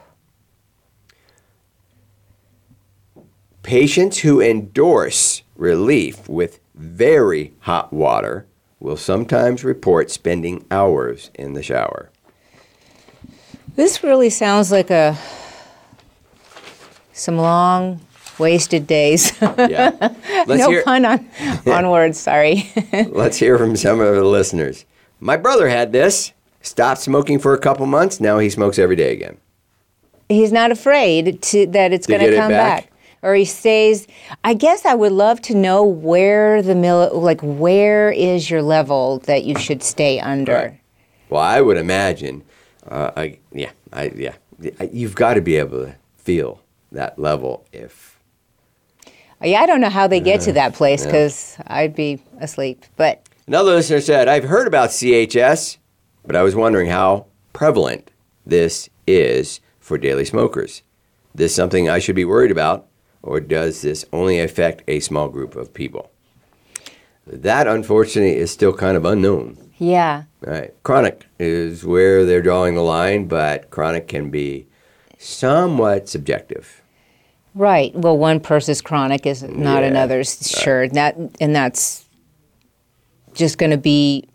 Patients 3.64 4.20
who 4.20 4.42
endorse 4.42 5.44
relief 5.56 6.28
with 6.28 6.60
very 6.74 7.54
hot 7.60 7.94
water 7.94 8.48
will 8.80 8.98
sometimes 8.98 9.64
report 9.64 10.10
spending 10.10 10.66
hours 10.72 11.30
in 11.36 11.54
the 11.54 11.62
shower. 11.62 12.10
This 13.76 14.04
really 14.04 14.30
sounds 14.30 14.72
like 14.72 14.90
a 14.90 15.18
some 17.14 17.38
long 17.38 18.02
wasted 18.40 18.88
days. 18.88 19.32
Yeah. 19.42 20.14
No 20.48 20.70
hear 20.70 20.84
pun 20.84 21.06
on 21.06 21.30
on 21.68 21.90
words. 21.90 22.20
Sorry. 22.20 22.70
Let's 23.10 23.38
hear 23.38 23.58
from 23.58 23.76
some 23.76 24.00
of 24.00 24.16
the 24.16 24.24
listeners. 24.24 24.86
My 25.20 25.38
brother 25.38 25.70
had 25.70 25.92
this. 25.92 26.34
Stopped 26.64 27.02
smoking 27.02 27.40
for 27.40 27.54
a 27.54 27.58
couple 27.58 27.86
months. 27.86 28.20
Now 28.20 28.38
he 28.38 28.50
smokes 28.50 28.78
every 28.78 28.96
day 28.96 29.14
again. 29.14 29.38
He's 30.30 30.52
not 30.52 30.72
afraid 30.72 31.42
to 31.44 31.66
that 31.68 31.92
it's 31.92 32.06
going 32.08 32.22
to 32.22 32.36
come 32.36 32.50
back? 32.50 32.84
back. 32.84 32.91
Or 33.22 33.36
he 33.36 33.46
stays. 33.46 34.08
I 34.44 34.54
guess 34.54 34.86
I 34.86 34.94
would 34.94 35.12
love 35.12 35.42
to 35.44 35.56
know 35.56 35.84
where 35.84 36.62
the 36.62 36.76
mill, 36.76 37.20
like 37.20 37.42
where 37.42 38.12
is 38.12 38.50
your 38.50 38.62
level 38.62 39.20
that 39.20 39.44
you 39.44 39.58
should 39.58 39.84
stay 39.84 40.20
under. 40.20 40.54
Right. 40.54 40.82
Well, 41.30 41.42
I 41.42 41.62
would 41.62 41.78
imagine, 41.78 42.44
uh, 42.88 43.12
I, 43.16 43.40
yeah, 43.52 43.72
I, 43.94 44.12
yeah, 44.16 44.36
you've 44.92 45.16
got 45.16 45.36
to 45.36 45.42
be 45.42 45.56
able 45.56 45.86
to 45.86 45.96
feel 46.18 46.62
that 46.92 47.18
level 47.18 47.66
if 47.72 48.20
Yeah, 49.42 49.62
I 49.62 49.66
don't 49.66 49.82
know 49.82 49.90
how 49.90 50.08
they 50.08 50.20
get 50.20 50.42
to 50.42 50.54
that 50.54 50.74
place 50.74 51.02
yeah. 51.02 51.12
because 51.12 51.58
I'd 51.68 51.96
be 51.96 52.22
asleep. 52.40 52.86
But 52.98 53.28
Another 53.48 53.74
listener 53.74 54.02
said, 54.02 54.28
I've 54.28 54.44
heard 54.44 54.68
about 54.68 54.90
CHS, 54.92 55.78
but 56.26 56.36
I 56.36 56.44
was 56.44 56.56
wondering 56.56 56.90
how 56.90 57.26
prevalent 57.54 58.12
this 58.46 58.90
is 59.08 59.60
for 59.80 59.98
daily 59.98 60.26
smokers. 60.26 60.84
This 61.34 61.52
is 61.52 61.56
something 61.56 61.90
I 61.90 62.00
should 62.00 62.16
be 62.16 62.26
worried 62.26 62.52
about, 62.52 62.88
or 63.24 63.40
does 63.40 63.82
this 63.82 64.06
only 64.12 64.40
affect 64.40 64.84
a 64.88 65.00
small 65.00 65.30
group 65.30 65.56
of 65.56 65.74
people? 65.74 66.12
That, 67.28 67.68
unfortunately, 67.68 68.38
is 68.38 68.52
still 68.52 68.74
kind 68.74 68.98
of 68.98 69.06
unknown. 69.06 69.58
yeah, 69.78 70.24
Right. 70.42 70.74
Chronic 70.84 71.28
is 71.40 71.86
where 71.86 72.26
they're 72.26 72.42
drawing 72.42 72.74
the 72.76 72.82
line, 72.82 73.28
but 73.28 73.70
chronic 73.70 74.08
can 74.08 74.32
be 74.32 74.66
somewhat 75.20 76.10
subjective. 76.10 76.82
right. 77.54 77.94
Well, 77.94 78.18
one 78.18 78.40
person's 78.40 78.82
chronic 78.82 79.26
is 79.28 79.44
not 79.44 79.84
Yeah, 79.84 79.90
another's. 79.90 80.50
Sure, 80.50 80.88
that 80.90 81.16
and 81.40 81.56
that's 81.56 82.06
just 83.36 83.58
going 83.60 83.70
to 83.72 83.78
be 83.78 84.28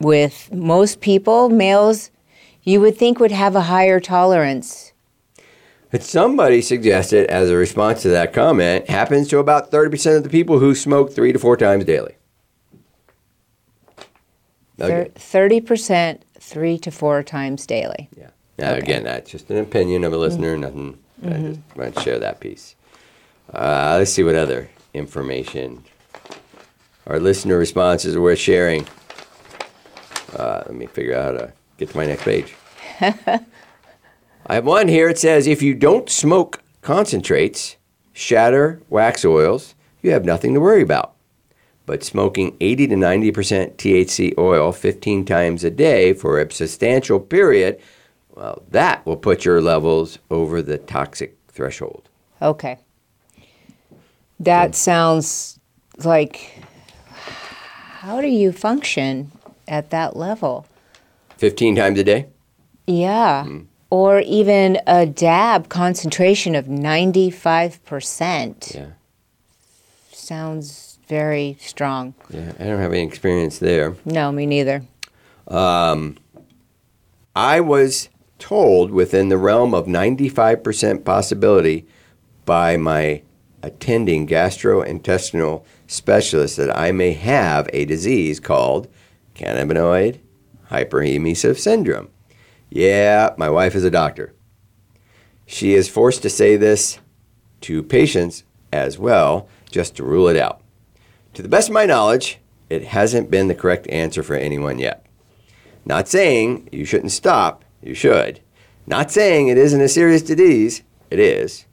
with 0.00 0.52
most 0.52 1.00
people. 1.00 1.48
Males, 1.48 2.10
you 2.62 2.80
would 2.82 2.96
think 2.98 3.18
would 3.20 3.32
have 3.32 3.56
a 3.56 3.62
higher 3.62 4.00
tolerance. 4.00 4.91
But 5.92 6.02
somebody 6.02 6.62
suggested, 6.62 7.26
as 7.28 7.50
a 7.50 7.56
response 7.56 8.02
to 8.02 8.08
that 8.08 8.32
comment, 8.32 8.88
happens 8.88 9.28
to 9.28 9.38
about 9.38 9.70
30% 9.70 10.16
of 10.16 10.22
the 10.24 10.30
people 10.30 10.58
who 10.58 10.74
smoke 10.74 11.12
three 11.12 11.32
to 11.32 11.38
four 11.38 11.56
times 11.56 11.84
daily. 11.84 12.16
Okay. 14.80 15.10
Thirty 15.14 15.60
percent, 15.60 16.24
three 16.40 16.76
to 16.78 16.90
four 16.90 17.22
times 17.22 17.66
daily. 17.66 18.08
Yeah. 18.16 18.30
Now, 18.58 18.72
again, 18.74 19.04
that's 19.04 19.30
just 19.30 19.48
an 19.50 19.58
opinion 19.58 20.02
of 20.02 20.12
a 20.12 20.16
listener. 20.16 20.56
Nothing. 20.56 20.98
I 21.22 21.26
Mm-hmm. 21.26 21.46
just 21.52 21.76
want 21.76 21.94
to 21.94 22.00
share 22.02 22.18
that 22.18 22.40
piece. 22.40 22.74
Uh, 23.52 23.94
let's 23.98 24.12
see 24.12 24.24
what 24.24 24.34
other 24.34 24.68
information 24.92 25.84
our 27.06 27.20
listener 27.20 27.56
responses 27.58 28.16
are 28.16 28.20
worth 28.20 28.40
sharing. 28.40 28.86
Uh, 30.36 30.62
let 30.66 30.74
me 30.74 30.86
figure 30.86 31.16
out 31.16 31.24
how 31.34 31.46
to 31.46 31.52
get 31.76 31.90
to 31.90 31.96
my 31.96 32.06
next 32.06 32.24
page. 32.24 32.54
I 34.46 34.54
have 34.54 34.66
one 34.66 34.88
here. 34.88 35.08
It 35.08 35.18
says 35.18 35.46
if 35.46 35.62
you 35.62 35.74
don't 35.74 36.10
smoke 36.10 36.62
concentrates, 36.80 37.76
shatter, 38.12 38.80
wax 38.88 39.24
oils, 39.24 39.74
you 40.02 40.10
have 40.10 40.24
nothing 40.24 40.54
to 40.54 40.60
worry 40.60 40.82
about. 40.82 41.14
But 41.86 42.02
smoking 42.02 42.56
80 42.60 42.88
to 42.88 42.94
90% 42.96 43.76
THC 43.76 44.36
oil 44.38 44.72
15 44.72 45.24
times 45.24 45.64
a 45.64 45.70
day 45.70 46.12
for 46.12 46.40
a 46.40 46.50
substantial 46.50 47.20
period, 47.20 47.80
well, 48.34 48.62
that 48.70 49.04
will 49.04 49.16
put 49.16 49.44
your 49.44 49.60
levels 49.60 50.18
over 50.30 50.62
the 50.62 50.78
toxic 50.78 51.36
threshold. 51.48 52.08
Okay. 52.40 52.78
That 54.40 54.74
sounds 54.74 55.60
like 56.04 56.62
how 58.02 58.20
do 58.20 58.26
you 58.26 58.50
function 58.50 59.30
at 59.68 59.90
that 59.90 60.16
level? 60.16 60.66
15 61.36 61.76
times 61.76 61.98
a 62.00 62.04
day? 62.04 62.26
Yeah. 62.86 63.44
Hmm. 63.44 63.60
Or 63.92 64.20
even 64.20 64.80
a 64.86 65.04
dab 65.04 65.68
concentration 65.68 66.54
of 66.54 66.64
95%. 66.64 68.74
Yeah. 68.74 68.86
Sounds 70.10 70.98
very 71.08 71.58
strong. 71.60 72.14
Yeah, 72.30 72.52
I 72.58 72.64
don't 72.64 72.80
have 72.80 72.94
any 72.94 73.02
experience 73.02 73.58
there. 73.58 73.94
No, 74.06 74.32
me 74.32 74.46
neither. 74.46 74.84
Um, 75.46 76.16
I 77.36 77.60
was 77.60 78.08
told 78.38 78.92
within 78.92 79.28
the 79.28 79.36
realm 79.36 79.74
of 79.74 79.84
95% 79.84 81.04
possibility 81.04 81.86
by 82.46 82.78
my 82.78 83.20
attending 83.62 84.26
gastrointestinal 84.26 85.66
specialist 85.86 86.56
that 86.56 86.74
I 86.74 86.92
may 86.92 87.12
have 87.12 87.68
a 87.74 87.84
disease 87.84 88.40
called 88.40 88.88
cannabinoid 89.34 90.20
hyperemesis 90.70 91.58
syndrome. 91.58 92.08
Yeah, 92.74 93.34
my 93.36 93.50
wife 93.50 93.74
is 93.74 93.84
a 93.84 93.90
doctor. 93.90 94.32
She 95.44 95.74
is 95.74 95.90
forced 95.90 96.22
to 96.22 96.30
say 96.30 96.56
this 96.56 97.00
to 97.60 97.82
patients 97.82 98.44
as 98.72 98.98
well, 98.98 99.46
just 99.70 99.94
to 99.96 100.04
rule 100.04 100.26
it 100.26 100.38
out. 100.38 100.62
To 101.34 101.42
the 101.42 101.50
best 101.50 101.68
of 101.68 101.74
my 101.74 101.84
knowledge, 101.84 102.38
it 102.70 102.84
hasn't 102.84 103.30
been 103.30 103.48
the 103.48 103.54
correct 103.54 103.86
answer 103.90 104.22
for 104.22 104.36
anyone 104.36 104.78
yet. 104.78 105.04
Not 105.84 106.08
saying 106.08 106.70
you 106.72 106.86
shouldn't 106.86 107.12
stop, 107.12 107.62
you 107.82 107.92
should. 107.92 108.40
Not 108.86 109.10
saying 109.10 109.48
it 109.48 109.58
isn't 109.58 109.82
a 109.82 109.88
serious 109.88 110.22
disease, 110.22 110.82
it 111.10 111.18
is. 111.18 111.66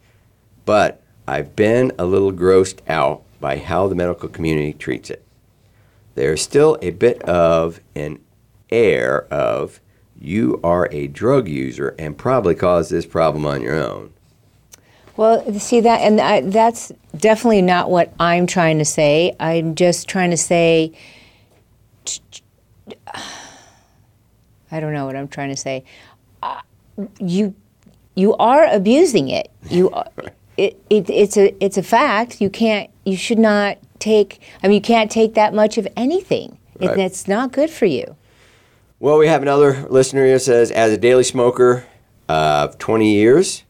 But 0.66 1.02
I've 1.26 1.56
been 1.56 1.94
a 1.98 2.04
little 2.04 2.34
grossed 2.34 2.80
out 2.90 3.24
by 3.40 3.58
how 3.58 3.88
the 3.88 3.96
medical 3.96 4.28
community 4.28 4.74
treats 4.74 5.10
it. 5.10 5.26
There's 6.16 6.42
still 6.42 6.78
a 6.82 6.90
bit 6.90 7.22
of 7.22 7.80
an 7.96 8.20
air 8.70 9.28
of 9.34 9.80
you 10.22 10.60
are 10.64 10.90
a 10.92 11.08
drug 11.08 11.48
user 11.48 11.96
and 11.98 12.18
probably 12.18 12.56
caused 12.56 12.92
this 12.92 13.06
problem 13.06 13.46
on 13.46 13.62
your 13.62 13.76
own. 13.76 14.14
Well, 15.16 15.54
see 15.60 15.82
that, 15.82 16.02
and 16.02 16.22
I, 16.22 16.42
that's 16.42 16.92
definitely 17.18 17.62
not 17.62 17.90
what 17.90 18.14
I'm 18.20 18.48
trying 18.48 18.78
to 18.80 18.86
say. 18.86 19.36
I'm 19.40 19.76
just 19.76 20.08
trying 20.08 20.32
to 20.32 20.38
say. 20.38 20.94
I 24.72 24.80
don't 24.80 24.94
know 24.94 25.06
what 25.06 25.16
I'm 25.16 25.28
trying 25.28 25.50
to 25.50 25.58
say. 25.58 25.84
Uh, 26.44 26.62
you, 27.20 27.56
you 28.16 28.36
are 28.36 28.66
abusing 28.68 29.30
it. 29.30 29.50
You, 29.70 29.90
are- 29.94 30.08
it, 30.58 30.82
it, 30.90 31.10
it's 31.10 31.38
a, 31.38 31.64
it's 31.64 31.78
a 31.78 31.84
fact. 31.84 32.40
You 32.40 32.50
can't, 32.50 32.90
you 33.06 33.18
should 33.18 33.40
not 33.40 33.78
take. 34.00 34.42
I 34.64 34.68
mean, 34.68 34.76
you 34.76 34.82
can't 34.82 35.10
take 35.10 35.34
that 35.34 35.54
much 35.54 35.78
of 35.78 35.88
anything. 35.98 36.58
Right. 36.80 36.92
It, 36.92 37.00
it's 37.00 37.28
not 37.28 37.52
good 37.52 37.70
for 37.70 37.86
you. 37.88 38.16
Well, 39.00 39.18
we 39.18 39.28
have 39.28 39.42
another 39.42 39.86
listener 39.90 40.26
here 40.26 40.40
says, 40.40 40.72
as 40.72 40.92
a 40.92 40.98
daily 40.98 41.24
smoker 41.24 41.86
of 42.28 42.78
20 42.78 43.14
years, 43.14 43.64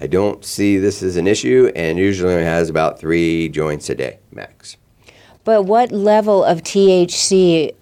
I 0.00 0.06
don't 0.06 0.42
see 0.44 0.78
this 0.78 1.02
as 1.02 1.16
an 1.16 1.26
issue 1.26 1.70
and 1.76 1.98
usually 1.98 2.32
only 2.32 2.44
has 2.44 2.70
about 2.70 2.98
three 2.98 3.50
joints 3.50 3.90
a 3.90 3.94
day 3.94 4.18
max. 4.32 4.78
But 5.44 5.64
what 5.64 5.92
level 5.92 6.42
of 6.42 6.62
THC 6.62 7.72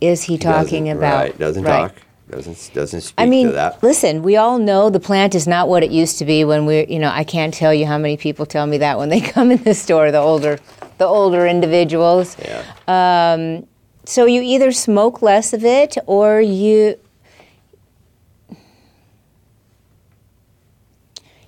is 0.00 0.22
he 0.22 0.38
talking 0.38 0.84
Doesn't- 0.84 0.96
about? 0.98 1.22
Right, 1.24 1.38
doesn't 1.38 1.62
Right. 1.64 1.78
talk. 1.88 1.94
Doesn't 2.30 2.70
doesn't 2.74 3.00
speak 3.00 3.14
I 3.16 3.24
mean, 3.24 3.46
to 3.48 3.52
that. 3.54 3.82
listen, 3.82 4.22
we 4.22 4.36
all 4.36 4.58
know 4.58 4.90
the 4.90 5.00
plant 5.00 5.34
is 5.34 5.46
not 5.46 5.66
what 5.66 5.82
it 5.82 5.90
used 5.90 6.18
to 6.18 6.26
be 6.26 6.44
when 6.44 6.66
we, 6.66 6.84
you 6.86 6.98
know, 6.98 7.10
I 7.10 7.24
can't 7.24 7.54
tell 7.54 7.72
you 7.72 7.86
how 7.86 7.96
many 7.96 8.18
people 8.18 8.44
tell 8.44 8.66
me 8.66 8.76
that 8.78 8.98
when 8.98 9.08
they 9.08 9.20
come 9.34 9.50
in 9.50 9.62
the 9.62 9.72
store, 9.74 10.10
the 10.10 10.18
older, 10.18 10.58
the 10.98 11.06
older 11.06 11.46
individuals. 11.46 12.36
Yeah. 12.42 12.62
Um, 12.86 13.66
So 14.08 14.24
you 14.24 14.40
either 14.40 14.72
smoke 14.72 15.20
less 15.20 15.52
of 15.52 15.66
it 15.66 15.98
or 16.06 16.40
you 16.40 16.98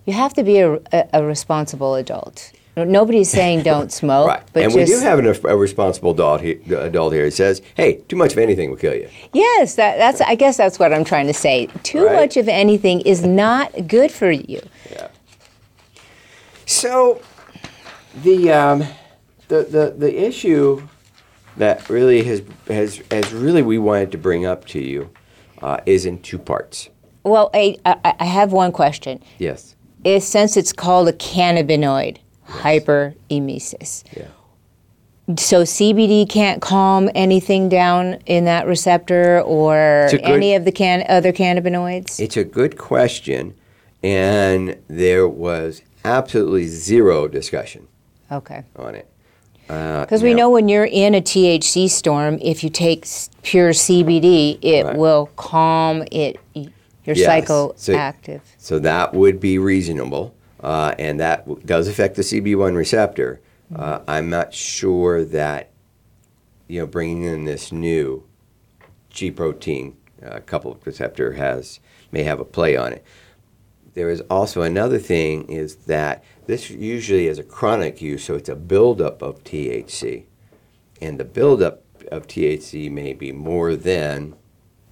you 0.05 0.13
have 0.13 0.35
to 0.35 0.43
be 0.43 0.59
a, 0.59 0.75
a, 0.93 1.09
a 1.15 1.25
responsible 1.25 1.95
adult. 1.95 2.53
Nobody's 2.77 3.31
saying 3.31 3.63
don't 3.73 3.91
smoke, 3.91 4.29
Right. 4.29 4.43
but 4.53 4.65
and 4.65 4.73
just 4.75 4.91
we 4.93 4.95
do 4.99 5.01
have 5.03 5.19
an, 5.19 5.27
a 5.47 5.57
responsible 5.57 6.11
adult 6.11 6.43
here, 6.43 6.61
adult 6.77 7.15
here. 7.15 7.25
It 7.25 7.33
says, 7.33 7.63
hey, 7.77 8.03
too 8.09 8.17
much 8.17 8.33
of 8.33 8.39
anything 8.39 8.69
will 8.69 8.77
kill 8.77 8.95
you. 8.95 9.09
yes, 9.33 9.77
that, 9.77 9.97
that's 9.97 10.21
I 10.21 10.35
guess 10.35 10.59
that's 10.59 10.79
what 10.79 10.93
I'm 10.93 11.03
trying 11.05 11.29
to 11.29 11.35
say. 11.35 11.65
Too 11.83 12.05
Right. 12.05 12.15
much 12.17 12.37
of 12.37 12.47
anything 12.47 13.01
is 13.01 13.25
not 13.25 13.89
good 13.89 14.13
for 14.13 14.31
you. 14.31 14.61
Yeah. 14.93 15.09
So, 16.67 17.23
the, 18.23 18.53
um, 18.53 18.85
the, 19.49 19.63
the, 19.63 19.95
the 19.97 20.27
issue 20.27 20.87
that 21.61 21.89
really 21.89 22.23
has, 22.25 22.43
has, 22.69 23.03
has 23.11 23.33
really 23.33 23.63
we 23.63 23.79
wanted 23.79 24.11
to 24.13 24.19
bring 24.19 24.47
up 24.47 24.65
to 24.67 24.81
you 24.81 25.11
uh, 25.63 25.79
is 25.87 26.07
in 26.07 26.21
two 26.23 26.39
parts. 26.39 26.89
Well, 27.23 27.51
I, 27.53 27.77
I, 27.85 28.15
I 28.21 28.25
have 28.25 28.53
one 28.53 28.73
question. 28.73 29.23
Yes. 29.39 29.77
Is 30.03 30.27
since 30.27 30.57
it's 30.57 30.73
called 30.73 31.09
a 31.09 31.13
cannabinoid, 31.13 32.17
hyperemesis. 32.49 34.05
Yeah. 34.17 34.29
So 35.37 35.63
CBD 35.63 36.29
can't 36.29 36.63
calm 36.63 37.11
anything 37.15 37.69
down 37.69 38.15
in 38.25 38.47
that 38.47 38.67
receptor 38.67 39.43
or 39.43 40.09
good- 40.11 40.23
any 40.23 40.55
of 40.55 40.65
the 40.65 40.73
can 40.73 41.05
other 41.09 41.33
cannabinoids? 41.33 42.19
It's 42.19 42.39
a 42.39 42.45
good 42.45 42.79
question, 42.79 43.55
and 44.03 44.79
there 44.89 45.29
was 45.29 45.83
absolutely 46.05 46.67
zero 46.67 47.29
discussion 47.29 47.87
okay. 48.33 48.65
on 48.77 48.95
it. 48.95 49.10
Uh, 49.71 50.01
Because 50.01 50.23
we 50.23 50.31
now- 50.33 50.39
know 50.39 50.51
when 50.51 50.69
you're 50.69 50.85
in 50.91 51.15
a 51.15 51.21
THC 51.21 51.87
storm, 51.89 52.39
if 52.43 52.65
you 52.65 52.71
take 52.71 53.07
pure 53.43 53.73
CBD, 53.73 54.59
it 54.63 54.85
Right. 54.85 54.97
will 54.97 55.31
calm 55.37 56.03
it. 56.11 56.39
You're 56.55 57.17
Yes. 57.17 57.47
So- 57.47 57.75
psychoactive. 57.79 58.41
So 58.59 58.79
that 58.81 59.15
would 59.15 59.39
be 59.41 59.59
reasonable, 59.59 60.35
uh, 60.63 60.95
and 60.99 61.21
that 61.21 61.47
w- 61.47 61.61
does 61.65 61.87
affect 61.89 62.17
the 62.17 62.23
CB1 62.23 62.75
receptor. 62.75 63.41
Uh, 63.75 64.01
I'm 64.09 64.29
not 64.29 64.53
sure 64.53 65.25
that 65.25 65.69
you 66.69 66.81
know 66.81 66.87
bringing 66.87 67.23
in 67.25 67.45
this 67.45 67.71
new 67.73 68.25
G 69.11 69.31
protein 69.31 69.95
uh, 70.25 70.41
coupled 70.47 70.79
receptor 70.85 71.33
has 71.33 71.79
may 72.13 72.25
have 72.25 72.41
a 72.41 72.45
play 72.45 72.77
on 72.77 72.93
it. 72.93 73.03
There 73.95 74.11
is 74.11 74.21
also 74.31 74.63
another 74.63 74.99
thing 74.99 75.45
is 75.49 75.77
that 75.87 76.23
this 76.47 76.71
usually 76.71 77.27
is 77.27 77.39
a 77.39 77.43
chronic 77.43 78.01
use, 78.03 78.25
so 78.25 78.35
it's 78.35 78.49
a 78.49 78.57
buildup 78.57 79.23
of 79.23 79.43
THC, 79.45 80.25
and 81.01 81.19
the 81.19 81.25
buildup 81.25 81.83
of 82.11 82.27
THC 82.27 82.91
may 82.91 83.13
be 83.13 83.33
more 83.33 83.77
than 83.77 84.35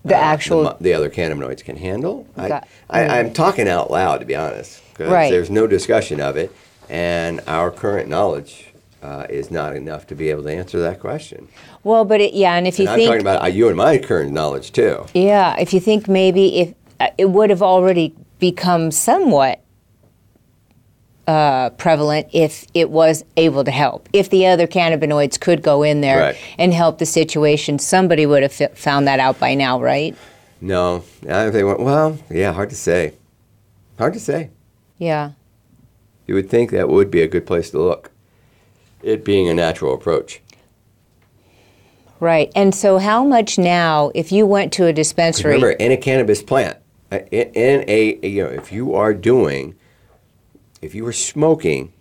The 0.05 0.17
uh, 0.17 0.21
actual- 0.21 0.63
mo- 0.65 0.77
the, 0.81 0.93
other 0.95 1.11
cannabinoids 1.11 1.65
can 1.65 1.77
handle. 1.77 2.27
I, 2.37 2.49
Got- 2.49 2.69
I, 2.91 3.19
I'm 3.19 3.33
talking 3.33 3.69
out 3.69 3.91
loud 3.91 4.19
to 4.21 4.27
be 4.27 4.37
honest, 4.37 4.83
Right. 4.99 5.31
there's 5.31 5.51
no 5.51 5.67
discussion 5.67 6.21
of 6.21 6.37
it, 6.37 6.55
and 6.89 7.41
our 7.47 7.71
current 7.71 8.09
knowledge 8.09 8.67
uh, 9.03 9.27
is 9.31 9.51
not 9.51 9.77
enough 9.77 10.07
to 10.09 10.15
be 10.17 10.29
able 10.31 10.43
to 10.43 10.53
answer 10.53 10.81
that 10.81 10.99
question. 11.01 11.47
Well, 11.85 12.05
but 12.05 12.21
it, 12.21 12.35
yeah, 12.35 12.55
and 12.57 12.67
if 12.67 12.79
you 12.79 12.85
And 12.85 12.91
I'm 12.91 12.97
think 12.99 13.09
talking 13.09 13.21
about 13.21 13.43
uh, 13.43 13.47
you 13.47 13.69
and 13.69 13.77
my 13.77 13.99
current 13.99 14.33
knowledge 14.33 14.73
too. 14.73 15.07
Yeah, 15.15 15.57
if 15.59 15.73
you 15.73 15.79
think 15.81 16.09
maybe 16.09 16.59
if 16.61 16.75
uh, 17.01 17.09
it 17.17 17.27
would 17.31 17.51
have 17.51 17.63
already 17.63 18.15
become 18.41 18.91
somewhat 18.91 19.61
uh, 21.29 21.69
prevalent 21.71 22.27
if 22.33 22.65
it 22.73 22.89
was 22.89 23.23
able 23.37 23.63
to 23.63 23.71
help. 23.71 24.09
If 24.15 24.31
the 24.31 24.47
other 24.47 24.67
cannabinoids 24.67 25.39
could 25.39 25.63
go 25.63 25.83
in 25.83 26.01
there 26.01 26.19
Right. 26.19 26.37
and 26.59 26.73
help 26.73 26.99
the 26.99 27.07
situation, 27.07 27.79
somebody 27.79 28.25
would 28.25 28.43
have 28.43 28.53
fi- 28.53 28.69
found 28.69 29.07
that 29.07 29.21
out 29.21 29.39
by 29.39 29.55
now, 29.55 29.79
right? 29.81 30.17
No, 30.63 31.05
I 31.29 31.51
think 31.51 31.79
well, 31.79 32.19
yeah, 32.31 32.53
hard 32.53 32.71
to 32.71 32.77
say. 32.77 33.13
Hard 33.99 34.15
to 34.15 34.21
say. 34.21 34.51
Yeah. 34.97 35.33
You 36.27 36.35
would 36.35 36.49
think 36.49 36.71
that 36.71 36.89
would 36.89 37.11
be 37.11 37.21
a 37.21 37.29
good 37.29 37.47
place 37.47 37.71
to 37.71 37.79
look. 37.79 38.11
It 39.03 39.25
being 39.25 39.49
a 39.49 39.55
natural 39.55 39.95
approach. 39.95 40.41
Right. 42.21 42.51
And 42.57 42.75
so, 42.75 42.99
how 42.99 43.23
much 43.23 43.59
now, 43.59 44.11
if 44.15 44.33
you 44.33 44.45
went 44.47 44.73
to 44.75 44.87
a 44.87 44.93
dispensary? 44.93 45.53
Remember, 45.55 45.71
in 45.73 45.93
a 45.93 45.97
cannabis 45.97 46.43
plant, 46.43 46.79
uh, 47.13 47.19
in 47.31 47.85
a 47.87 48.19
you 48.27 48.43
know, 48.43 48.51
if 48.51 48.73
you 48.73 48.95
are 48.95 49.15
doing, 49.15 49.77
if 50.83 50.95
you 50.95 51.05
were 51.05 51.13
smoking, 51.13 51.93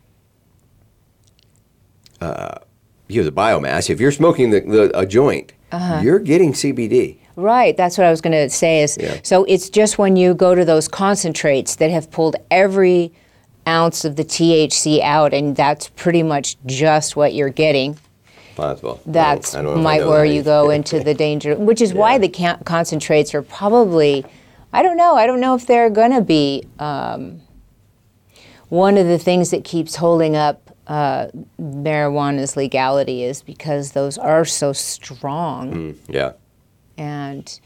uh, 2.21 2.55
you 3.07 3.21
know, 3.21 3.29
the 3.29 3.35
biomass. 3.35 3.89
If 3.89 3.99
you're 3.99 4.11
smoking 4.11 4.49
the, 4.49 4.61
the 4.61 4.99
a 4.99 5.05
joint, 5.05 5.53
Uh-huh. 5.71 6.01
you're 6.03 6.19
getting 6.19 6.53
CBD. 6.53 7.17
Right, 7.35 7.77
that's 7.77 7.97
what 7.97 8.07
I 8.07 8.09
was 8.11 8.21
going 8.21 8.33
to 8.33 8.49
say. 8.49 8.81
Is 8.81 8.97
Yeah. 8.99 9.17
so 9.23 9.43
it's 9.45 9.69
just 9.69 9.97
when 9.97 10.15
you 10.15 10.33
go 10.33 10.55
to 10.55 10.65
those 10.65 10.87
concentrates 10.87 11.75
that 11.75 11.91
have 11.91 12.09
pulled 12.09 12.35
every 12.49 13.11
ounce 13.67 14.03
of 14.05 14.15
the 14.15 14.23
THC 14.23 15.01
out, 15.01 15.33
and 15.33 15.55
that's 15.55 15.89
pretty 15.89 16.23
much 16.23 16.57
just 16.65 17.15
what 17.15 17.33
you're 17.33 17.49
getting. 17.49 17.97
Possible. 18.55 18.99
I 19.07 19.11
That's 19.11 19.51
don't- 19.51 19.59
I 19.59 19.63
don't 19.63 19.73
know 19.75 19.81
if 19.81 19.85
I 19.87 19.97
might 19.99 20.07
where 20.07 20.27
that. 20.27 20.33
you 20.33 20.41
go 20.41 20.69
into 20.77 20.99
the 21.01 21.13
danger, 21.13 21.55
which 21.55 21.81
is 21.81 21.93
why 21.93 22.17
the 22.17 22.27
can- 22.29 22.59
concentrates 22.65 23.35
are 23.35 23.41
probably. 23.43 24.25
I 24.73 24.81
don't 24.81 24.97
know. 24.97 25.15
I 25.15 25.27
don't 25.27 25.39
know 25.39 25.53
if 25.55 25.65
they're 25.67 25.89
going 25.89 26.11
to 26.11 26.21
be 26.21 26.63
um, 26.79 27.39
one 28.69 28.97
of 28.97 29.07
the 29.07 29.17
things 29.19 29.51
that 29.51 29.63
keeps 29.63 29.95
holding 29.95 30.35
up 30.35 30.61
uh, 30.87 31.27
marijuana's 31.59 32.55
legality 32.57 33.23
is 33.23 33.41
because 33.41 33.91
those 33.91 34.17
are 34.17 34.45
so 34.45 34.71
strong. 34.73 35.95
Yeah. 36.07 36.33
And 36.97 37.59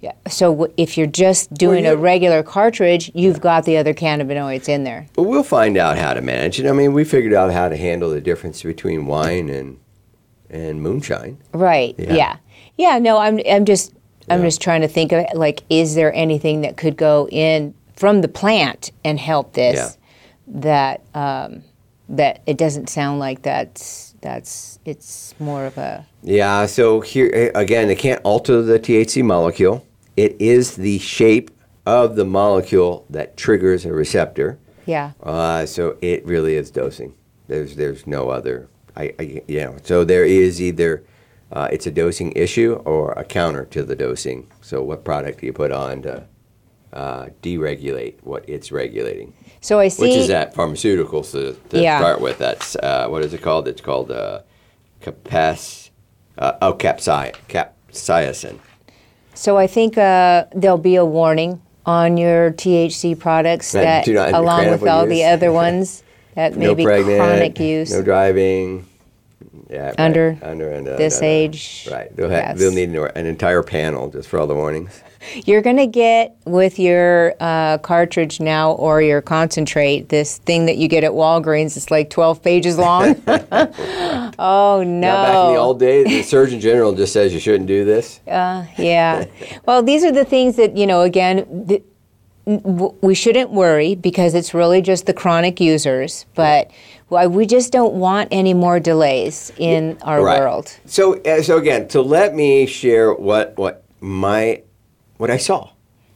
yeah, 0.00 0.12
so 0.28 0.52
w- 0.52 0.72
if 0.76 0.96
you're 0.98 1.06
just 1.06 1.52
doing 1.54 1.84
you- 1.84 1.92
a 1.92 1.96
regular 1.96 2.42
cartridge, 2.42 3.10
you've 3.14 3.40
got 3.40 3.64
the 3.64 3.76
other 3.78 3.94
cannabinoids 3.94 4.68
in 4.68 4.84
there. 4.84 5.06
But 5.14 5.24
we'll 5.24 5.42
find 5.42 5.76
out 5.78 5.96
how 5.98 6.14
to 6.14 6.20
manage 6.20 6.60
it. 6.60 6.66
I 6.68 6.72
mean, 6.72 6.92
we 6.92 7.04
figured 7.04 7.32
out 7.32 7.50
how 7.52 7.68
to 7.68 7.76
handle 7.76 8.10
the 8.10 8.20
difference 8.20 8.62
between 8.62 9.06
wine 9.06 9.48
and 9.48 9.78
and 10.48 10.80
moonshine. 10.80 11.38
Right. 11.52 11.94
Yeah. 11.98 12.14
Yeah. 12.14 12.36
Yeah. 12.76 12.98
no, 12.98 13.18
I'm 13.18 13.40
I'm 13.50 13.64
just 13.64 13.92
I'm 14.28 14.40
Yeah. 14.40 14.46
just 14.46 14.60
trying 14.60 14.82
to 14.82 14.88
think 14.88 15.12
of 15.12 15.20
it, 15.20 15.34
like 15.34 15.62
is 15.70 15.94
there 15.96 16.12
anything 16.14 16.60
that 16.60 16.76
could 16.76 16.96
go 16.96 17.26
in 17.32 17.74
from 17.96 18.20
the 18.20 18.28
plant 18.28 18.92
and 19.04 19.18
help 19.18 19.54
this 19.54 19.96
that 20.46 21.02
um, 21.14 21.62
that 22.08 22.42
it 22.46 22.56
doesn't 22.56 22.88
sound 22.88 23.18
like 23.18 23.42
that's 23.42 24.14
that's 24.20 24.78
it's 24.84 25.34
more 25.38 25.66
of 25.66 25.76
a 25.78 26.06
Yeah, 26.22 26.66
so 26.66 27.00
here 27.00 27.30
eh, 27.32 27.50
again, 27.54 27.90
it 27.90 27.98
can't 27.98 28.20
alter 28.24 28.62
the 28.62 28.78
THC 28.78 29.24
molecule. 29.24 29.86
It 30.16 30.36
is 30.40 30.76
the 30.76 30.98
shape 30.98 31.50
of 31.84 32.16
the 32.16 32.24
molecule 32.24 33.04
that 33.10 33.36
triggers 33.36 33.84
a 33.84 33.92
receptor. 33.92 34.58
yeah. 34.86 35.12
Uh, 35.22 35.66
so 35.66 35.96
it 36.00 36.24
really 36.26 36.54
is 36.56 36.70
dosing. 36.70 37.14
There's 37.48 37.76
there's 37.76 38.06
no 38.06 38.30
other. 38.30 38.68
I, 38.96 39.14
I 39.18 39.42
know. 39.48 39.76
So 39.82 40.04
there 40.04 40.24
is 40.24 40.60
either 40.60 41.04
uh, 41.52 41.68
it's 41.70 41.86
a 41.86 41.90
dosing 41.90 42.32
issue 42.32 42.80
or 42.84 43.12
a 43.12 43.24
counter 43.24 43.64
to 43.66 43.82
the 43.84 43.94
dosing. 43.94 44.50
So 44.62 44.82
what 44.82 45.04
product 45.04 45.40
do 45.40 45.46
you 45.46 45.52
put 45.52 45.70
on 45.70 46.02
to 46.02 46.26
uh, 46.96 47.28
deregulate 47.42 48.14
what 48.22 48.48
it's 48.48 48.72
regulating? 48.72 49.34
So 49.60 49.78
I 49.78 49.88
see 49.88 50.02
Which 50.02 50.14
is 50.16 50.28
that 50.28 50.54
pharmaceuticals 50.54 51.30
to, 51.32 51.52
to 51.70 51.82
Yeah. 51.82 51.98
start 51.98 52.20
with. 52.20 52.38
That's 52.38 52.74
uh, 52.76 53.08
what 53.08 53.22
is 53.22 53.34
it 53.34 53.42
called? 53.42 53.68
It's 53.68 53.80
called 53.82 54.10
uh, 54.10 54.40
capas. 55.00 55.90
Uh, 56.38 56.52
oh, 56.62 56.74
capsi- 56.74 57.34
capsaicin. 57.48 58.58
So 59.34 59.56
I 59.58 59.66
think 59.66 59.98
uh, 59.98 60.44
there'll 60.54 60.78
be 60.78 60.96
a 60.96 61.04
warning 61.04 61.60
on 61.84 62.16
your 62.16 62.50
THC 62.52 63.18
products 63.18 63.72
That 63.72 64.08
along 64.08 64.70
with 64.70 64.86
all 64.86 65.06
the 65.06 65.24
other 65.24 65.52
ones, 65.52 66.02
that 66.34 66.56
may 66.56 66.74
be 66.74 66.84
pregnant, 66.84 67.18
chronic 67.18 67.58
use. 67.60 67.92
no 67.92 68.02
driving. 68.02 68.86
Yeah, 69.68 69.88
right. 69.88 70.00
Under 70.00 70.38
under 70.42 70.70
and 70.70 70.88
uh, 70.88 70.96
this 70.96 71.20
age, 71.20 71.86
Right. 71.90 72.14
They'll, 72.16 72.30
ha- 72.30 72.36
yes. 72.36 72.58
they'll 72.58 72.72
need 72.72 72.88
an, 72.88 72.96
an 73.16 73.26
entire 73.26 73.62
panel 73.62 74.08
just 74.10 74.28
for 74.28 74.38
all 74.38 74.46
the 74.46 74.54
warnings. 74.54 75.02
You're 75.44 75.60
going 75.60 75.76
to 75.78 75.86
get 75.86 76.36
with 76.44 76.78
your 76.78 77.34
uh, 77.40 77.78
cartridge 77.78 78.38
now 78.40 78.72
or 78.72 79.02
your 79.02 79.20
concentrate 79.20 80.08
this 80.08 80.38
thing 80.38 80.66
that 80.66 80.76
you 80.76 80.86
get 80.88 81.02
at 81.04 81.10
Walgreens. 81.10 81.76
It's 81.76 81.90
like 81.90 82.10
12 82.10 82.42
pages 82.42 82.78
long. 82.78 83.20
oh, 83.26 84.82
no. 84.86 85.00
Now, 85.00 85.24
back 85.24 85.48
in 85.48 85.54
the 85.54 85.58
old 85.60 85.80
days, 85.80 86.06
the 86.06 86.22
Surgeon 86.22 86.60
General 86.60 86.94
just 86.94 87.12
says 87.12 87.34
you 87.34 87.40
shouldn't 87.40 87.66
do 87.66 87.84
this. 87.84 88.20
yeah. 88.26 89.24
Well, 89.66 89.82
these 89.82 90.04
are 90.04 90.12
the 90.12 90.24
things 90.24 90.56
that, 90.56 90.76
you 90.76 90.86
know, 90.86 91.00
again, 91.02 91.66
th- 91.66 91.82
w- 92.46 92.94
we 93.00 93.14
shouldn't 93.14 93.50
worry 93.50 93.94
because 93.96 94.34
it's 94.34 94.54
really 94.54 94.80
just 94.80 95.06
the 95.06 95.14
chronic 95.14 95.60
users, 95.60 96.24
but 96.34 96.70
why 97.08 97.26
we 97.26 97.46
just 97.46 97.72
don't 97.72 97.94
want 97.94 98.28
any 98.32 98.54
more 98.54 98.80
delays 98.80 99.52
in 99.58 99.96
our 100.02 100.22
Right. 100.22 100.40
world. 100.40 100.76
So, 100.86 101.14
uh, 101.22 101.42
so 101.42 101.56
again, 101.58 101.88
to 101.88 102.02
let 102.02 102.34
me 102.34 102.66
share 102.66 103.12
what 103.12 103.56
what 103.56 103.84
my 104.00 104.62
what 105.16 105.30
I 105.30 105.36
saw. 105.36 105.70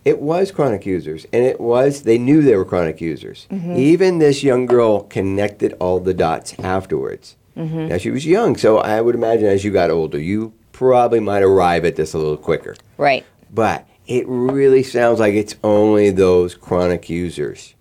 It 0.05 0.19
was 0.21 0.51
chronic 0.51 0.87
users, 0.87 1.27
and 1.33 1.45
it 1.45 1.61
was 1.61 2.03
they 2.03 2.17
knew 2.19 2.41
they 2.43 2.57
were 2.57 2.65
chronic 2.65 3.01
users. 3.03 3.47
Even 3.53 4.19
this 4.19 4.43
young 4.43 4.65
girl 4.67 5.03
connected 5.03 5.75
all 5.79 6.01
the 6.01 6.15
dots 6.15 6.55
afterwards. 6.59 7.37
Now 7.55 7.99
she 7.99 8.11
was 8.11 8.25
young, 8.25 8.57
so 8.57 8.79
I 8.79 9.03
would 9.03 9.15
imagine 9.15 9.47
as 9.47 9.65
you 9.65 9.71
got 9.71 9.91
older, 9.91 10.19
you 10.19 10.55
probably 10.73 11.21
might 11.21 11.43
arrive 11.43 11.85
at 11.85 11.97
this 11.97 12.15
a 12.15 12.19
little 12.19 12.39
quicker. 12.39 12.75
Right. 12.97 13.25
But 13.53 13.87
it 14.07 14.25
really 14.27 14.83
sounds 14.83 15.21
like 15.21 15.35
it's 15.35 15.55
only 15.63 16.11
those 16.11 16.55
chronic 16.55 17.11
users 17.11 17.75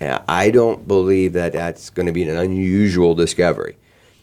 And 0.00 0.20
I 0.28 0.50
don't 0.50 0.88
believe 0.88 1.34
that 1.34 1.52
that's 1.52 1.90
going 1.90 2.06
to 2.06 2.12
be 2.12 2.22
an 2.22 2.34
unusual 2.36 3.14
discovery. 3.14 3.76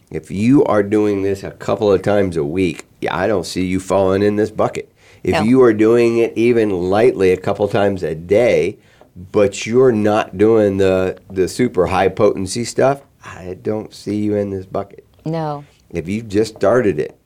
If 0.10 0.32
you 0.32 0.64
are 0.64 0.82
doing 0.84 1.22
this 1.22 1.44
a 1.44 1.52
couple 1.52 1.92
of 1.92 2.02
times 2.02 2.36
a 2.36 2.44
week, 2.44 2.86
I 3.10 3.28
don't 3.28 3.46
see 3.46 3.66
you 3.66 3.80
falling 3.80 4.24
in 4.24 4.38
this 4.38 4.50
bucket. 4.50 4.92
If 5.24 5.34
No. 5.34 5.42
you 5.42 5.62
are 5.64 5.74
doing 5.74 6.18
it 6.18 6.34
even 6.36 6.70
lightly 6.90 7.32
a 7.32 7.38
couple 7.38 7.68
times 7.68 8.02
a 8.02 8.16
day, 8.16 8.78
but 9.32 9.66
you're 9.66 9.92
not 9.92 10.38
doing 10.38 10.78
the 10.78 11.18
the 11.30 11.48
super 11.48 11.88
high 11.88 12.08
potency 12.08 12.64
stuff, 12.64 13.02
I 13.26 13.58
don't 13.62 13.94
see 13.94 14.16
you 14.16 14.36
in 14.36 14.50
this 14.52 14.66
bucket. 14.66 15.06
No. 15.26 15.66
If 15.92 16.08
you've 16.08 16.28
just 16.30 16.56
started 16.56 17.00
it 17.00 17.18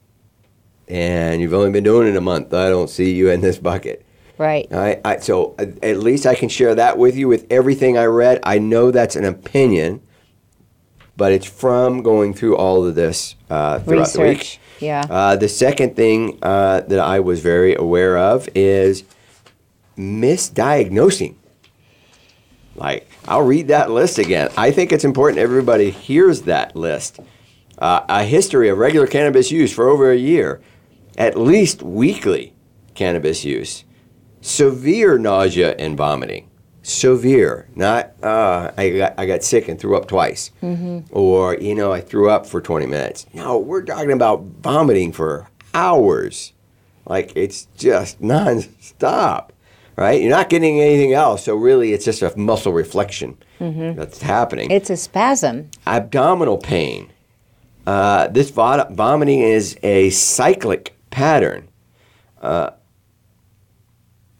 and 0.88 1.40
you've 1.40 1.54
only 1.54 1.70
been 1.70 1.84
doing 1.84 2.08
it 2.08 2.16
a 2.16 2.20
month, 2.20 2.52
I 2.52 2.68
don't 2.68 2.90
see 2.90 3.12
you 3.14 3.30
in 3.30 3.40
this 3.40 3.58
bucket. 3.58 4.04
Right. 4.38 4.72
I, 4.72 5.00
I, 5.04 5.18
so 5.18 5.54
uh, 5.58 5.66
at 5.82 5.98
least 5.98 6.26
I 6.26 6.34
can 6.34 6.48
share 6.48 6.74
that 6.74 6.98
with 6.98 7.16
you 7.16 7.28
with 7.28 7.46
everything 7.50 7.96
I 7.98 8.04
read. 8.04 8.40
I 8.42 8.58
know 8.58 8.90
that's 8.90 9.14
an 9.16 9.24
opinion, 9.24 10.02
but 11.16 11.32
it's 11.32 11.46
from 11.46 12.02
going 12.02 12.34
through 12.34 12.56
all 12.56 12.84
of 12.84 12.94
this 12.94 13.36
uh, 13.50 13.78
throughout 13.80 14.08
the 14.08 14.20
week. 14.20 14.58
Yeah. 14.80 15.04
Uh, 15.08 15.36
the 15.36 15.48
second 15.48 15.94
thing 15.94 16.38
uh, 16.42 16.80
that 16.80 16.98
I 16.98 17.20
was 17.20 17.40
very 17.40 17.74
aware 17.74 18.18
of 18.18 18.48
is 18.54 19.04
misdiagnosing. 19.96 21.36
Like, 22.74 23.08
I'll 23.28 23.42
read 23.42 23.68
that 23.68 23.90
list 23.90 24.18
again. 24.18 24.48
I 24.56 24.70
think 24.70 24.92
it's 24.92 25.04
important 25.04 25.38
everybody 25.38 25.90
hears 25.90 26.42
that 26.42 26.74
list. 26.74 27.20
Uh, 27.78 28.04
a 28.08 28.24
history 28.24 28.68
of 28.68 28.78
regular 28.78 29.06
cannabis 29.06 29.50
use 29.50 29.72
for 29.72 29.88
over 29.88 30.10
a 30.10 30.16
year, 30.16 30.60
at 31.18 31.38
least 31.38 31.82
weekly 31.82 32.54
cannabis 32.94 33.44
use, 33.44 33.84
severe 34.42 35.16
nausea 35.18 35.74
and 35.78 35.96
vomiting. 35.96 36.48
Severe, 36.84 37.68
not 37.76 38.10
uh, 38.24 38.72
I, 38.76 38.90
got, 38.90 39.14
I 39.16 39.24
got 39.24 39.44
sick 39.44 39.68
and 39.68 39.78
threw 39.78 39.96
up 39.96 40.08
twice, 40.08 40.50
or 41.12 41.54
you 41.56 41.76
know 41.76 41.92
I 41.92 42.00
threw 42.00 42.28
up 42.28 42.44
for 42.44 42.60
20 42.60 42.86
minutes. 42.86 43.24
No, 43.32 43.56
we're 43.56 43.82
talking 43.84 44.10
about 44.10 44.42
vomiting 44.60 45.12
for 45.12 45.48
hours, 45.74 46.52
like 47.06 47.32
it's 47.36 47.68
just 47.76 48.20
non-stop, 48.20 49.52
right? 49.96 50.20
You're 50.20 50.30
not 50.30 50.48
getting 50.48 50.80
anything 50.80 51.12
else, 51.12 51.44
so 51.44 51.54
really 51.54 51.92
it's 51.92 52.04
just 52.04 52.20
a 52.20 52.36
muscle 52.36 52.72
reflection 52.72 53.38
that's 53.60 54.20
happening 54.22 54.68
It's 54.72 54.90
a 54.90 54.96
spasm. 54.96 55.70
abdominal 55.86 56.58
pain. 56.58 57.12
Uh, 57.86 58.26
this 58.26 58.50
vo- 58.50 58.88
vomiting 58.90 59.38
is 59.38 59.78
a 59.84 60.10
cyclic 60.10 60.96
pattern. 61.10 61.68
Uh, 62.40 62.70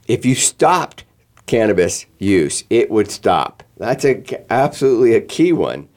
if 0.07 0.24
you 0.24 0.34
stopped 0.34 1.05
cannabis 1.46 2.07
use, 2.18 2.64
it 2.70 2.90
would 2.90 3.11
stop. 3.11 3.62
That's 3.76 4.05
a, 4.05 4.53
absolutely 4.53 5.14
a 5.14 5.20
key 5.20 5.53
one. 5.53 5.88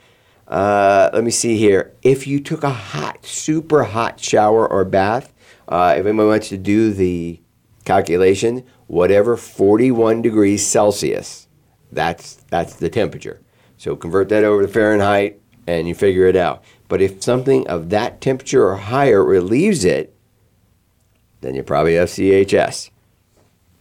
Uh, 0.47 1.10
let 1.14 1.24
me 1.24 1.32
see 1.32 1.58
here. 1.58 1.93
If 2.01 2.28
you 2.28 2.39
took 2.39 2.64
a 2.64 2.70
hot, 2.70 3.26
super 3.26 3.84
hot 3.84 4.20
shower 4.20 4.68
or 4.68 4.86
bath, 4.86 5.34
uh, 5.68 5.95
if 5.97 6.06
anyone 6.06 6.28
wants 6.28 6.49
to 6.49 6.58
do 6.58 6.93
the 6.93 7.41
calculation, 7.84 8.64
whatever 8.88 9.38
41 9.38 10.22
degrees 10.22 10.66
Celsius, 10.66 11.47
that's 11.91 12.36
that's 12.49 12.76
the 12.76 12.89
temperature. 12.89 13.41
So 13.78 13.95
convert 13.95 14.30
that 14.30 14.43
over 14.43 14.62
to 14.62 14.68
Fahrenheit, 14.68 15.39
and 15.68 15.88
you 15.88 15.95
figure 15.95 16.28
it 16.28 16.36
out. 16.36 16.64
But 16.88 17.01
if 17.01 17.24
something 17.24 17.68
of 17.68 17.89
that 17.89 18.22
temperature 18.22 18.68
or 18.68 18.76
higher 18.76 19.24
relieves 19.24 19.84
it, 19.84 20.16
then 21.41 21.56
you 21.56 21.64
probably 21.64 21.95
have 21.95 22.10
CHS. 22.10 22.89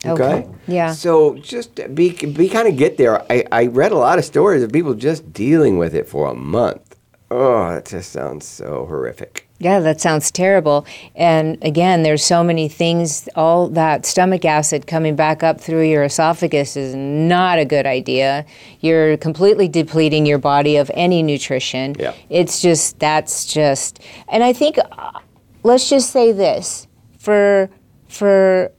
Okay. 0.07 0.48
Yeah. 0.66 0.92
So 0.92 1.36
just 1.36 1.74
be 1.94 2.11
be 2.12 2.48
kind 2.48 2.68
of 2.68 2.76
get 2.76 2.96
there. 2.98 3.22
I, 3.32 3.44
I 3.50 3.66
read 3.66 3.92
a 3.92 3.98
lot 3.98 4.18
of 4.18 4.24
stories 4.24 4.62
of 4.62 4.72
people 4.72 4.94
just 4.94 5.32
dealing 5.32 5.78
with 5.78 5.94
it 5.94 6.09
for 6.09 6.30
a 6.30 6.34
month. 6.34 6.96
Oh, 7.30 7.70
that 7.70 7.86
just 7.86 8.12
sounds 8.12 8.46
so 8.46 8.86
horrific. 8.86 9.48
Yeah, 9.59 9.80
that 9.80 10.00
sounds 10.00 10.30
terrible. 10.30 10.84
And 11.14 11.59
again, 11.62 12.02
there's 12.02 12.22
so 12.22 12.44
many 12.44 12.68
things. 12.68 13.28
All 13.34 13.68
that 13.70 14.05
stomach 14.05 14.44
acid 14.44 14.86
coming 14.86 15.16
back 15.16 15.42
up 15.42 15.61
through 15.61 15.84
your 15.84 16.05
esophagus 16.05 16.76
is 16.76 16.94
not 16.94 17.59
a 17.59 17.64
good 17.64 17.86
idea. 17.86 18.44
You're 18.80 19.16
completely 19.16 19.68
depleting 19.68 20.26
your 20.26 20.38
body 20.38 20.76
of 20.76 20.90
any 20.94 21.22
nutrition. 21.22 21.96
Yeah. 21.98 22.14
It's 22.28 22.61
just, 22.61 22.98
that's 22.98 23.46
just, 23.46 24.00
and 24.28 24.44
I 24.44 24.52
think, 24.52 24.76
uh, 24.78 25.20
let's 25.62 25.88
just 25.88 26.11
say 26.11 26.30
this 26.30 26.86
for, 27.18 27.70
for 28.09 28.70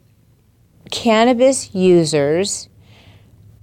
cannabis 0.92 1.74
users, 1.74 2.70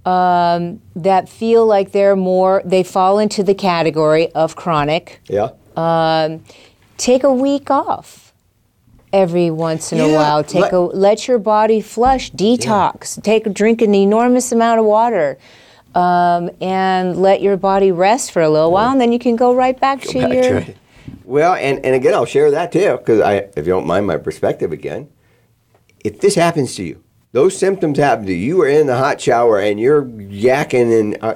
um, 0.05 0.81
that 0.95 1.29
feel 1.29 1.65
like 1.65 1.91
they're 1.91 2.15
more, 2.15 2.61
they 2.65 2.83
fall 2.83 3.19
into 3.19 3.43
the 3.43 3.53
category 3.55 4.31
of 4.33 4.55
chronic 4.55 5.21
Yeah. 5.29 5.49
take 6.97 7.23
a 7.23 7.33
week 7.33 7.71
off 7.71 8.33
every 9.13 9.49
once 9.49 9.91
in 9.93 9.99
a 9.99 10.07
Yeah, 10.07 10.15
while. 10.15 10.43
Take 10.43 10.63
let- 10.63 10.73
a 10.73 10.79
let 10.79 11.27
your 11.27 11.37
body 11.39 11.79
flush, 11.81 12.31
detox. 12.31 13.17
Yeah. 13.17 13.21
Take 13.23 13.53
drink 13.53 13.81
an 13.81 13.93
enormous 13.95 14.51
amount 14.51 14.79
of 14.79 14.85
water. 14.85 15.37
Um, 15.95 16.49
and 16.59 17.21
let 17.21 17.43
your 17.43 17.55
body 17.55 17.91
rest 17.91 18.31
for 18.31 18.41
a 18.41 18.49
little 18.49 18.71
while, 18.71 18.91
and 18.91 18.99
then 18.99 19.11
you 19.11 19.19
can 19.19 19.35
go 19.35 19.53
right 19.53 19.79
back 19.79 20.01
to 20.01 20.19
back 20.21 20.33
your. 20.33 20.61
to. 20.61 20.73
Well, 21.23 21.53
and, 21.53 21.85
and 21.85 21.93
again, 21.93 22.15
I'll 22.15 22.25
share 22.25 22.49
that 22.49 22.71
too, 22.71 22.97
because 22.97 23.21
I, 23.21 23.35
if 23.35 23.57
you 23.57 23.63
don't 23.65 23.85
mind 23.85 24.07
my 24.07 24.17
perspective 24.17 24.71
again, 24.71 25.07
if 26.03 26.19
this 26.19 26.33
happens 26.33 26.73
to 26.77 26.83
you, 26.83 27.03
those 27.33 27.57
symptoms 27.57 27.97
happen 27.97 28.25
to 28.27 28.33
you, 28.33 28.37
you 28.57 28.61
are 28.61 28.67
in 28.69 28.87
the 28.87 28.95
hot 28.95 29.19
shower 29.19 29.59
and 29.59 29.79
you're 29.79 30.03
yakking 30.05 30.97
and 30.99 31.17
uh, 31.21 31.33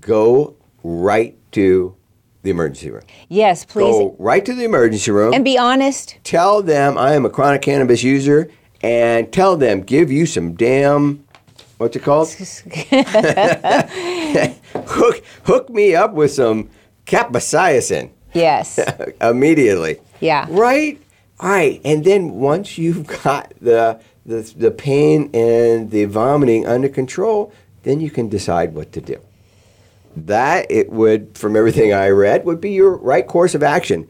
go 0.00 0.54
right 0.84 1.34
to 1.52 1.96
the 2.42 2.50
emergency 2.50 2.90
room. 2.90 3.02
Yes, 3.28 3.64
please, 3.64 3.84
Go 3.90 4.14
right 4.18 4.44
to 4.44 4.54
the 4.54 4.64
emergency 4.64 5.10
room. 5.10 5.32
and 5.34 5.44
be 5.44 5.58
honest. 5.58 6.16
tell 6.24 6.62
them 6.62 6.96
I 6.96 7.14
am 7.14 7.24
a 7.24 7.30
chronic 7.30 7.62
cannabis 7.62 8.02
user, 8.04 8.48
and 8.82 9.32
tell 9.32 9.56
them 9.56 9.80
give 9.80 10.12
you 10.12 10.24
some 10.26 10.52
damn 10.54 11.24
what's 11.78 11.96
it 11.96 12.02
called? 12.02 12.28
hook 14.86 15.24
hook 15.44 15.70
me 15.70 15.94
up 15.94 16.12
with 16.12 16.32
some 16.32 16.70
capsaicin 17.06 18.10
Yes, 18.34 18.78
immediately. 19.22 20.00
Yeah. 20.20 20.46
Right. 20.50 21.00
All 21.40 21.48
right. 21.48 21.80
And 21.84 22.04
then 22.04 22.32
once 22.34 22.76
you've 22.76 23.06
got 23.22 23.54
the 23.60 23.98
the 24.28 24.42
the 24.56 24.70
pain 24.70 25.30
and 25.34 25.90
the 25.90 26.04
vomiting 26.04 26.66
under 26.66 26.88
control, 26.88 27.52
then 27.82 27.98
you 28.00 28.10
can 28.10 28.28
decide 28.28 28.74
what 28.74 28.92
to 28.92 29.00
do. 29.00 29.18
That 30.16 30.70
it 30.70 30.90
would, 30.90 31.36
from 31.36 31.56
everything 31.56 31.92
I 31.94 32.08
read, 32.10 32.44
would 32.44 32.60
be 32.60 32.70
your 32.72 32.96
right 32.96 33.26
course 33.26 33.54
of 33.54 33.62
action. 33.62 34.06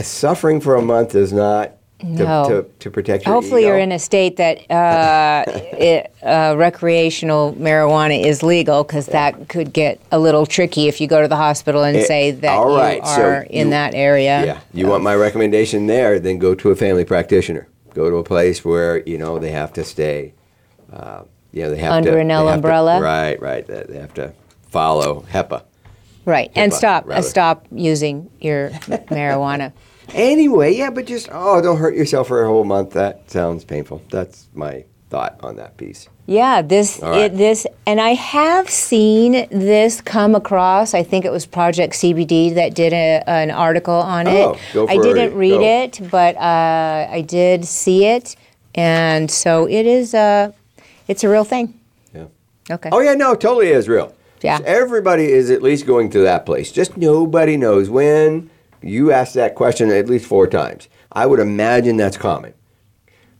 Suffering 0.00 0.60
for 0.60 0.74
a 0.76 0.82
month 0.82 1.14
is 1.14 1.32
not 1.32 1.72
to, 2.00 2.06
No. 2.06 2.48
to, 2.48 2.66
to 2.78 2.90
protect 2.90 3.26
your 3.26 3.34
hopefully 3.34 3.62
ego. 3.62 3.68
you're 3.70 3.78
in 3.78 3.90
a 3.92 3.98
state 3.98 4.36
that 4.36 4.58
uh, 4.70 5.44
it, 5.50 6.12
uh, 6.22 6.54
recreational 6.56 7.52
marijuana 7.54 8.24
is 8.24 8.42
legal, 8.44 8.84
because 8.84 9.06
that 9.06 9.48
could 9.48 9.72
get 9.72 10.00
a 10.12 10.18
little 10.18 10.46
tricky 10.46 10.86
if 10.88 11.00
you 11.00 11.08
go 11.08 11.20
to 11.20 11.26
the 11.28 11.36
hospital 11.36 11.82
and 11.82 11.96
Eh, 11.96 12.04
say 12.04 12.30
that 12.30 12.56
all 12.56 12.70
you 12.72 12.78
right, 12.78 13.04
so 13.06 13.22
are 13.22 13.42
in 13.50 13.66
you- 13.66 13.70
that 13.70 13.94
area. 13.94 14.44
Yeah, 14.46 14.60
you 14.72 14.86
want 14.86 15.02
my 15.02 15.14
recommendation 15.16 15.86
there? 15.88 16.18
Then 16.20 16.38
go 16.38 16.54
to 16.54 16.70
a 16.70 16.76
family 16.76 17.04
practitioner. 17.04 17.66
Go 17.98 18.10
to 18.10 18.16
a 18.18 18.22
place 18.22 18.64
where 18.64 19.02
you 19.08 19.18
know 19.18 19.40
they 19.40 19.50
have 19.50 19.72
to 19.72 19.82
stay. 19.82 20.32
Uh, 20.92 21.24
you 21.50 21.64
know 21.64 21.70
they 21.70 21.78
have 21.78 21.94
Under 21.94 22.12
to, 22.12 22.18
an 22.20 22.28
they 22.28 22.34
have 22.34 22.44
to- 22.46 22.52
umbrella? 22.52 23.00
right, 23.00 23.42
right. 23.42 23.66
They 23.66 23.98
have 23.98 24.14
to 24.14 24.34
follow 24.70 25.26
HIPAA. 25.32 25.64
Right, 26.24 26.52
and 26.54 26.72
stop 26.72 27.08
rather. 27.08 27.22
stop 27.22 27.66
using 27.72 28.30
your 28.40 28.70
marijuana. 28.70 29.72
Anyway, 30.14 30.74
yeah, 30.74 30.88
but 30.88 31.06
just 31.06 31.28
oh, 31.32 31.60
don't 31.60 31.76
hurt 31.76 31.94
yourself 31.94 32.28
for 32.28 32.42
a 32.42 32.48
whole 32.48 32.64
month. 32.64 32.92
That 32.92 33.30
sounds 33.30 33.64
painful. 33.64 34.00
That's 34.10 34.48
my 34.54 34.84
thought 35.10 35.38
on 35.42 35.56
that 35.56 35.76
piece. 35.76 36.08
Yeah, 36.26 36.60
this 36.60 37.00
right. 37.02 37.32
it, 37.32 37.36
this 37.36 37.66
and 37.86 38.00
I 38.00 38.10
have 38.10 38.68
seen 38.68 39.48
this 39.50 40.00
come 40.02 40.34
across. 40.34 40.92
I 40.94 41.02
think 41.02 41.24
it 41.24 41.32
was 41.32 41.46
Project 41.46 41.94
CBD 41.94 42.54
that 42.54 42.74
did 42.74 42.92
a, 42.92 43.22
an 43.26 43.50
article 43.50 43.94
on 43.94 44.28
Oh, 44.28 44.52
it. 44.52 44.60
go 44.74 44.86
I 44.86 44.96
didn't 44.98 45.32
it. 45.32 45.34
read 45.34 45.60
Go. 45.60 45.62
it, 46.04 46.10
but 46.10 46.36
uh, 46.36 47.08
I 47.10 47.22
did 47.26 47.64
see 47.64 48.04
it, 48.04 48.36
and 48.74 49.30
so 49.30 49.66
it 49.68 49.86
is 49.86 50.12
a 50.14 50.52
it's 51.06 51.24
a 51.24 51.28
real 51.30 51.44
thing. 51.44 51.72
Yeah. 52.14 52.26
Okay. 52.70 52.90
Oh 52.92 53.00
yeah, 53.00 53.14
no, 53.14 53.34
totally 53.34 53.68
is 53.68 53.88
real. 53.88 54.14
Yeah. 54.42 54.60
Everybody 54.64 55.32
is 55.32 55.50
at 55.50 55.62
least 55.62 55.86
going 55.86 56.10
to 56.10 56.20
that 56.20 56.44
place. 56.46 56.70
Just 56.70 56.96
nobody 56.96 57.56
knows 57.56 57.88
when. 57.90 58.50
You 58.80 59.10
asked 59.10 59.34
that 59.34 59.56
question 59.56 59.90
at 59.90 60.08
least 60.08 60.26
four 60.26 60.46
times. 60.46 60.86
I 61.10 61.26
would 61.26 61.40
imagine 61.40 61.96
that's 61.96 62.16
common. 62.16 62.54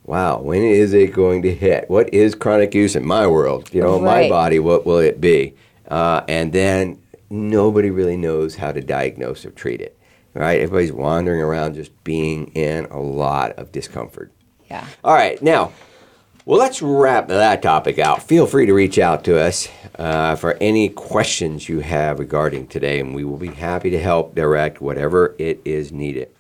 Wow, 0.09 0.41
when 0.41 0.63
is 0.63 0.95
it 0.95 1.13
going 1.13 1.43
to 1.43 1.55
hit? 1.55 1.91
What 1.91 2.15
is 2.15 2.35
chronic 2.35 2.75
use 2.75 2.97
in 2.97 3.07
my 3.07 3.27
world? 3.27 3.69
You 3.75 3.83
know, 3.83 4.01
my 4.01 4.27
body, 4.27 4.59
what 4.59 4.87
will 4.87 4.97
it 4.97 5.21
be? 5.21 5.55
Uh, 5.87 6.23
and 6.27 6.51
then 6.51 6.99
nobody 7.29 7.91
really 7.91 8.17
knows 8.17 8.57
how 8.57 8.73
to 8.73 8.81
diagnose 8.81 9.45
or 9.45 9.51
treat 9.51 9.83
it. 9.83 9.99
Right? 10.33 10.63
Everybody's 10.63 10.93
wandering 10.93 11.43
around 11.43 11.75
just 11.75 11.93
being 12.05 12.47
in 12.55 12.87
a 12.87 12.99
lot 12.99 13.53
of 13.59 13.71
discomfort. 13.71 14.33
Yeah. 14.71 14.87
All 15.05 15.13
right, 15.13 15.43
now 15.43 15.73
Well, 16.47 16.59
let's 16.59 16.81
wrap 16.81 17.29
that 17.29 17.61
topic 17.61 17.99
out. 17.99 18.23
Feel 18.23 18.47
free 18.47 18.65
to 18.65 18.73
reach 18.73 18.99
out 18.99 19.25
to 19.25 19.39
us 19.39 19.69
uh, 19.99 20.37
for 20.37 20.57
any 20.63 20.89
questions 20.89 21.69
you 21.69 21.81
have 21.81 22.19
regarding 22.19 22.69
today, 22.69 22.99
and 22.99 23.15
we 23.15 23.25
will 23.25 23.37
be 23.37 23.49
happy 23.49 23.91
to 23.91 24.01
help 24.01 24.35
direct 24.35 24.81
whatever 24.81 25.35
it 25.39 25.61
is 25.67 25.93
needed. 25.93 26.31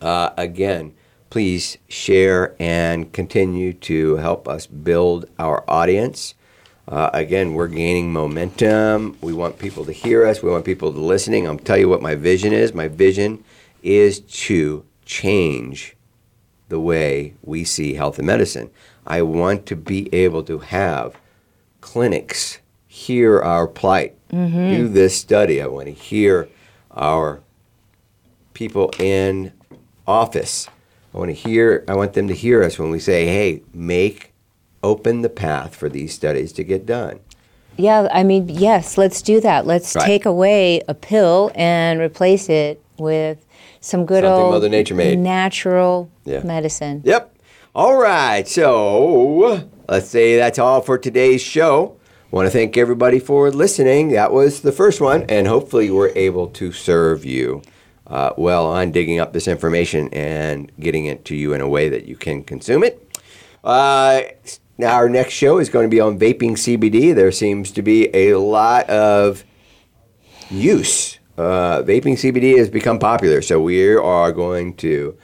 Uh, 0.00 0.30
again, 0.36 0.94
please 1.30 1.78
share 1.88 2.54
and 2.58 3.12
continue 3.12 3.72
to 3.72 4.16
help 4.16 4.48
us 4.48 4.66
build 4.66 5.26
our 5.38 5.64
audience. 5.68 6.34
Uh, 6.86 7.10
again, 7.12 7.52
we're 7.52 7.68
gaining 7.68 8.12
momentum. 8.12 9.16
We 9.20 9.32
want 9.34 9.58
people 9.58 9.84
to 9.84 9.92
hear 9.92 10.26
us. 10.26 10.42
We 10.42 10.50
want 10.50 10.64
people 10.64 10.92
to 10.92 10.98
listening. 10.98 11.46
I'll 11.46 11.58
tell 11.58 11.76
you 11.76 11.88
what 11.88 12.00
my 12.00 12.14
vision 12.14 12.52
is. 12.52 12.72
My 12.72 12.88
vision 12.88 13.44
is 13.82 14.20
to 14.20 14.84
change 15.04 15.96
the 16.68 16.80
way 16.80 17.34
we 17.42 17.64
see 17.64 17.94
health 17.94 18.18
and 18.18 18.26
medicine. 18.26 18.70
I 19.06 19.22
want 19.22 19.66
to 19.66 19.76
be 19.76 20.12
able 20.14 20.42
to 20.44 20.58
have 20.58 21.16
clinics 21.80 22.58
hear 22.98 23.40
our 23.40 23.68
plight, 23.68 24.16
do 24.30 24.88
this 24.88 25.16
study. 25.16 25.62
I 25.62 25.66
want 25.66 25.86
to 25.86 25.92
hear 25.92 26.48
our 26.90 27.40
people 28.54 28.90
in 28.98 29.52
office. 30.06 30.68
I 31.14 31.18
want 31.18 31.30
to 31.30 31.34
hear. 31.34 31.84
I 31.88 31.94
want 31.94 32.12
them 32.12 32.28
to 32.28 32.34
hear 32.34 32.62
us 32.62 32.78
when 32.78 32.90
we 32.90 32.98
say, 32.98 33.26
"Hey, 33.26 33.62
make 33.72 34.32
open 34.82 35.22
the 35.22 35.28
path 35.28 35.74
for 35.74 35.88
these 35.88 36.12
studies 36.12 36.52
to 36.52 36.64
get 36.64 36.86
done." 36.86 37.20
Yeah, 37.76 38.08
I 38.12 38.24
mean, 38.24 38.48
yes, 38.48 38.98
let's 38.98 39.22
do 39.22 39.40
that. 39.40 39.66
Let's 39.66 39.94
Right. 39.94 40.04
take 40.04 40.26
away 40.26 40.82
a 40.88 40.94
pill 40.94 41.52
and 41.54 42.00
replace 42.00 42.48
it 42.48 42.80
with 42.98 43.38
some 43.80 44.04
good 44.04 44.24
Something 44.24 44.42
old 44.42 44.52
Mother 44.52 44.68
Nature 44.68 44.94
made. 44.96 45.18
natural 45.18 46.08
Yeah. 46.24 46.40
medicine. 46.42 47.02
Yep. 47.04 47.32
All 47.74 47.96
right. 47.96 48.46
So 48.48 49.60
let's 49.88 50.08
say 50.08 50.36
that's 50.36 50.58
all 50.58 50.80
for 50.80 50.98
today's 50.98 51.40
show. 51.40 51.92
Want 52.30 52.46
to 52.46 52.50
thank 52.50 52.76
everybody 52.76 53.18
for 53.20 53.50
listening. 53.50 54.08
That 54.10 54.32
was 54.32 54.60
the 54.60 54.72
first 54.72 55.00
one, 55.00 55.24
and 55.28 55.46
hopefully 55.46 55.90
we're 55.90 56.12
able 56.14 56.48
to 56.48 56.72
serve 56.72 57.24
you 57.24 57.62
uh, 58.08 58.32
well 58.36 58.66
on 58.66 58.90
digging 58.90 59.18
up 59.20 59.32
this 59.32 59.46
information 59.48 60.08
and 60.12 60.72
getting 60.80 61.06
it 61.06 61.24
to 61.26 61.36
you 61.36 61.52
in 61.52 61.60
a 61.60 61.68
way 61.68 61.88
that 61.88 62.06
you 62.06 62.16
can 62.16 62.42
consume 62.42 62.82
it. 62.84 63.04
Uh, 63.64 64.22
now 64.78 64.94
our 64.94 65.08
next 65.08 65.34
show 65.34 65.58
is 65.58 65.68
going 65.68 65.84
to 65.84 65.90
be 65.90 66.00
on 66.00 66.18
vaping 66.18 66.52
CBD. 66.52 67.14
There 67.14 67.32
seems 67.32 67.70
to 67.72 67.82
be 67.82 68.08
a 68.14 68.34
lot 68.36 68.88
of 68.88 69.44
use. 70.50 71.18
Uh, 71.36 71.82
vaping 71.82 72.14
CBD 72.14 72.56
has 72.58 72.68
become 72.68 72.98
popular, 72.98 73.42
so 73.42 73.60
we 73.60 73.94
are 73.94 74.32
going 74.32 74.74
to 74.76 75.16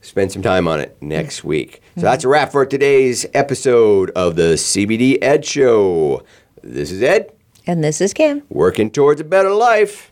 spend 0.00 0.32
some 0.32 0.42
time 0.42 0.66
on 0.68 0.80
it 0.80 0.96
next 1.00 1.44
week. 1.44 1.80
So 1.94 2.02
that's 2.02 2.24
a 2.24 2.28
wrap 2.28 2.52
for 2.52 2.66
today's 2.66 3.24
episode 3.34 4.10
of 4.10 4.36
the 4.36 4.54
CBD 4.54 5.18
Ed 5.22 5.44
Show. 5.44 6.24
This 6.62 6.90
is 6.90 7.02
Ed, 7.02 7.32
And 7.66 7.82
this 7.82 8.00
is 8.00 8.12
Kim. 8.12 8.42
working 8.48 8.90
towards 8.90 9.20
a 9.20 9.24
better 9.24 9.50
life. 9.50 10.11